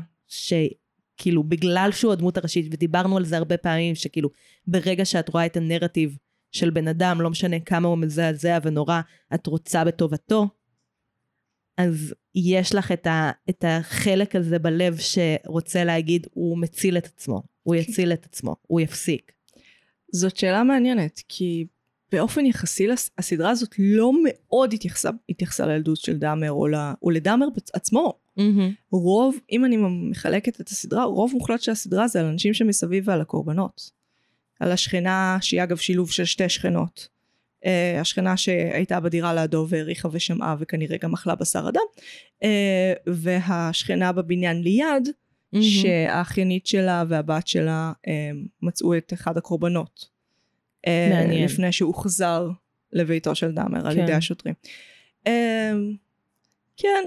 שכאילו 1.19 1.43
בגלל 1.43 1.89
שהוא 1.91 2.13
הדמות 2.13 2.37
הראשית, 2.37 2.65
ודיברנו 2.71 3.17
על 3.17 3.25
זה 3.25 3.37
הרבה 3.37 3.57
פעמים, 3.57 3.95
שכאילו 3.95 4.29
ברגע 4.67 5.05
שאת 5.05 5.29
רואה 5.29 5.45
את 5.45 5.57
הנרטיב 5.57 6.17
של 6.51 6.69
בן 6.69 6.87
אדם, 6.87 7.21
לא 7.21 7.29
משנה 7.29 7.59
כמה 7.59 7.87
הוא 7.87 7.97
מזעזע 7.97 8.59
ונורא, 8.63 9.01
את 9.33 9.47
רוצה 9.47 9.83
בטובתו, 9.83 10.47
אז 11.77 12.13
יש 12.35 12.75
לך 12.75 12.91
את, 12.91 13.07
ה, 13.07 13.31
את 13.49 13.65
החלק 13.67 14.35
הזה 14.35 14.59
בלב 14.59 14.97
שרוצה 14.97 15.83
להגיד, 15.83 16.27
הוא 16.33 16.57
מציל 16.57 16.97
את 16.97 17.05
עצמו, 17.05 17.43
הוא 17.63 17.75
יציל 17.75 18.13
את 18.13 18.25
עצמו, 18.25 18.55
הוא 18.67 18.81
יפסיק. 18.81 19.31
זאת 20.13 20.37
שאלה 20.37 20.63
מעניינת, 20.63 21.21
כי 21.27 21.65
באופן 22.11 22.45
יחסי 22.45 22.87
הסדרה 23.17 23.49
הזאת 23.49 23.75
לא 23.79 24.11
מאוד 24.23 24.73
התייחסה, 24.73 25.09
התייחסה 25.29 25.67
לילדות 25.67 25.97
של 25.97 26.17
דאמר 26.17 26.51
או, 26.51 26.67
ל, 26.67 26.75
או 27.03 27.09
לדאמר 27.09 27.47
בצ- 27.57 27.77
רוב, 28.91 29.35
אם 29.51 29.65
אני 29.65 29.77
מחלקת 30.09 30.61
את 30.61 30.67
הסדרה, 30.67 31.03
רוב 31.03 31.31
מוחלט 31.33 31.61
של 31.61 31.71
הסדרה 31.71 32.07
זה 32.07 32.19
על 32.19 32.25
אנשים 32.25 32.53
שמסביב 32.53 33.03
ועל 33.07 33.21
הקורבנות. 33.21 33.99
על 34.59 34.71
השכנה, 34.71 35.37
שהיא 35.41 35.63
אגב 35.63 35.77
שילוב 35.77 36.11
של 36.11 36.25
שתי 36.25 36.49
שכנות. 36.49 37.07
Uh, 37.65 37.67
השכנה 38.01 38.37
שהייתה 38.37 38.99
בדירה 38.99 39.33
לידו 39.33 39.65
והריחה 39.69 40.09
ושמעה 40.11 40.55
וכנראה 40.59 40.97
גם 40.97 41.13
אכלה 41.13 41.35
בשר 41.35 41.69
אדם. 41.69 41.81
Uh, 42.43 42.45
והשכנה 43.07 44.11
בבניין 44.11 44.61
ליד, 44.61 45.09
שהאחיינית 45.61 46.67
שלה 46.67 47.03
והבת 47.07 47.47
שלה 47.47 47.91
uh, 47.97 48.09
מצאו 48.61 48.97
את 48.97 49.13
אחד 49.13 49.37
הקורבנות. 49.37 50.05
Uh, 50.87 50.89
מעניין. 51.09 51.45
לפני 51.45 51.71
שהוחזר 51.71 52.49
לביתו 52.93 53.35
של 53.35 53.51
דאמר 53.51 53.87
על 53.87 53.95
כן. 53.95 54.03
ידי 54.03 54.13
השוטרים. 54.13 54.55
Uh, 55.25 55.29
כן. 56.77 57.03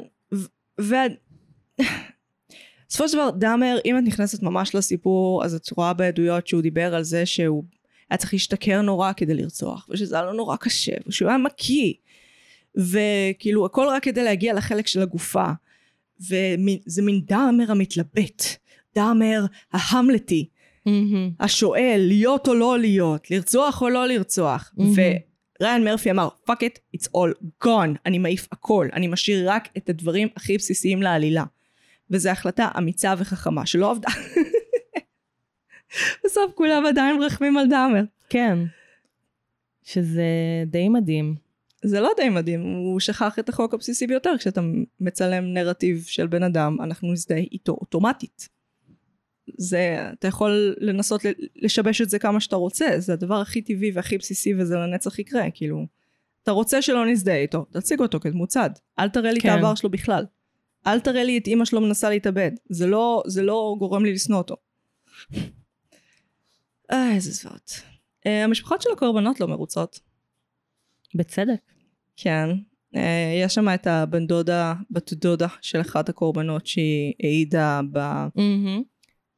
בסופו 2.89 3.09
של 3.09 3.17
דבר 3.17 3.31
דאמר, 3.31 3.79
אם 3.85 3.99
את 3.99 4.03
נכנסת 4.03 4.43
ממש 4.43 4.75
לסיפור, 4.75 5.45
אז 5.45 5.55
את 5.55 5.71
רואה 5.71 5.93
בעדויות 5.93 6.47
שהוא 6.47 6.63
דיבר 6.63 6.95
על 6.95 7.03
זה 7.03 7.27
שהוא 7.27 7.65
היה 8.11 8.19
צריך 8.19 8.33
להשתכר 8.33 8.83
נורא 8.83 9.13
כדי 9.17 9.35
לרצוח, 9.35 9.89
ושזה 9.91 10.17
היה 10.17 10.25
לו 10.25 10.33
נורא 10.33 10.57
קשה, 10.57 10.93
ושהוא 11.07 11.29
היה 11.29 11.39
מקיא, 11.39 11.93
וכאילו 12.77 13.67
הכל 13.67 13.87
רק 13.91 14.03
כדי 14.03 14.25
להגיע 14.25 14.55
לחלק 14.55 14.87
של 14.87 15.03
הגופה, 15.03 15.47
וזה 16.21 17.03
מין 17.03 17.21
דאמר 17.25 17.71
המתלבט, 17.71 18.43
דאמר 18.95 19.45
ההמלטי, 19.73 20.49
השואל 21.41 22.05
להיות 22.09 22.49
או 22.49 22.55
לא 22.55 22.79
להיות, 22.79 23.31
לרצוח 23.31 23.83
או 23.83 23.89
לא 23.89 24.07
לרצוח, 24.07 24.73
מהמם. 24.77 24.95
וריין 25.63 25.85
מרפי 25.85 26.11
אמר 26.11 26.29
fuck 26.51 26.53
it, 26.53 26.97
it's 26.97 27.09
all 27.17 27.47
gone, 27.65 27.99
אני 28.07 28.19
מעיף 28.19 28.49
הכל, 28.53 28.89
אני 28.93 29.07
משאיר 29.07 29.51
רק 29.51 29.69
את 29.77 29.89
הדברים 29.89 30.29
הכי 30.37 30.59
בסיסיים 30.59 31.03
לעלילה. 31.03 31.45
וזו 32.11 32.31
החלטה 32.31 32.69
אמיצה 32.79 33.15
וחכמה 33.19 33.67
שלא 33.67 33.91
עבדה. 33.91 34.09
בסוף 36.25 36.53
כולם 36.55 36.87
עדיין 36.87 37.19
מרחמים 37.19 37.57
על 37.57 37.69
דאמר. 37.69 38.03
כן. 38.29 38.59
שזה 39.85 40.25
די 40.67 40.89
מדהים. 40.89 41.35
זה 41.85 42.01
לא 42.01 42.11
די 42.17 42.29
מדהים, 42.29 42.63
הוא 42.63 43.01
שכח 43.01 43.39
את 43.39 43.49
החוק 43.49 43.75
הבסיסי 43.75 44.07
ביותר, 44.07 44.35
כשאתה 44.39 44.61
מצלם 45.01 45.45
נרטיב 45.45 46.05
של 46.07 46.27
בן 46.27 46.43
אדם, 46.43 46.77
אנחנו 46.81 47.13
נזדהה 47.13 47.39
איתו 47.39 47.73
אוטומטית. 47.73 48.49
זה, 49.59 50.11
אתה 50.13 50.29
יכול 50.29 50.75
לנסות 50.79 51.21
לשבש 51.57 52.01
את 52.01 52.11
זה 52.11 52.19
כמה 52.19 52.41
שאתה 52.41 52.57
רוצה, 52.57 52.87
זה 52.99 53.13
הדבר 53.13 53.41
הכי 53.41 53.63
טבעי 53.63 53.91
והכי 53.95 54.19
בסיסי 54.19 54.55
וזה 54.55 54.77
לנצח 54.77 55.19
יקרה, 55.19 55.51
כאילו. 55.55 55.87
אתה 56.43 56.51
רוצה 56.51 56.83
שלא 56.83 57.07
נזדהה 57.07 57.37
איתו, 57.37 57.67
תציג 57.71 58.01
אותו 58.01 58.21
כדמות 58.21 58.49
צד. 58.49 58.71
אל 58.99 59.09
תראה 59.09 59.33
לי 59.33 59.41
כן. 59.41 59.49
את 59.49 59.55
העבר 59.55 59.75
שלו 59.75 59.91
בכלל. 59.91 60.25
אל 60.87 61.01
תראה 61.01 61.25
לי 61.25 61.39
את 61.39 61.47
אימא 61.47 61.65
שלו 61.65 61.81
מנסה 61.81 62.11
להתאבד. 62.11 62.51
זה 62.69 62.87
לא, 62.87 63.23
זה 63.27 63.43
לא 63.43 63.77
גורם 63.79 64.05
לי 64.05 64.13
לשנוא 64.13 64.39
אותו. 64.39 64.57
אה, 66.93 67.15
איזה 67.15 67.31
זוועות. 67.31 67.83
Uh, 68.27 68.29
המשפחות 68.29 68.83
של 68.83 68.91
הקורבנות 68.93 69.41
לא 69.41 69.49
מרוצות. 69.49 70.01
בצדק. 71.15 71.61
כן. 72.17 72.49
Uh, 72.95 72.99
יש 73.45 73.55
שם 73.55 73.69
את 73.75 73.87
הבן 73.87 74.27
דודה, 74.27 74.75
בת 74.91 75.13
דודה 75.13 75.47
של 75.61 75.81
אחת 75.81 76.09
הקורבנות 76.09 76.67
שהיא 76.67 77.15
העידה 77.23 77.81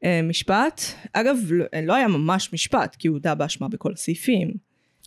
במשפט. 0.07 0.81
אגב, 1.13 1.37
לא, 1.51 1.65
לא 1.83 1.95
היה 1.95 2.09
ממש 2.09 2.53
משפט, 2.53 2.97
כי 2.99 3.09
הוא 3.09 3.15
הודה 3.15 3.35
באשמה 3.35 3.69
בכל 3.69 3.93
הסעיפים. 3.93 4.55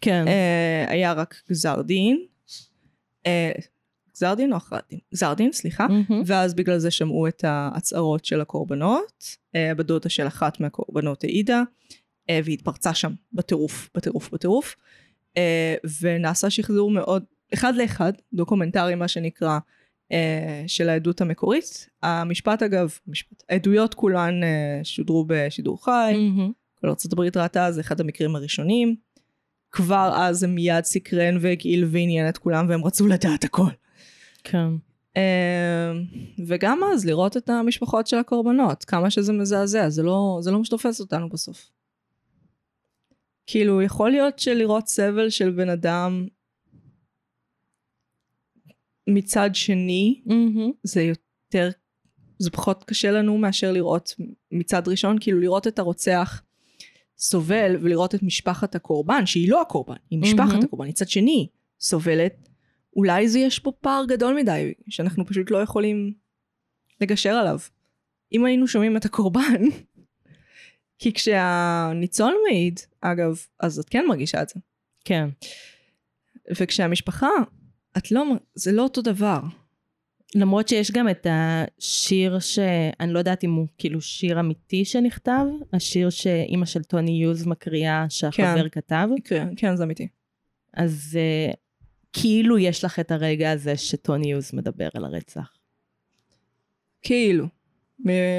כן. 0.02 0.26
Uh, 0.28 0.92
היה 0.92 1.14
רק 1.14 1.36
גזר 1.50 1.82
דין. 1.82 2.26
Uh, 3.24 3.30
גזר 4.18 4.34
דין 4.34 4.52
או 4.52 4.58
הכרעת 4.58 4.84
דין? 4.90 5.00
גזר 5.14 5.34
דין, 5.34 5.52
סליחה. 5.52 5.88
מהמם. 5.88 6.24
ואז 6.26 6.54
בגלל 6.54 6.78
זה 6.78 6.92
שמעו 6.92 7.28
את 7.28 7.44
ההצהרות 7.44 8.26
של 8.26 8.42
הקורבנות. 8.42 9.38
אה, 9.56 9.72
הבת 9.72 9.86
דודה 9.86 10.10
של 10.10 10.28
אחת 10.28 10.60
מהקורבנות 10.60 11.24
העידה, 11.24 11.64
אה, 12.30 12.40
והיא 12.44 12.54
התפרצה 12.54 12.94
שם 12.94 13.14
בטירוף, 13.34 13.90
בטירוף, 13.96 14.30
בטירוף. 14.34 14.76
אה, 15.38 15.76
ונעשה 16.02 16.50
שחזור 16.50 16.92
מאוד, 16.92 17.24
אחד 17.54 17.76
לאחד, 17.76 18.14
דוקומנטרי 18.34 18.96
מה 18.96 19.08
שנקרא, 19.08 19.50
אה, 19.50 19.58
של 20.68 20.90
העדות 20.90 21.22
המקורית. 21.22 21.90
המשפט 22.04 22.64
אגב, 22.64 22.98
משפט, 23.08 23.44
העדויות 23.50 23.94
כולן 23.94 24.44
אה, 24.44 24.80
שודרו 24.84 25.26
בשידור 25.28 25.86
חי, 25.86 26.14
מהמם. 26.14 26.52
כל 26.82 26.88
ארה"ב 26.88 27.38
ראתה, 27.38 27.72
זה 27.72 27.82
אחד 27.82 28.02
המקרים 28.02 28.36
הראשונים. 28.36 28.96
כבר 29.72 30.14
אז 30.16 30.38
זה 30.40 30.48
מיד 30.48 30.84
סקרן 30.84 31.38
והגעיל 31.42 31.86
ועניין 31.88 32.30
את 32.30 32.38
כולם 32.38 32.66
והם 32.70 32.86
רצו 32.86 33.08
לדעת 33.08 33.44
הכל. 33.44 33.70
כן. 34.44 34.68
אמ, 35.16 35.22
וגם 36.48 36.80
אז 36.94 37.06
לראות 37.06 37.38
את 37.38 37.50
המשפחות 37.50 38.08
של 38.08 38.18
הקורבנות, 38.18 38.86
כמה 38.86 39.10
שזה 39.10 39.34
מזעזע, 39.34 39.90
זה 39.90 40.04
לא, 40.04 40.38
זה 40.42 40.52
לא 40.52 40.58
מה 40.58 40.66
שתופס 40.66 41.00
אותנו 41.00 41.30
בסוף. 41.30 41.70
כאילו, 43.48 43.82
יכול 43.82 44.12
להיות 44.12 44.40
שלראות 44.40 44.88
סבל 44.88 45.30
של 45.30 45.52
בן 45.52 45.70
אדם 45.70 46.28
מצד 49.08 49.50
שני, 49.54 50.22
מהמם. 50.26 50.72
זה 50.84 51.02
יותר, 51.02 51.70
זה 52.40 52.52
פחות 52.52 52.84
קשה 52.84 53.12
לנו 53.12 53.38
מאשר 53.38 53.72
לראות 53.72 54.16
מצד 54.52 54.88
ראשון, 54.88 55.18
כאילו 55.20 55.40
לראות 55.40 55.68
את 55.68 55.80
הרוצח 55.80 56.42
סובל 57.18 57.76
ולראות 57.82 58.16
את 58.16 58.24
משפחת 58.24 58.76
הקורבן, 58.76 59.26
שהיא 59.26 59.52
לא 59.52 59.62
הקורבן, 59.62 59.96
היא 60.10 60.20
משפחת 60.20 60.52
מהמם. 60.52 60.64
הקורבן, 60.64 60.88
מצד 60.88 61.10
שני 61.10 61.48
סובלת, 61.80 62.50
אולי 62.96 63.28
זה 63.28 63.40
יש 63.40 63.60
פה 63.60 63.72
פער 63.82 64.06
גדול 64.08 64.36
מדי, 64.36 64.74
שאנחנו 64.90 65.26
פשוט 65.26 65.52
לא 65.52 65.58
יכולים 65.58 66.14
לגשר 67.02 67.34
עליו. 67.34 67.60
אם 68.32 68.46
היינו 68.46 68.68
שומעים 68.68 68.98
את 68.98 69.06
הקורבן, 69.06 69.64
כי 71.00 71.14
כשהניצול 71.14 72.34
מעיד, 72.48 72.80
אגב, 73.02 73.46
אז 73.60 73.80
את 73.80 73.90
כן 73.90 74.06
מרגישה 74.08 74.42
את 74.42 74.50
זה. 74.50 74.60
כן. 75.06 75.30
וכשהמשפחה, 76.60 77.30
את 77.98 78.12
לא, 78.12 78.24
זה 78.56 78.72
לא 78.72 78.84
אותו 78.84 79.02
דבר. 79.02 79.40
למרות 80.36 80.68
שיש 80.68 80.92
גם 80.92 81.10
את 81.10 81.28
השיר 81.30 82.40
שאני 82.40 83.14
לא 83.14 83.20
יודעת 83.20 83.44
אם 83.44 83.54
הוא 83.54 83.68
כאילו 83.78 84.02
שיר 84.02 84.40
אמיתי 84.40 84.86
שנכתב, 84.86 85.46
השיר 85.74 86.10
שאימא 86.10 86.66
של 86.66 86.84
טוני 86.84 87.24
יוז 87.24 87.46
מקריאה 87.46 88.06
שהחבר 88.10 88.70
כן. 88.70 88.82
כתב, 88.82 89.08
כן, 89.24 89.48
כן, 89.58 89.76
זה 89.76 89.84
אמיתי. 89.84 90.08
אז 90.74 91.18
uh, 91.52 91.56
כאילו 92.14 92.58
יש 92.58 92.84
לך 92.84 93.00
את 93.00 93.12
הרגע 93.12 93.52
הזה 93.52 93.78
שטוני 93.78 94.32
יוז 94.32 94.54
מדבר 94.54 94.88
על 94.94 95.06
הרצח. 95.06 95.58
כאילו. 97.02 97.48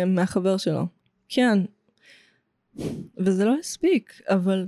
מהחבר 0.06 0.56
שלו. 0.56 0.82
כן. 1.28 1.58
וזה 3.18 3.44
לא 3.44 3.56
הספיק, 3.60 4.20
אבל... 4.28 4.66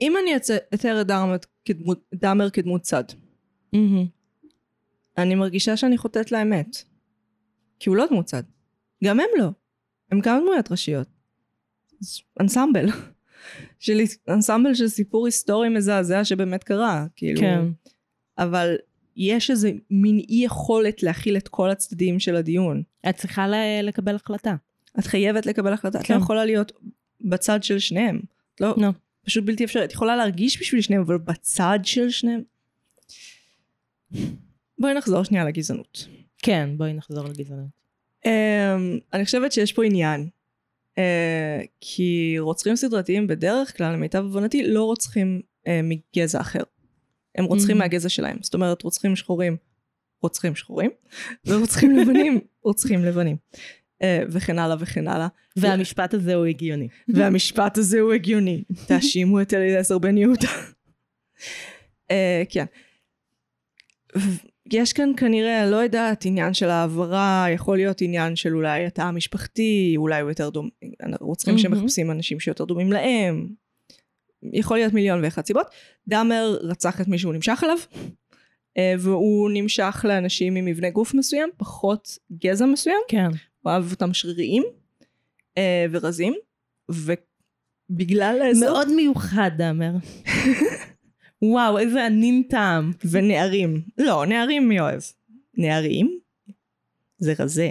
אם 0.00 0.14
אני 0.22 0.36
אתאר 0.74 1.00
את 1.00 1.06
דאמר 2.14 2.50
כדמות 2.50 2.82
צד, 2.82 3.04
מהמם. 3.72 4.06
אני 5.18 5.34
מרגישה 5.34 5.76
שאני 5.76 5.98
חוטאת 5.98 6.32
לאמת. 6.32 6.76
כי 7.80 7.88
הוא 7.88 7.96
לא 7.96 8.06
דמות 8.06 8.24
צד. 8.26 8.42
גם 9.04 9.20
הם 9.20 9.26
לא. 9.38 9.48
הם 10.12 10.20
גם 10.20 10.40
דמויות 10.40 10.70
ראשיות. 10.70 11.08
אנסמבל. 12.40 12.86
של 13.78 14.00
אנסמבל 14.28 14.74
של 14.74 14.88
סיפור 14.88 15.26
היסטורי 15.26 15.68
מזעזע 15.68 16.24
שבאמת 16.24 16.64
קרה. 16.64 17.06
כאילו. 17.16 17.40
כן. 17.40 17.64
אבל 18.38 18.76
יש 19.16 19.50
איזה 19.50 19.72
מין 19.90 20.18
אי 20.18 20.42
יכולת 20.44 21.02
להכיל 21.02 21.36
את 21.36 21.48
כל 21.48 21.70
הצדדים 21.70 22.20
של 22.20 22.36
הדיון. 22.36 22.82
את 23.08 23.16
צריכה 23.16 23.48
ל- 23.48 23.80
לקבל 23.82 24.16
החלטה. 24.16 24.54
את 24.98 25.04
חייבת 25.04 25.46
לקבל 25.46 25.72
החלטה. 25.72 26.00
את 26.00 26.06
כן. 26.06 26.14
לא 26.14 26.18
יכולה 26.18 26.44
להיות 26.44 26.72
בצד 27.20 27.62
של 27.62 27.78
שניהם. 27.78 28.20
את 28.54 28.60
לא, 28.60 28.74
לא. 28.76 28.88
פשוט 29.24 29.44
בלתי 29.44 29.64
אפשרי. 29.64 29.84
את 29.84 29.92
יכולה 29.92 30.16
להרגיש 30.16 30.60
בשביל 30.60 30.80
שניהם, 30.80 31.02
אבל 31.02 31.18
בצד 31.18 31.78
של 31.82 32.10
שניהם... 32.10 32.42
בואי 34.78 34.94
נחזור 34.94 35.22
שנייה 35.24 35.44
לגזענות. 35.44 36.08
כן, 36.38 36.70
בואי 36.76 36.92
נחזור 36.92 37.24
לגזענות. 37.24 37.68
Um, 38.26 38.28
אני 39.12 39.24
חושבת 39.24 39.52
שיש 39.52 39.72
פה 39.72 39.84
עניין. 39.84 40.28
Uh, 40.94 40.98
כי 41.80 42.36
רוצחים 42.38 42.76
סדרתיים 42.76 43.26
בדרך 43.26 43.76
כלל, 43.76 43.92
למיטב 43.92 44.24
הבנתי, 44.24 44.66
לא 44.66 44.84
רוצחים 44.84 45.40
uh, 45.66 45.70
מגזע 45.82 46.40
אחר. 46.40 46.62
הם 47.38 47.44
רוצחים 47.44 47.76
Mhm. 47.76 47.78
מהגזע 47.78 48.08
שלהם. 48.08 48.36
זאת 48.42 48.54
אומרת, 48.54 48.82
רוצחים 48.82 49.16
שחורים, 49.16 49.56
רוצחים 50.22 50.54
שחורים, 50.56 50.90
ורוצחים 51.46 51.96
לבנים, 51.96 52.40
רוצחים 52.64 53.04
לבנים. 53.04 53.36
Uh, 54.02 54.06
וכן 54.30 54.58
הלאה 54.58 54.76
וכן 54.80 55.08
הלאה. 55.08 55.28
והמשפט 55.56 56.14
הזה 56.14 56.34
הוא 56.34 56.46
הגיוני. 56.46 56.88
והמשפט 57.14 57.78
הזה 57.78 58.00
הוא 58.00 58.12
הגיוני. 58.12 58.62
תאשימו 58.88 59.42
את 59.42 59.54
אליעזר 59.54 59.98
בן 59.98 60.18
יהודה. 60.18 60.48
אה, 62.10 62.42
כן. 62.48 62.64
יש 64.72 64.92
כאן 64.92 65.10
כנראה, 65.16 65.70
לא 65.70 65.76
יודעת, 65.76 66.24
עניין 66.24 66.54
של 66.54 66.70
העברה, 66.70 67.46
יכול 67.54 67.76
להיות 67.76 68.02
עניין 68.02 68.36
של 68.36 68.56
אולי 68.56 68.86
התא 68.86 69.02
המשפחתי, 69.02 69.94
אולי 69.96 70.20
הוא 70.20 70.30
יותר 70.30 70.50
דומה, 70.50 70.68
רוצחים 71.20 71.54
מהמם. 71.54 71.62
שמחפשים 71.62 72.10
אנשים 72.10 72.40
שיותר 72.40 72.64
דומים 72.64 72.92
להם. 72.92 73.48
יכול 74.52 74.76
להיות 74.76 74.92
מיליון 74.92 75.24
ואחת 75.24 75.46
סיבות. 75.46 75.66
דאמר 76.08 76.58
רצח 76.60 77.00
את 77.00 77.08
מי 77.08 77.18
שהוא 77.18 77.34
נמשך 77.34 77.60
אליו, 77.64 77.78
אה, 78.78 78.94
והוא 78.98 79.50
נמשך 79.50 80.04
לאנשים 80.08 80.56
עם 80.56 80.64
מבנה 80.64 80.90
גוף 80.90 81.14
מסוים, 81.14 81.48
פחות 81.56 82.18
גזע 82.32 82.66
מסוים. 82.66 83.00
כן. 83.08 83.28
הוא 83.60 83.72
אהב 83.72 83.90
אותם 83.90 84.14
שריריים 84.14 84.62
אה, 85.58 85.86
ורזים, 85.90 86.34
ובגלל 86.88 88.42
האזור... 88.42 88.68
מאוד 88.68 88.92
מיוחד, 88.92 89.50
דאמר. 89.56 89.92
וואו, 91.42 91.78
איזה 91.78 92.06
ענין 92.06 92.42
טעם. 92.48 92.92
ונערים. 93.10 93.82
לא, 93.98 94.26
נערים 94.26 94.68
מי 94.68 94.80
אוהב? 94.80 95.00
נערים? 95.54 96.18
זה 97.18 97.34
רזה. 97.38 97.68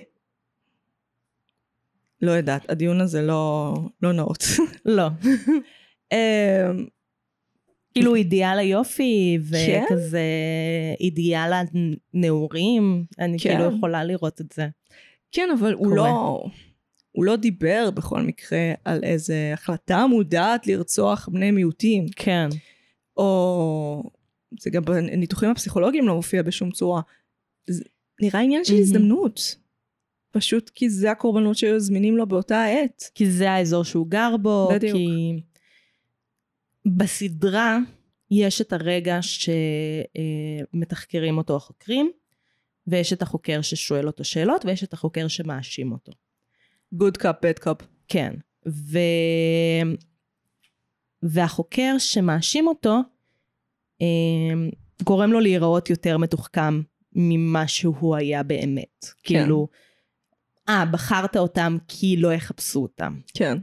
לא 2.22 2.32
יודעת, 2.32 2.70
הדיון 2.70 3.02
הזה 3.02 3.22
לא, 3.22 3.74
לא 4.02 4.14
נאות. 4.14 4.44
לא. 4.86 5.08
אה, 6.14 6.72
כאילו 7.94 8.16
אידיאל 8.16 8.60
היופי, 8.60 9.38
כן? 9.52 9.84
וכזה 9.86 10.24
אידיאל 11.00 11.52
הנעורים, 12.14 13.06
אני 13.20 13.40
כן. 13.40 13.50
כאילו 13.50 13.78
יכולה 13.78 14.04
לראות 14.04 14.42
את 14.42 14.52
זה. 14.52 14.68
כן, 15.32 15.50
אבל 15.60 15.74
הוא 15.74 15.84
קורה. 15.84 15.96
לא... 15.96 16.44
הוא 17.12 17.26
לא 17.26 17.36
דיבר 17.36 17.90
בכל 17.94 18.22
מקרה 18.22 18.74
על 18.86 19.04
איזה 19.04 19.52
החלטה 19.54 20.08
מודעת 20.08 20.68
לרצוח 20.68 21.30
בני 21.32 21.52
מיעוטים. 21.52 22.06
כן. 22.16 22.50
או 23.18 24.04
זה 24.60 24.70
גם 24.70 24.86
בניתוחים 24.86 25.50
הפסיכולוגיים 25.50 26.08
לא 26.08 26.16
מופיע 26.16 26.44
בשום 26.44 26.72
צורה. 26.72 27.02
זה 27.68 27.84
נראה 28.22 28.40
עניין 28.40 28.66
של. 28.66 28.76
הזדמנות. 28.76 29.56
פשוט 30.32 30.70
כי 30.70 30.90
זה 30.90 31.12
הקורבנות 31.12 31.58
שהיו 31.58 31.80
זמינים 31.80 32.18
לו 32.18 32.28
באותה 32.28 32.64
העת. 32.64 33.12
כי 33.16 33.32
זה 33.32 33.52
האזור 33.52 33.84
שהוא 33.84 34.08
גר 34.08 34.38
בו, 34.42 34.70
בדיוק. 34.74 34.98
כי 34.98 35.34
בסדרה 36.86 37.78
יש 38.32 38.62
את 38.62 38.74
הרגע 38.74 39.20
שמתחקרים 40.74 41.38
אותו 41.38 41.56
החוקרים, 41.56 42.12
ויש 42.88 43.14
את 43.14 43.22
החוקר 43.22 43.62
ששואל 43.62 44.08
אותו 44.08 44.24
שאלות, 44.24 44.66
ויש 44.66 44.84
את 44.84 44.94
החוקר 44.94 45.28
שמאשים 45.28 45.92
אותו. 45.92 46.12
good 46.96 47.18
cup, 47.22 47.36
bad 47.46 47.64
cup. 47.64 47.84
כן. 48.08 48.34
ו... 48.68 48.98
והחוקר 51.24 51.96
שמאשים 51.98 52.68
אותו, 52.68 53.00
אה, 54.02 54.68
גורם 55.04 55.32
לו 55.32 55.40
להיראות 55.40 55.90
יותר 55.90 56.18
מתוחכם 56.18 56.82
ממה 57.16 57.68
שהוא 57.68 58.16
היה 58.16 58.44
באמת. 58.44 59.06
כן. 59.24 59.42
כאילו, 59.42 59.68
אה, 60.70 60.86
בחרת 60.86 61.38
אותם 61.38 61.78
כי 61.88 62.18
לא 62.18 62.34
יחפשו 62.34 62.82
אותם. 62.82 63.20
כן. 63.34 63.58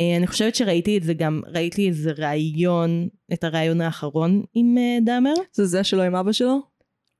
אה, 0.00 0.16
אני 0.16 0.26
חושבת 0.26 0.54
שראיתי 0.54 0.98
את 0.98 1.02
זה 1.02 1.14
גם, 1.14 1.40
ראיתי 1.46 1.88
איזה 1.88 2.12
ראיון, 2.16 3.08
את 3.32 3.44
הראיון 3.44 3.80
האחרון 3.80 4.42
עם 4.54 4.78
אה, 4.78 4.98
דאמר. 5.04 5.34
זה 5.52 5.66
זה 5.66 5.84
שלו 5.84 6.02
עם 6.02 6.14
אבא 6.14 6.32
שלו? 6.32 6.60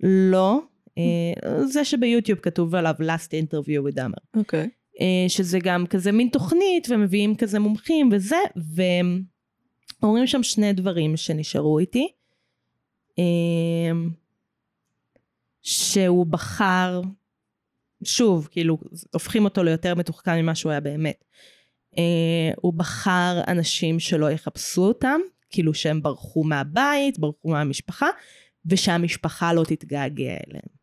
לא. 0.03 0.61
אה, 0.99 1.65
זה 1.67 1.85
שביוטיוב 1.85 2.39
כתוב 2.39 2.75
עליו 2.75 2.95
last 3.01 3.31
interview 3.31 3.89
with 3.89 3.95
דאמר. 3.95 4.19
אוקיי. 4.37 4.69
אה, 5.01 5.29
שזה 5.29 5.59
גם 5.63 5.87
כזה 5.87 6.13
מין 6.13 6.29
תוכנית 6.29 6.89
ומביאים 6.91 7.35
כזה 7.37 7.59
מומחים 7.59 8.09
וזה, 8.13 8.37
ואומרים 10.03 10.27
שם 10.27 10.43
שני 10.43 10.73
דברים 10.73 11.17
שנשארו 11.17 11.79
איתי. 11.79 12.09
אה, 13.19 13.93
שהוא 15.63 16.27
בחר, 16.27 17.01
שוב, 18.05 18.49
כאילו, 18.51 18.79
הופכים 19.13 19.45
אותו 19.45 19.63
ליותר 19.63 19.95
מתוחכם 19.95 20.37
ממה 20.37 20.55
שהוא 20.55 20.73
היה 20.73 20.81
באמת. 20.81 21.25
אה, 21.99 22.51
הוא 22.57 22.73
בחר 22.73 23.41
אנשים 23.49 24.01
שלא 24.01 24.31
יחפשו 24.31 24.83
אותם, 24.83 25.21
כאילו 25.51 25.75
שהם 25.75 26.03
ברחו 26.03 26.45
מהבית, 26.45 27.19
ברחו 27.19 27.49
מהמשפחה, 27.49 28.07
ושהמשפחה 28.67 29.53
לא 29.53 29.65
תתגעגע 29.65 30.37
אליהם. 30.49 30.79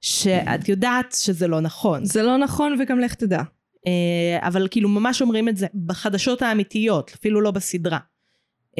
שאת 0.00 0.68
יודעת 0.68 1.14
שזה 1.18 1.48
לא 1.48 1.60
נכון. 1.60 2.04
זה 2.04 2.22
לא 2.22 2.38
נכון 2.38 2.76
וגם 2.80 3.00
לך 3.00 3.14
תדע. 3.14 3.42
אה, 3.86 4.38
אבל 4.48 4.68
כאילו 4.70 4.88
ממש 4.88 5.22
אומרים 5.22 5.48
את 5.48 5.56
זה 5.56 5.66
בחדשות 5.86 6.42
האמיתיות, 6.42 7.12
אפילו 7.14 7.40
לא 7.40 7.50
בסדרה. 7.50 7.98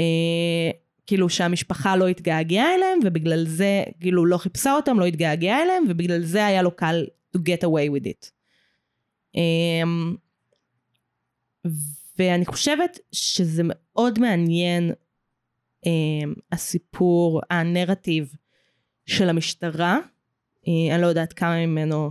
אה, 0.00 0.70
כאילו 1.06 1.28
שהמשפחה 1.28 1.96
לא 1.96 2.08
התגעגעה 2.08 2.74
אליהם, 2.74 2.98
ובגלל 3.04 3.44
זה, 3.46 3.84
כאילו 4.00 4.26
לא 4.26 4.36
חיפשה 4.36 4.74
אותם, 4.74 5.00
לא 5.00 5.04
התגעגעה 5.04 5.62
אליהם, 5.62 5.84
ובגלל 5.88 6.22
זה 6.22 6.46
היה 6.46 6.62
לו 6.62 6.76
קל 6.76 7.06
to 7.36 7.40
get 7.40 7.64
away 7.64 8.00
with 8.00 8.06
it. 8.06 8.30
אה, 9.36 9.82
ואני 12.18 12.46
חושבת 12.46 12.98
שזה 13.12 13.62
מאוד 13.64 14.18
מעניין, 14.18 14.92
אה, 15.86 16.30
הסיפור, 16.52 17.40
הנרטיב 17.50 18.34
של 19.06 19.28
המשטרה. 19.28 19.98
אה, 20.68 20.94
אני 20.94 21.02
לא 21.02 21.06
יודעת 21.06 21.32
כמה 21.32 21.66
ממנו 21.66 22.10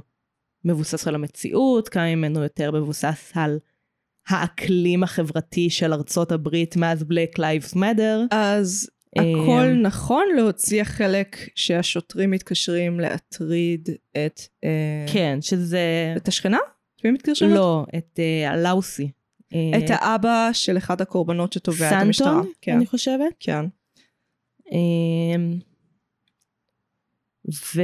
מבוסס 0.66 1.08
על 1.08 1.16
המציאות, 1.16 1.90
כמה 1.90 2.16
ממנו 2.16 2.44
יותר 2.44 2.72
מבוסס 2.72 3.32
על 3.36 3.60
האקלים 4.30 5.04
החברתי 5.04 5.70
של 5.70 5.94
ארצות 5.94 6.32
הברית 6.32 6.76
מאז 6.76 7.02
Black 7.04 7.40
Lives 7.40 7.76
Matter. 7.76 8.28
אז 8.32 8.90
אה, 9.18 9.24
הכל 9.24 9.74
נכון 9.82 10.26
להוציא 10.36 10.82
החלק 10.82 11.38
שהשוטרים 11.56 12.32
מתקשרים 12.32 13.00
להטריד 13.00 13.90
את... 14.12 14.42
אה, 14.64 15.06
כן, 15.14 15.38
שזה... 15.42 16.14
את 16.18 16.28
השכנה? 16.28 16.58
את 16.96 17.06
מי 17.06 17.12
מתקשרים? 17.12 17.52
לא, 17.52 17.86
את 17.98 18.20
אה, 18.20 18.52
הלאוסי. 18.52 19.12
את 19.50 19.90
האבא 19.90 20.50
של 20.54 20.78
אחד 20.78 21.02
הקורבנות 21.02 21.54
שתובע 21.54 21.88
את 21.88 21.94
המשטרה. 21.94 22.28
סנטון, 22.28 22.52
כן. 22.62 22.76
אני 22.76 22.86
חושבת. 22.86 23.34
כן. 23.40 23.66
אמ, 24.72 25.60
ו... 27.76 27.82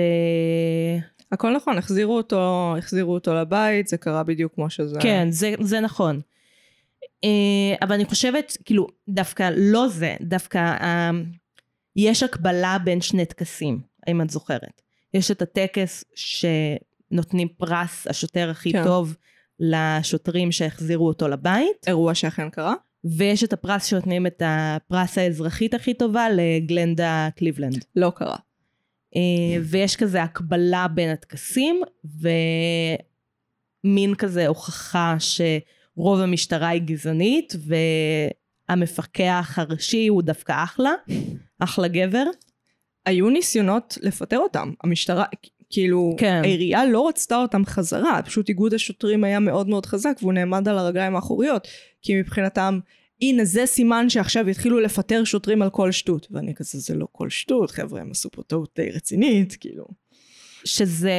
הכל 1.31 1.55
נכון, 1.55 1.77
החזירו 1.77 2.17
אותו, 2.17 2.73
החזירו 2.77 3.13
אותו 3.13 3.33
לבית, 3.33 3.87
זה 3.87 3.97
קרה 3.97 4.23
בדיוק 4.23 4.55
כמו 4.55 4.69
שזה. 4.69 4.99
כן, 5.01 5.27
זה, 5.31 5.53
זה 5.61 5.79
נכון. 5.79 6.21
אה, 7.23 7.75
אבל 7.81 7.95
אני 7.95 8.05
חושבת, 8.05 8.57
כאילו, 8.65 8.87
דווקא 9.09 9.49
לא 9.57 9.87
זה, 9.87 10.15
דווקא 10.21 10.57
אה, 10.57 11.11
יש 11.95 12.23
הקבלה 12.23 12.77
בין 12.83 13.01
שני 13.01 13.25
טקסים, 13.25 13.81
אם 14.09 14.21
את 14.21 14.29
זוכרת. 14.29 14.81
יש 15.13 15.31
את 15.31 15.41
הטקס 15.41 16.03
שנותנים 16.15 17.47
פרס 17.47 18.07
השוטר 18.07 18.49
הכי 18.49 18.71
כן. 18.71 18.83
טוב 18.83 19.15
לשוטרים 19.59 20.51
שהחזירו 20.51 21.07
אותו 21.07 21.27
לבית, 21.27 21.87
אירוע 21.87 22.15
שאכן 22.15 22.49
קרה. 22.49 22.73
ויש 23.03 23.43
את 23.43 23.53
הפרס 23.53 23.85
שנותנים 23.85 24.27
את 24.27 24.41
הפרס 24.45 25.17
האזרחית 25.17 25.73
הכי 25.73 25.93
טובה 25.93 26.27
לגלנדה 26.29 27.29
קליבלנד. 27.35 27.85
לא 27.95 28.11
קרה. 28.15 28.37
אה, 29.15 29.61
ויש 29.63 29.95
כזה 29.95 30.23
הקבלה 30.23 30.87
בין 30.87 31.09
הטקסים, 31.09 31.81
ומין 33.85 34.15
כזה 34.15 34.47
הוכחה 34.47 35.15
שרוב 35.95 36.19
המשטרה 36.19 36.67
היא 36.67 36.81
גזענית, 36.81 37.53
והמפקח 38.69 39.53
הראשי 39.57 40.07
הוא 40.07 40.21
דווקא 40.21 40.63
אחלה, 40.63 40.91
אחלה 41.59 41.87
גבר. 41.87 42.23
היו 43.05 43.29
ניסיונות 43.29 43.97
לפטר 44.01 44.37
אותם. 44.37 44.71
המשטרה, 44.83 45.23
כאילו, 45.69 46.15
כן. 46.17 46.41
העירייה 46.43 46.85
לא 46.85 47.07
רצתה 47.07 47.35
אותם 47.35 47.65
חזרה, 47.65 48.21
פשוט 48.25 48.49
איגוד 48.49 48.73
השוטרים 48.73 49.23
היה 49.23 49.39
מאוד 49.39 49.69
מאוד 49.69 49.85
חזק 49.85 50.17
והוא 50.21 50.33
נעמד 50.33 50.67
על 50.67 50.77
הרגליים 50.77 51.15
האחוריות, 51.15 51.67
כי 52.01 52.19
מבחינתם, 52.19 52.79
הנה 53.21 53.45
זה 53.45 53.65
סימן 53.65 54.09
שעכשיו 54.09 54.49
יתחילו 54.49 54.79
לפטר 54.79 55.23
שוטרים 55.23 55.61
על 55.61 55.69
כל 55.69 55.91
שטות. 55.91 56.27
ואני 56.31 56.55
כזה, 56.55 56.79
זה 56.79 56.95
לא 56.95 57.07
כל 57.11 57.29
שטות, 57.29 57.71
חבר'ה, 57.71 58.01
הם 58.01 58.11
עשו 58.11 58.29
פה 58.31 58.43
טעות 58.43 58.69
די 58.75 58.89
רצינית, 58.89 59.55
כאילו. 59.59 59.85
שזה... 60.65 61.11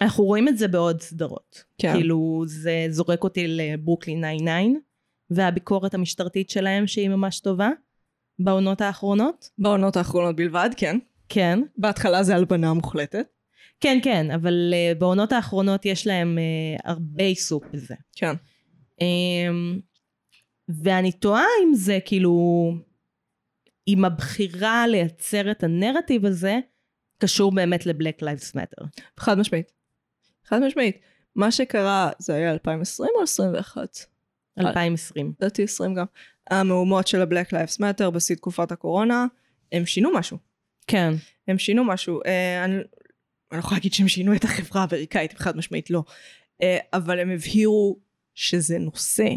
אנחנו 0.00 0.24
רואים 0.24 0.48
את 0.48 0.58
זה 0.58 0.68
בעוד 0.68 1.00
סדרות. 1.00 1.64
כן. 1.78 1.92
כאילו, 1.92 2.44
זה 2.46 2.86
זורק 2.90 3.24
אותי 3.24 3.44
לברוקלין 3.48 4.24
99, 4.36 4.78
והביקורת 5.30 5.94
המשטרתית 5.94 6.50
שלהם 6.50 6.86
שהיא 6.86 7.08
ממש 7.08 7.40
טובה, 7.40 7.70
בעונות 8.38 8.80
האחרונות. 8.80 9.50
בעונות 9.58 9.96
האחרונות 9.96 10.36
בלבד, 10.36 10.70
כן. 10.76 10.98
כן. 11.28 11.60
בהתחלה 11.78 12.22
זה 12.22 12.34
הלבנה 12.34 12.74
מוחלטת. 12.74 13.26
כן, 13.80 13.98
כן, 14.02 14.30
אבל 14.30 14.74
uh, 14.74 14.98
בעונות 14.98 15.32
האחרונות 15.32 15.86
יש 15.86 16.06
להם 16.06 16.38
uh, 16.38 16.80
הרבה 16.84 17.24
עיסוק 17.24 17.64
בזה. 17.72 17.94
כן. 18.16 18.32
Um, 19.00 19.80
ואני 20.68 21.12
תוהה 21.12 21.46
אם 21.64 21.74
זה 21.74 21.98
כאילו, 22.04 22.34
אם 23.88 24.04
הבחירה 24.04 24.86
לייצר 24.86 25.50
את 25.50 25.64
הנרטיב 25.64 26.26
הזה, 26.26 26.58
קשור 27.18 27.54
באמת 27.54 27.86
ל-Black 27.86 28.22
Lives 28.22 28.56
Matter. 28.56 28.86
חד 29.16 29.38
משמעית. 29.38 29.75
חד 30.46 30.62
משמעית. 30.62 30.98
מה 31.36 31.50
שקרה, 31.50 32.10
זה 32.18 32.34
היה 32.34 32.52
2020 32.52 33.10
או 33.16 33.22
21? 33.22 33.98
2020. 34.58 35.32
לדעתי 35.40 35.62
20 35.62 35.94
גם. 35.94 36.04
המהומות 36.50 37.06
של 37.06 37.22
ה-Black 37.22 37.52
Lives 37.52 37.80
Matter 37.80 38.10
בשיא 38.10 38.36
תקופת 38.36 38.72
הקורונה, 38.72 39.26
הם 39.72 39.86
שינו 39.86 40.10
משהו. 40.14 40.38
כן. 40.86 41.14
הם 41.48 41.58
שינו 41.58 41.84
משהו. 41.84 42.20
אה, 42.26 42.64
אני, 42.64 42.74
אני 42.74 42.82
לא 43.52 43.58
יכולה 43.58 43.76
להגיד 43.76 43.92
שהם 43.92 44.08
שינו 44.08 44.34
את 44.34 44.44
החברה 44.44 44.80
האמריקאית, 44.82 45.38
חד 45.38 45.56
משמעית 45.56 45.90
לא. 45.90 46.02
אה, 46.62 46.78
אבל 46.92 47.20
הם 47.20 47.30
הבהירו 47.30 47.98
שזה 48.34 48.78
נושא, 48.78 49.28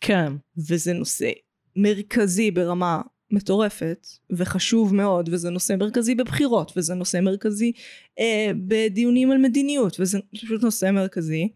כן. 0.00 0.32
וזה 0.68 0.92
נושא 0.92 1.30
מרכזי 1.76 2.50
ברמה 2.50 3.00
מטורפת, 3.32 4.06
וחשוב 4.30 4.94
מאוד, 4.94 5.28
וזה 5.32 5.50
נושא 5.50 5.74
מרכזי 5.78 6.14
בבחירות, 6.14 6.72
וזה 6.76 6.94
נושא 6.94 7.20
מרכזי 7.20 7.72
אה, 8.18 8.50
בדיונים 8.66 9.30
על 9.30 9.38
מדיניות, 9.38 10.00
וזה 10.00 10.18
פשוט 10.32 10.62
נושא 10.62 10.90
מרכזי. 10.90 11.48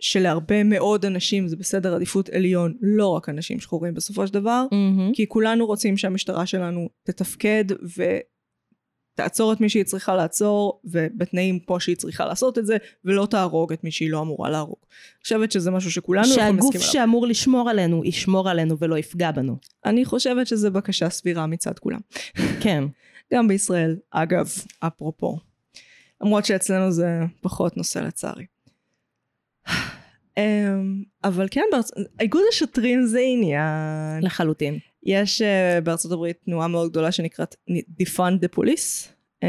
שלהרבה 0.00 0.64
מאוד 0.64 1.04
אנשים 1.04 1.48
זה 1.48 1.56
בסדר 1.56 1.94
עדיפות 1.94 2.28
עליון, 2.28 2.74
לא 2.80 3.06
רק 3.06 3.28
אנשים 3.28 3.60
שחורים 3.60 3.94
בסופו 3.94 4.26
של 4.26 4.32
דבר, 4.32 4.66
מהמם. 4.72 5.12
כי 5.14 5.28
כולנו 5.28 5.66
רוצים 5.66 5.96
שהמשטרה 5.96 6.46
שלנו 6.46 6.88
תתפקד 7.02 7.64
ותעצור 9.18 9.52
את 9.52 9.60
מי 9.60 9.68
שהיא 9.68 9.84
צריכה 9.84 10.16
לעצור, 10.16 10.80
ובתנאים 10.84 11.58
פה 11.58 11.80
שהיא 11.80 11.96
צריכה 11.96 12.26
לעשות 12.26 12.58
את 12.58 12.66
זה, 12.66 12.76
ולא 13.04 13.26
תהרוג 13.30 13.72
את 13.72 13.84
מי 13.84 13.90
שהיא 13.90 14.10
לא 14.10 14.20
אמורה 14.20 14.50
להרוג. 14.50 14.76
אני 14.80 15.22
חושבת 15.22 15.52
שזה 15.52 15.70
משהו 15.70 15.90
שכולנו 15.90 16.28
יכולים 16.28 16.54
שהגוף 16.54 16.74
להסכים 16.74 16.80
עליו. 16.80 17.06
שאמור 17.06 17.26
לשמור 17.26 17.70
עלינו, 17.70 18.04
ישמור 18.04 18.48
עלינו 18.50 18.78
ולא 18.78 18.98
יפגע 18.98 19.30
בנו. 19.30 19.56
אני 19.84 20.04
חושבת 20.04 20.46
שזו 20.46 20.70
בקשה 20.70 21.10
סבירה 21.10 21.46
מצד 21.46 21.78
כולם. 21.78 22.00
כן. 22.60 22.84
גם 23.34 23.48
בישראל, 23.48 23.96
אגב, 24.10 24.52
אפרופו. 24.80 25.38
למרות 26.20 26.44
שאצלנו 26.44 26.92
זה 26.92 27.20
פחות 27.40 27.76
נושא 27.76 27.98
לצערי. 27.98 28.46
אמ, 30.38 31.02
אבל 31.24 31.48
כן, 31.50 31.64
בארצ... 31.72 31.90
איגוד 32.20 32.42
השוטרים 32.52 33.06
זה 33.06 33.20
עניין. 33.20 34.22
לחלוטין. 34.22 34.78
יש 35.08 35.42
uh, 35.42 35.80
בארצות 35.80 36.12
הברית 36.12 36.36
תנועה 36.44 36.68
מאוד 36.68 36.90
גדולה 36.90 37.12
שנקראת 37.12 37.54
Defund 37.70 38.44
the 38.44 38.56
Police, 38.56 39.08
um, 39.44 39.46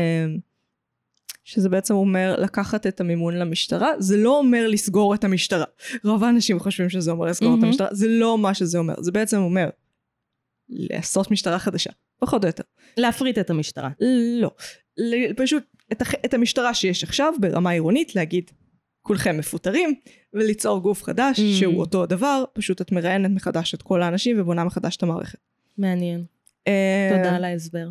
שזה 1.43 1.69
בעצם 1.69 1.93
אומר 1.93 2.35
לקחת 2.39 2.87
את 2.87 3.01
המימון 3.01 3.35
למשטרה, 3.37 3.91
זה 3.99 4.17
לא 4.17 4.37
אומר 4.37 4.67
לסגור 4.67 5.15
את 5.15 5.23
המשטרה. 5.23 5.65
רוב 6.03 6.23
האנשים 6.23 6.59
חושבים 6.59 6.89
שזה 6.89 7.11
אומר 7.11 7.25
לסגור 7.25 7.49
את 7.49 7.53
מהמם. 7.53 7.65
המשטרה, 7.65 7.87
זה 7.91 8.07
לא 8.09 8.37
מה 8.37 8.53
שזה 8.53 8.77
אומר, 8.77 8.93
זה 9.01 9.11
בעצם 9.11 9.37
אומר 9.37 9.69
לעשות 10.69 11.31
משטרה 11.31 11.59
חדשה, 11.59 11.89
פחות 12.19 12.43
או 12.43 12.49
יותר. 12.49 12.63
להפריט 12.97 13.37
את 13.37 13.49
המשטרה. 13.49 13.89
לא, 14.39 14.51
פשוט 15.37 15.63
את. 15.91 16.01
את 16.25 16.33
המשטרה 16.33 16.73
שיש 16.73 17.03
עכשיו 17.03 17.33
ברמה 17.39 17.69
עירונית 17.69 18.15
להגיד 18.15 18.51
כולכם 19.01 19.37
מפוטרים 19.37 19.93
וליצור 20.33 20.79
גוף 20.81 21.03
חדש 21.03 21.39
Mm. 21.39 21.59
שהוא 21.59 21.79
אותו 21.79 22.03
הדבר, 22.03 22.43
פשוט 22.53 22.81
את 22.81 22.91
מראיינת 22.91 23.31
מחדש 23.31 23.73
את 23.73 23.81
כל 23.81 24.01
האנשים 24.01 24.41
ובונה 24.41 24.63
מחדש 24.63 24.95
את 24.97 25.03
המערכת. 25.03 25.39
מעניין. 25.77 26.23
אה, 26.67 27.11
תודה 27.17 27.35
על 27.35 27.43
ההסבר. 27.43 27.89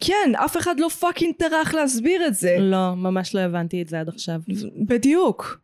כן, 0.00 0.32
אף 0.44 0.56
אחד 0.56 0.80
לא 0.80 0.88
fucking 0.88 1.34
טרח 1.38 1.74
להסביר 1.74 2.26
את 2.26 2.34
זה. 2.34 2.56
לא, 2.60 2.94
ממש 2.96 3.34
לא 3.34 3.40
הבנתי 3.40 3.82
את 3.82 3.88
זה 3.88 4.00
עד 4.00 4.08
עכשיו. 4.08 4.40
בדיוק. 4.86 5.60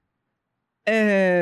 Uh, 0.88 0.92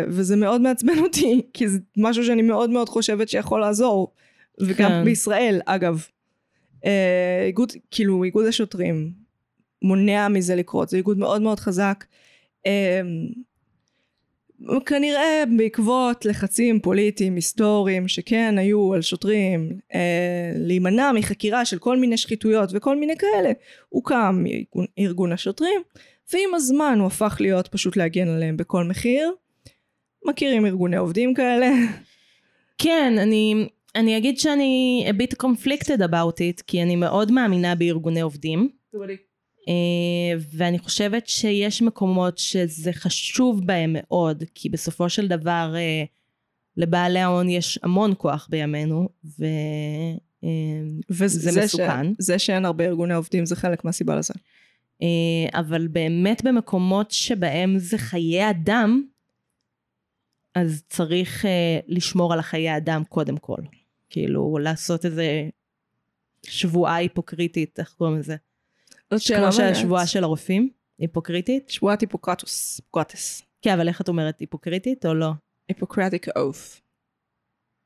וזה 0.08 0.36
מאוד 0.36 0.60
מעצבן 0.60 0.98
אותי, 0.98 1.42
כי 1.54 1.68
זה 1.68 1.78
משהו 1.96 2.24
שאני 2.24 2.42
מאוד 2.42 2.70
מאוד 2.70 2.88
חושבת 2.88 3.28
שיכול 3.28 3.60
לעזור. 3.60 4.12
וגם 4.60 4.90
כן. 4.90 5.04
בישראל, 5.04 5.60
אגב. 5.66 6.06
Uh, 6.76 6.86
איגוד, 7.46 7.72
כאילו, 7.90 8.24
איגוד 8.24 8.46
השוטרים 8.46 9.12
מונע 9.82 10.28
מזה 10.28 10.54
לקרות, 10.54 10.88
זה 10.88 10.96
איגוד 10.96 11.18
מאוד 11.18 11.42
מאוד 11.42 11.60
חזק. 11.60 12.04
Uh, 12.66 12.70
כנראה 14.86 15.44
בעקבות 15.56 16.24
לחצים 16.24 16.80
פוליטיים 16.80 17.34
היסטוריים 17.34 18.08
שכן 18.08 18.58
היו 18.58 18.94
על 18.94 19.02
שוטרים 19.02 19.70
uh, 19.92 19.94
להימנע 20.56 21.12
מחקירה 21.12 21.64
של 21.64 21.78
כל 21.78 21.96
מיני 21.96 22.16
שחיתויות 22.16 22.70
וכל 22.72 22.96
מיני 22.96 23.16
כאלה, 23.16 23.52
הוקם 23.88 24.44
ארגון, 24.46 24.86
ארגון 24.98 25.32
השוטרים 25.32 25.82
ועם 26.32 26.54
הזמן 26.54 26.96
הוא 26.98 27.06
הפך 27.06 27.36
להיות 27.40 27.68
פשוט 27.68 27.96
להגן 27.96 28.28
עליהם 28.28 28.56
בכל 28.56 28.84
מחיר. 28.84 29.32
מכירים 30.24 30.66
ארגוני 30.66 30.96
עובדים 30.96 31.34
כאלה? 31.34 31.66
כן, 32.78 33.14
אני, 33.18 33.68
אני 33.94 34.16
אגיד 34.16 34.38
שאני 34.38 35.04
a 35.08 35.12
bit 35.12 35.34
conflicted 35.42 36.00
about 36.00 36.34
it, 36.34 36.62
כי 36.66 36.82
אני 36.82 36.96
מאוד 36.96 37.32
מאמינה 37.32 37.74
בארגוני 37.74 38.20
עובדים. 38.20 38.68
אה, 38.94 39.14
ואני 40.50 40.78
חושבת 40.78 41.26
שיש 41.26 41.82
מקומות 41.82 42.38
שזה 42.38 42.92
חשוב 42.92 43.66
בהם 43.66 43.96
מאוד, 43.98 44.44
כי 44.54 44.68
בסופו 44.68 45.08
של 45.08 45.28
דבר 45.28 45.72
אה, 45.76 46.04
לבעלי 46.76 47.18
ההון 47.18 47.48
יש 47.48 47.78
המון 47.82 48.14
כוח 48.18 48.48
בימינו, 48.50 49.08
ו... 49.38 49.44
אה, 50.44 50.48
וזה 51.10 51.52
ש- 51.52 51.56
מסוכן. 51.56 52.12
זה 52.18 52.38
שאין 52.38 52.64
הרבה 52.64 52.84
ארגוני 52.84 53.14
עובדים 53.14 53.46
זה 53.46 53.56
חלק 53.56 53.84
מהסיבה 53.84 54.16
לזה. 54.16 54.34
אה, 55.02 55.60
אבל 55.60 55.88
באמת 55.88 56.44
במקומות 56.44 57.10
שבהם 57.10 57.78
זה 57.78 57.98
חיי 57.98 58.50
אדם, 58.50 59.02
אז 60.54 60.82
צריך 60.88 61.46
אה, 61.46 61.80
לשמור 61.86 62.32
על 62.32 62.38
החיי 62.38 62.76
אדם 62.76 63.02
קודם 63.08 63.36
כל. 63.36 63.62
כאילו, 64.10 64.58
לעשות 64.58 65.04
איזה 65.04 65.48
שבועה 66.46 66.94
היפוקריטית, 66.94 67.80
איך 67.80 67.94
קוראים 67.98 68.18
לזה? 68.18 68.36
זאת 69.10 69.22
שאלה 69.22 69.40
כמו. 69.40 69.52
שהשבועה 69.52 70.06
של 70.06 70.24
הרופאים, 70.24 70.70
היפוקריטית. 70.98 71.70
שבועת 71.70 72.00
היפוקרטוס, 72.00 72.78
היפוקרטס. 72.78 73.42
כן, 73.62 73.72
אבל 73.72 73.88
איך 73.88 74.00
את 74.00 74.08
אומרת, 74.08 74.40
היפוקריטית 74.40 75.06
או 75.06 75.14
לא? 75.14 75.30
היפוקרטיק 75.68 76.26
אוף. 76.36 76.80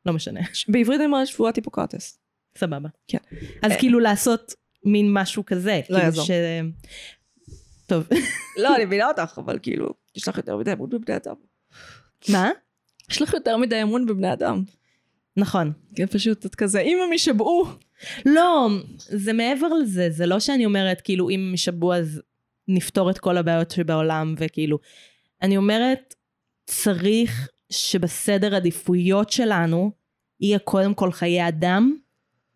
לא 0.06 0.12
משנה, 0.12 0.40
בעברית 0.68 0.98
אני 0.98 1.06
אומרת 1.06 1.26
שבועת 1.26 1.56
היפוקרטס. 1.56 2.18
סבבה. 2.58 2.88
כן. 3.08 3.18
אז 3.62 3.72
אה, 3.72 3.78
כאילו 3.78 4.00
לעשות 4.00 4.54
מין 4.84 5.12
משהו 5.12 5.44
כזה. 5.46 5.76
לא 5.76 5.82
כאילו 5.84 5.98
יעזור. 5.98 6.26
טוב. 7.86 8.08
לא, 8.62 8.76
אני 8.76 8.84
מבינה 8.84 9.08
אותך, 9.08 9.38
אבל 9.38 9.58
כאילו, 9.62 9.94
יש 10.16 10.28
לך 10.28 10.36
יותר 10.36 10.56
מדי 10.56 10.72
אמון 10.72 10.90
בבני 10.90 11.16
אדם. 11.16 11.34
מה? 12.28 12.50
יש 13.10 13.22
לך 13.22 13.34
יותר 13.34 13.56
מדי 13.56 13.82
אמון 13.82 14.06
בבני 14.06 14.32
אדם. 14.32 14.62
נכון. 15.36 15.72
כן, 15.94 16.06
פשוט 16.06 16.46
את 16.46 16.54
כזה, 16.54 16.80
אם 16.80 16.98
הם 17.06 17.12
יישבעו. 17.12 17.66
לא, 18.26 18.68
זה 18.96 19.32
מעבר 19.32 19.68
לזה, 19.68 20.10
זה 20.10 20.26
לא 20.26 20.40
שאני 20.40 20.64
אומרת 20.64 21.00
כאילו 21.00 21.30
אם 21.30 21.50
ישבעו 21.54 21.94
אז 21.94 22.20
נפתור 22.68 23.10
את 23.10 23.18
כל 23.18 23.36
הבעיות 23.36 23.70
שבעולם 23.70 24.34
וכאילו. 24.38 24.78
אני 25.42 25.56
אומרת, 25.56 26.14
צריך 26.66 27.48
שבסדר 27.70 28.54
עדיפויות 28.54 29.30
שלנו 29.30 29.90
יהיה 30.40 30.58
קודם 30.58 30.94
כל 30.94 31.12
חיי 31.12 31.48
אדם 31.48 31.96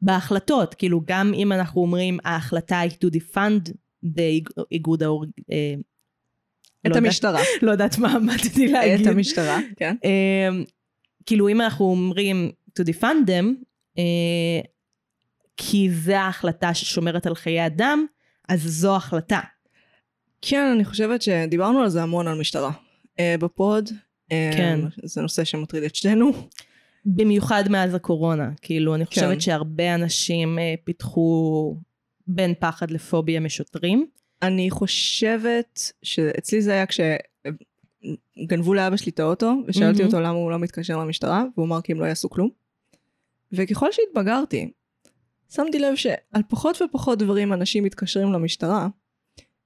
בהחלטות. 0.03 0.74
כאילו 0.74 1.01
גם 1.07 1.32
אם 1.34 1.53
אנחנו 1.53 1.80
אומרים 1.80 2.18
ההחלטה 2.24 2.80
היא 2.80 2.90
to 2.90 3.16
defund 3.16 3.72
באיגוד 4.03 5.03
האור... 5.03 5.24
אה, 5.51 5.74
את 6.86 6.90
לא 6.90 6.96
המשטרה. 6.96 7.40
לא 7.62 7.70
יודעת 7.70 7.99
מה 7.99 8.14
עמדתי 8.14 8.68
להגיד. 8.68 9.07
את 9.07 9.12
המשטרה, 9.12 9.59
כן. 9.76 9.96
אה, 10.05 10.49
כאילו 11.26 11.49
אם 11.49 11.61
אנחנו 11.61 11.84
אומרים 11.84 12.51
to 12.80 12.82
defund 12.82 13.26
them, 13.26 13.46
אה, 13.99 14.61
כי 15.61 15.91
זה 15.91 16.21
ההחלטה 16.21 16.75
ששומרת 16.75 17.27
על 17.27 17.35
חיי 17.35 17.67
אדם, 17.67 18.07
אז 18.49 18.63
זו 18.63 18.97
החלטה. 18.97 19.41
כן, 20.43 20.71
אני 20.75 20.85
חושבת 20.85 21.23
שדיברנו 21.23 21.81
על 21.81 21.89
זה 21.89 22.03
המון 22.03 22.29
על 22.29 22.41
משטרה. 22.41 22.71
אה, 23.21 23.35
בפוד. 23.41 23.91
אה, 24.33 24.51
כן. 24.57 24.81
זה 25.03 25.23
נושא 25.23 25.45
שמטריד 25.45 25.83
את 25.83 25.95
שנינו. 25.95 26.33
במיוחד 27.07 27.65
מאז 27.69 27.95
הקורונה. 27.95 28.51
כאילו, 28.63 28.95
אני 28.95 29.07
חושבת 29.07 29.35
כן. 29.35 29.41
שהרבה 29.41 29.95
אנשים 29.95 30.59
אה, 30.59 30.75
פיתחו 30.85 31.77
בין 32.27 32.55
פחד 32.59 32.91
לפוביה 32.91 33.41
משוטרים. 33.41 34.07
אני 34.43 34.71
חושבת 34.71 35.81
שאצלי 36.03 36.63
זה 36.63 36.73
היה 36.73 36.85
כשגנבו 38.37 38.75
לאבא 38.75 38.97
שלי 38.97 39.13
את 39.13 39.21
האוטו, 39.21 39.55
ושאלתי 39.67 39.99
מהמם. 39.99 40.15
אותו 40.15 40.21
למה 40.21 40.39
הוא 40.39 40.51
לא 40.51 40.59
מתקשר 40.59 40.99
למשטרה, 40.99 41.45
והוא 41.55 41.67
אמר 41.67 41.81
כי 41.81 41.93
הם 41.93 42.01
לא 42.01 42.07
יעשו 42.07 42.31
כלום. 42.31 42.49
וככל 43.53 43.89
שהתבגרתי, 43.93 44.71
שמתי 45.55 45.78
לב 45.78 45.94
שעל 45.94 46.42
פחות 46.49 46.82
ופחות 46.82 47.18
דברים 47.18 47.53
אנשים 47.53 47.84
מתקשרים 47.84 48.32
למשטרה, 48.32 48.88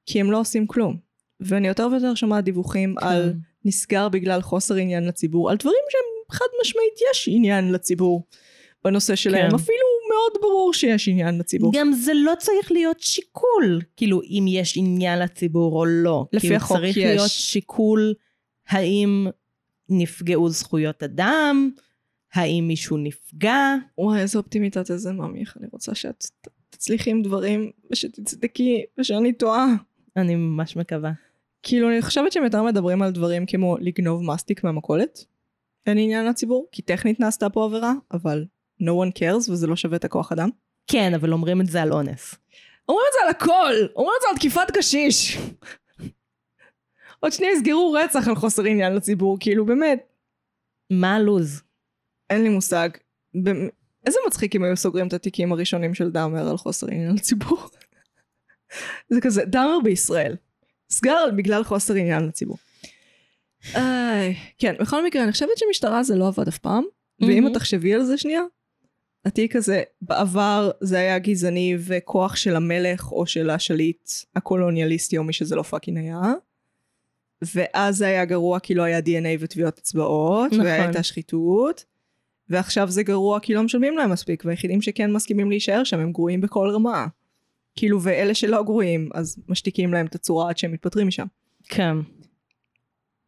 כי 0.06 0.20
הם 0.20 0.30
לא 0.30 0.40
עושים 0.40 0.66
כלום. 0.66 0.96
ואני 1.40 1.68
יותר 1.68 1.88
ויותר 1.92 2.14
שומעת 2.14 2.44
דיווחים 2.44 2.94
כן. 3.00 3.06
על 3.06 3.34
נסגר 3.64 4.08
בגלל 4.08 4.42
חוסר 4.42 4.74
עניין 4.74 5.04
לציבור, 5.04 5.50
על 5.50 5.56
דברים 5.56 5.84
שהם 5.90 6.36
חד 6.36 6.46
משמעית 6.62 6.94
יש 7.10 7.28
עניין 7.32 7.72
לציבור 7.72 8.26
בנושא 8.84 9.16
שלהם, 9.16 9.50
כן. 9.50 9.54
אפילו 9.54 9.86
מאוד 10.10 10.32
ברור 10.42 10.74
שיש 10.74 11.08
עניין 11.08 11.38
לציבור. 11.38 11.72
גם 11.74 11.92
זה 11.92 12.12
לא 12.14 12.32
צריך 12.38 12.72
להיות 12.72 13.00
שיקול, 13.00 13.80
כאילו, 13.96 14.22
אם 14.22 14.44
יש 14.48 14.74
עניין 14.76 15.18
לציבור 15.18 15.78
או 15.78 15.86
לא. 15.86 16.26
לפי 16.32 16.40
כאילו, 16.40 16.56
החוק 16.56 16.76
צריך 16.76 16.96
יש. 16.96 17.04
להיות 17.04 17.30
שיקול 17.30 18.14
האם 18.68 19.26
נפגעו 19.88 20.48
זכויות 20.48 21.02
אדם, 21.02 21.70
האם 22.34 22.64
מישהו 22.68 22.96
נפגע. 22.96 23.74
וואי, 23.98 24.20
איזה 24.20 24.38
אופטימית 24.38 24.76
את, 24.76 24.90
איזה 24.90 25.12
מאמי, 25.12 25.40
איך 25.40 25.56
אני 25.60 25.66
רוצה 25.72 25.94
שאת 25.94 26.26
תצליחי 26.70 27.10
עם 27.10 27.22
דברים, 27.22 27.70
ושתצדקי, 27.90 28.84
ושאני 28.98 29.32
טועה. 29.32 29.66
אני 30.16 30.34
ממש 30.34 30.76
מקווה. 30.76 31.12
כאילו, 31.62 31.88
אני 31.88 32.02
חושבת 32.02 32.32
שהם 32.32 32.44
יותר 32.44 32.62
מדברים 32.62 33.02
על 33.02 33.10
דברים 33.10 33.46
כמו 33.46 33.76
לגנוב 33.80 34.22
מסטיק 34.22 34.64
מהמכולת. 34.64 35.24
אין 35.86 35.98
עניין 35.98 36.26
לציבור, 36.26 36.66
כי 36.72 36.82
טכנית 36.82 37.20
נעשתה 37.20 37.50
פה 37.50 37.64
עבירה, 37.64 37.92
אבל 38.12 38.44
no 38.82 38.90
one 38.90 39.18
cares, 39.18 39.50
וזה 39.50 39.66
לא 39.66 39.76
שווה 39.76 39.96
את 39.96 40.04
הכוח 40.04 40.32
אדם. 40.32 40.48
כן, 40.86 41.14
אבל 41.14 41.32
אומרים 41.32 41.60
את 41.60 41.66
זה 41.66 41.82
על 41.82 41.92
אונס. 41.92 42.34
אומרים 42.88 43.06
את 43.08 43.12
זה 43.12 43.18
על 43.24 43.30
הכל! 43.30 43.74
אומרים 43.96 44.14
את 44.16 44.22
זה 44.22 44.28
על 44.30 44.36
תקיפת 44.36 44.70
קשיש! 44.76 45.38
עוד 47.20 47.32
שנייה 47.32 47.52
יסגרו 47.52 47.92
רצח 47.92 48.28
על 48.28 48.34
חוסר 48.34 48.64
עניין 48.64 48.94
לציבור, 48.94 49.36
כאילו, 49.40 49.66
באמת, 49.66 50.06
מה 50.90 51.16
הלו"ז? 51.16 51.62
אין 52.32 52.42
לי 52.42 52.48
מושג. 52.48 52.88
במ- 53.34 53.68
איזה 54.06 54.18
מצחיק 54.26 54.56
אם 54.56 54.64
היו 54.64 54.76
סוגרים 54.76 55.06
את 55.08 55.12
התיקים 55.12 55.52
הראשונים 55.52 55.94
של 55.94 56.10
דאמר 56.10 56.48
על 56.48 56.56
חוסר 56.56 56.86
עניין 56.90 57.14
לציבור. 57.14 57.66
זה 59.10 59.20
כזה, 59.20 59.44
דאמר 59.44 59.78
בישראל. 59.84 60.36
סגר 60.90 61.24
בגלל 61.36 61.64
חוסר 61.64 61.94
עניין 61.94 62.26
לציבור. 62.26 62.56
איי, 63.74 64.34
כן, 64.58 64.74
בכל 64.80 65.04
מקרה, 65.06 65.22
אני 65.24 65.32
חושבת 65.32 65.48
שמשטרה 65.56 66.02
זה 66.02 66.16
לא 66.16 66.28
עבד 66.28 66.48
אף 66.48 66.58
פעם, 66.58 66.84
ואם. 67.20 67.46
את 67.46 67.52
תחשבי 67.54 67.94
על 67.94 68.04
זה 68.04 68.16
שנייה, 68.16 68.42
תהיי 69.28 69.48
כזה, 69.48 69.82
בעבר 70.02 70.70
זה 70.80 70.98
היה 70.98 71.18
גזעני 71.18 71.76
וכוח 71.78 72.36
של 72.36 72.56
המלך 72.56 73.12
או 73.12 73.26
של 73.26 73.50
השליט 73.50 74.10
הקולוניאליסטי 74.36 75.18
או 75.18 75.24
מי 75.24 75.32
שזה 75.32 75.56
לא 75.56 75.62
פאקינג 75.62 75.98
היה. 75.98 76.20
ואז 77.54 77.96
זה 77.96 78.06
היה 78.06 78.24
גרוע 78.24 78.58
כי 78.60 78.74
לא 78.74 78.82
היה 78.82 78.98
DNA 78.98 79.36
וטביעות 79.40 79.78
אצבעות, 79.78 80.52
נכון. 80.52 80.64
והייתה 80.66 81.02
שחיתות. 81.02 81.84
ועכשיו 82.53 82.88
זה 82.88 83.03
גרוע 83.03 83.40
כי 83.40 83.55
לא 83.55 83.62
משלמים 83.62 83.96
להם 83.96 84.11
מספיק, 84.11 84.42
והיחידים 84.44 84.82
שכן 84.82 85.12
מסכימים 85.12 85.50
להישאר 85.50 85.84
שם 85.84 86.00
הם 86.00 86.12
גרועים 86.12 86.40
בכל 86.40 86.70
רמה. 86.74 87.07
כאילו, 87.76 88.03
ואלה 88.03 88.34
שלא 88.34 88.62
גרועים, 88.62 89.09
אז 89.14 89.38
משתיקים 89.48 89.92
להם 89.92 90.07
את 90.07 90.14
הצורה 90.14 90.48
עד 90.48 90.59
שהם 90.59 90.72
מתפטרים 90.72 91.09
משם. 91.09 91.26
כן. 91.68 91.96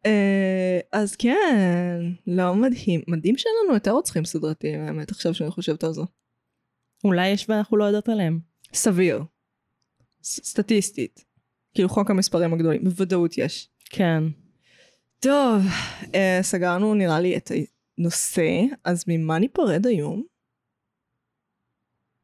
אה, 0.05 0.79
אז 0.91 1.15
כן, 1.15 2.01
לא 2.27 2.55
מדהים. 2.55 3.01
מדהים 3.07 3.37
שאין 3.37 3.53
לנו 3.63 3.73
יותר 3.73 3.91
רוצחים 3.91 4.25
סדרתיים, 4.25 4.79
האמת, 4.79 5.11
עכשיו 5.11 5.33
שאני 5.33 5.51
חושבת 5.51 5.83
על 5.83 5.93
זה. 5.93 6.01
אולי 7.03 7.27
יש 7.27 7.45
ואנחנו 7.49 7.77
לא 7.77 7.83
יודעות 7.83 8.09
עליהם. 8.09 8.39
סביר. 8.73 9.23
סטטיסטית. 10.23 11.25
כאילו 11.73 11.89
חוק 11.89 12.11
המספרים 12.11 12.53
הגדולים, 12.53 12.83
בוודאות 12.83 13.37
יש. 13.37 13.69
כן. 13.89 14.23
טוב, 15.19 15.63
אה, 16.15 16.39
סגרנו 16.41 16.93
נראה 16.93 17.19
לי 17.19 17.37
את 17.37 17.51
הנושא, 17.97 18.61
אז 18.83 19.03
ממה 19.07 19.39
ניפרד 19.39 19.87
היום? 19.87 20.23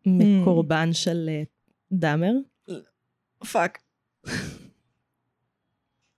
מקורבן 0.05 0.93
של 0.93 1.29
אה, 1.29 1.43
דאמר. 1.91 2.33
fuck. 3.51 3.79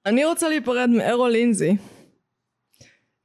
אני 0.06 0.26
רוצה 0.26 0.50
להיפרד 0.50 0.90
מארול 0.90 1.28
לינזי. 1.28 1.72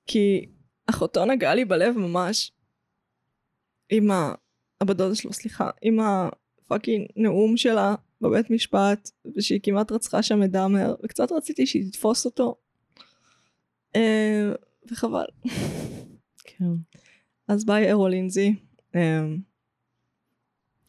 כי 0.07 0.47
אחותו 0.87 1.25
נגעה 1.25 1.55
לי 1.55 1.65
בלב 1.65 1.99
ממש. 1.99 2.53
עם 3.91 4.11
ה... 4.11 4.35
הבת 4.81 4.97
דודה 4.97 5.15
שלו, 5.15 5.33
סליחה. 5.33 5.71
עם 5.83 5.99
ה 6.01 6.14
fucking 6.14 7.07
נאום 7.17 7.57
שלה 7.57 7.95
בבית 8.21 8.51
משפט, 8.51 9.11
ושהיא 9.37 9.61
כמעט 9.63 9.93
רצחה 9.93 10.23
שם 10.23 10.43
את 10.43 10.51
דאמר, 10.51 10.95
וקצת 11.05 11.33
רציתי 11.33 11.67
שהיא 11.67 11.91
תתפוס 11.91 12.25
אותו. 12.27 12.57
אה, 13.97 14.53
וחבל. 14.91 15.27
כן. 16.59 16.65
אז 17.49 17.65
ביי 17.67 17.87
ארול 17.87 18.09
לינזי. 18.09 18.55
אמ, 18.95 19.39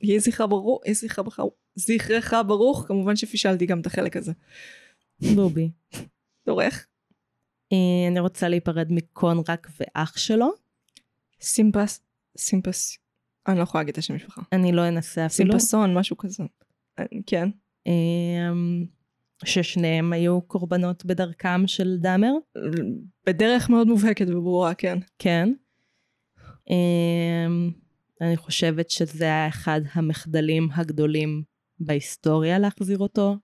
יהי 0.01 0.20
זכרך 0.20 0.41
ברוך, 2.47 2.86
כמובן 2.88 3.15
שפישלתי 3.15 3.65
גם 3.65 3.80
את 3.80 3.86
החלק 3.86 4.17
הזה. 4.17 4.32
בובי. 5.36 5.70
דורך. 6.47 6.88
אה, 7.74 8.07
אני 8.11 8.20
רוצה 8.20 8.49
להיפרד 8.49 8.88
מקונרק 8.91 9.67
ואח 9.80 10.17
שלו. 10.17 10.51
סימפס, 11.41 12.01
סימפס, 12.38 12.97
אני 13.47 13.57
לא 13.57 13.63
יכולה 13.63 13.82
להגיד 13.82 13.91
את 13.91 13.97
השם 13.97 14.15
משפחה. 14.15 14.41
אני 14.51 14.72
לא 14.72 14.88
אנסה 14.88 15.26
אפילו. 15.26 15.51
סימפסון, 15.51 15.97
משהו 15.97 16.17
כזה. 16.17 16.43
אה, 16.99 17.05
כן. 17.28 17.49
ששניהם 19.45 20.13
היו 20.13 20.41
קורבנות 20.41 21.05
בדרכם 21.05 21.67
של 21.67 21.97
דאמר. 21.99 22.31
בדרך 23.25 23.69
מאוד 23.69 23.87
מובהקת 23.87 24.25
וברורה, 24.29 24.73
כן. 24.73 24.97
כן. 25.19 25.53
אמ, 26.69 27.71
אני 28.21 28.37
חושבת 28.37 28.89
שזה 28.89 29.23
היה 29.23 29.47
אחד 29.47 29.81
המחדלים 29.93 30.69
הגדולים 30.73 31.43
בהיסטוריה 31.79 32.59
להחזיר 32.59 32.97
אותו 32.97 33.37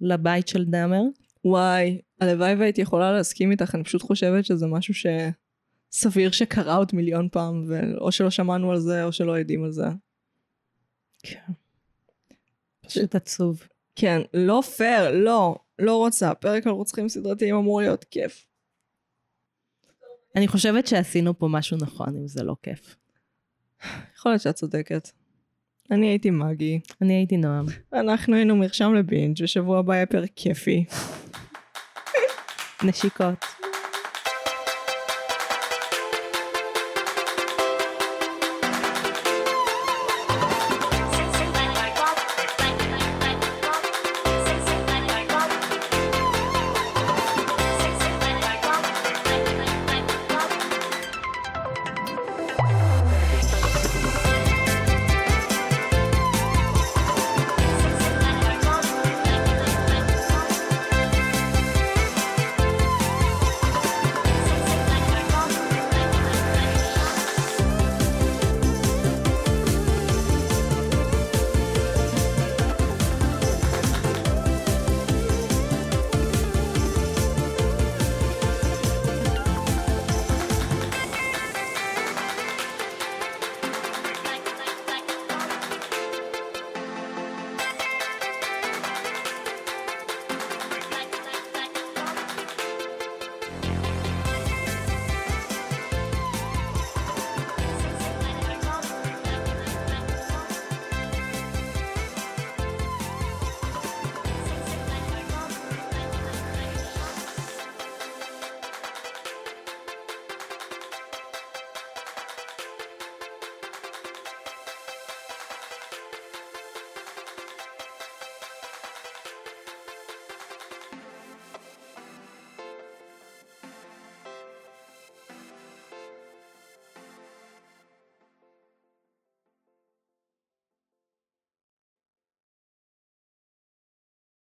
לבית 0.00 0.48
של 0.48 0.64
דאמר. 0.64 1.02
וואי, 1.44 2.00
הלוואי 2.20 2.54
והייתי 2.54 2.80
יכולה 2.80 3.12
להסכים 3.12 3.50
איתך, 3.50 3.74
אני 3.74 3.84
פשוט 3.84 4.02
חושבת 4.02 4.44
שזה 4.44 4.66
משהו 4.66 4.94
שסביר 4.94 6.30
שקרה 6.30 6.74
עוד 6.76 6.90
מיליון 6.92 7.28
פעם, 7.32 7.64
ואו 7.68 8.12
שלא 8.12 8.30
שמענו 8.30 8.70
על 8.70 8.80
זה, 8.80 9.04
או 9.04 9.12
שלא 9.12 9.38
יודעים 9.38 9.64
על 9.64 9.72
זה. 9.72 9.86
כן. 11.22 11.52
פשוט 12.86 13.14
עצוב. 13.14 13.62
כן, 14.00 14.20
לא 14.34 14.62
פייר, 14.76 15.10
לא, 15.10 15.56
לא 15.78 15.96
רוצה. 15.96 16.34
פרק 16.34 16.66
על 16.66 16.72
רוצחים 16.72 17.08
סדרתיים 17.08 17.54
אמור 17.56 17.80
להיות 17.80 18.04
כיף. 18.04 18.46
אני 20.36 20.48
חושבת 20.48 20.86
שעשינו 20.86 21.38
פה 21.38 21.48
משהו 21.50 21.76
נכון, 21.80 22.08
אם 22.08 22.28
זה 22.28 22.42
לא 22.42 22.56
כיף. 22.62 22.96
יכול 24.16 24.32
להיות 24.32 24.42
שאת 24.42 24.54
צודקת. 24.54 25.08
אני 25.90 26.06
הייתי 26.06 26.30
מגי, 26.30 26.80
אני 27.02 27.14
הייתי 27.14 27.36
נועם. 27.36 27.66
אנחנו 27.92 28.34
היינו 28.34 28.56
מרשם 28.56 28.94
לבינג', 28.94 29.42
ושבוע 29.42 29.78
הבא 29.78 29.94
יהיה 29.94 30.06
פרק 30.06 30.30
כיפי. 30.36 30.84
נשיקות. 32.84 33.57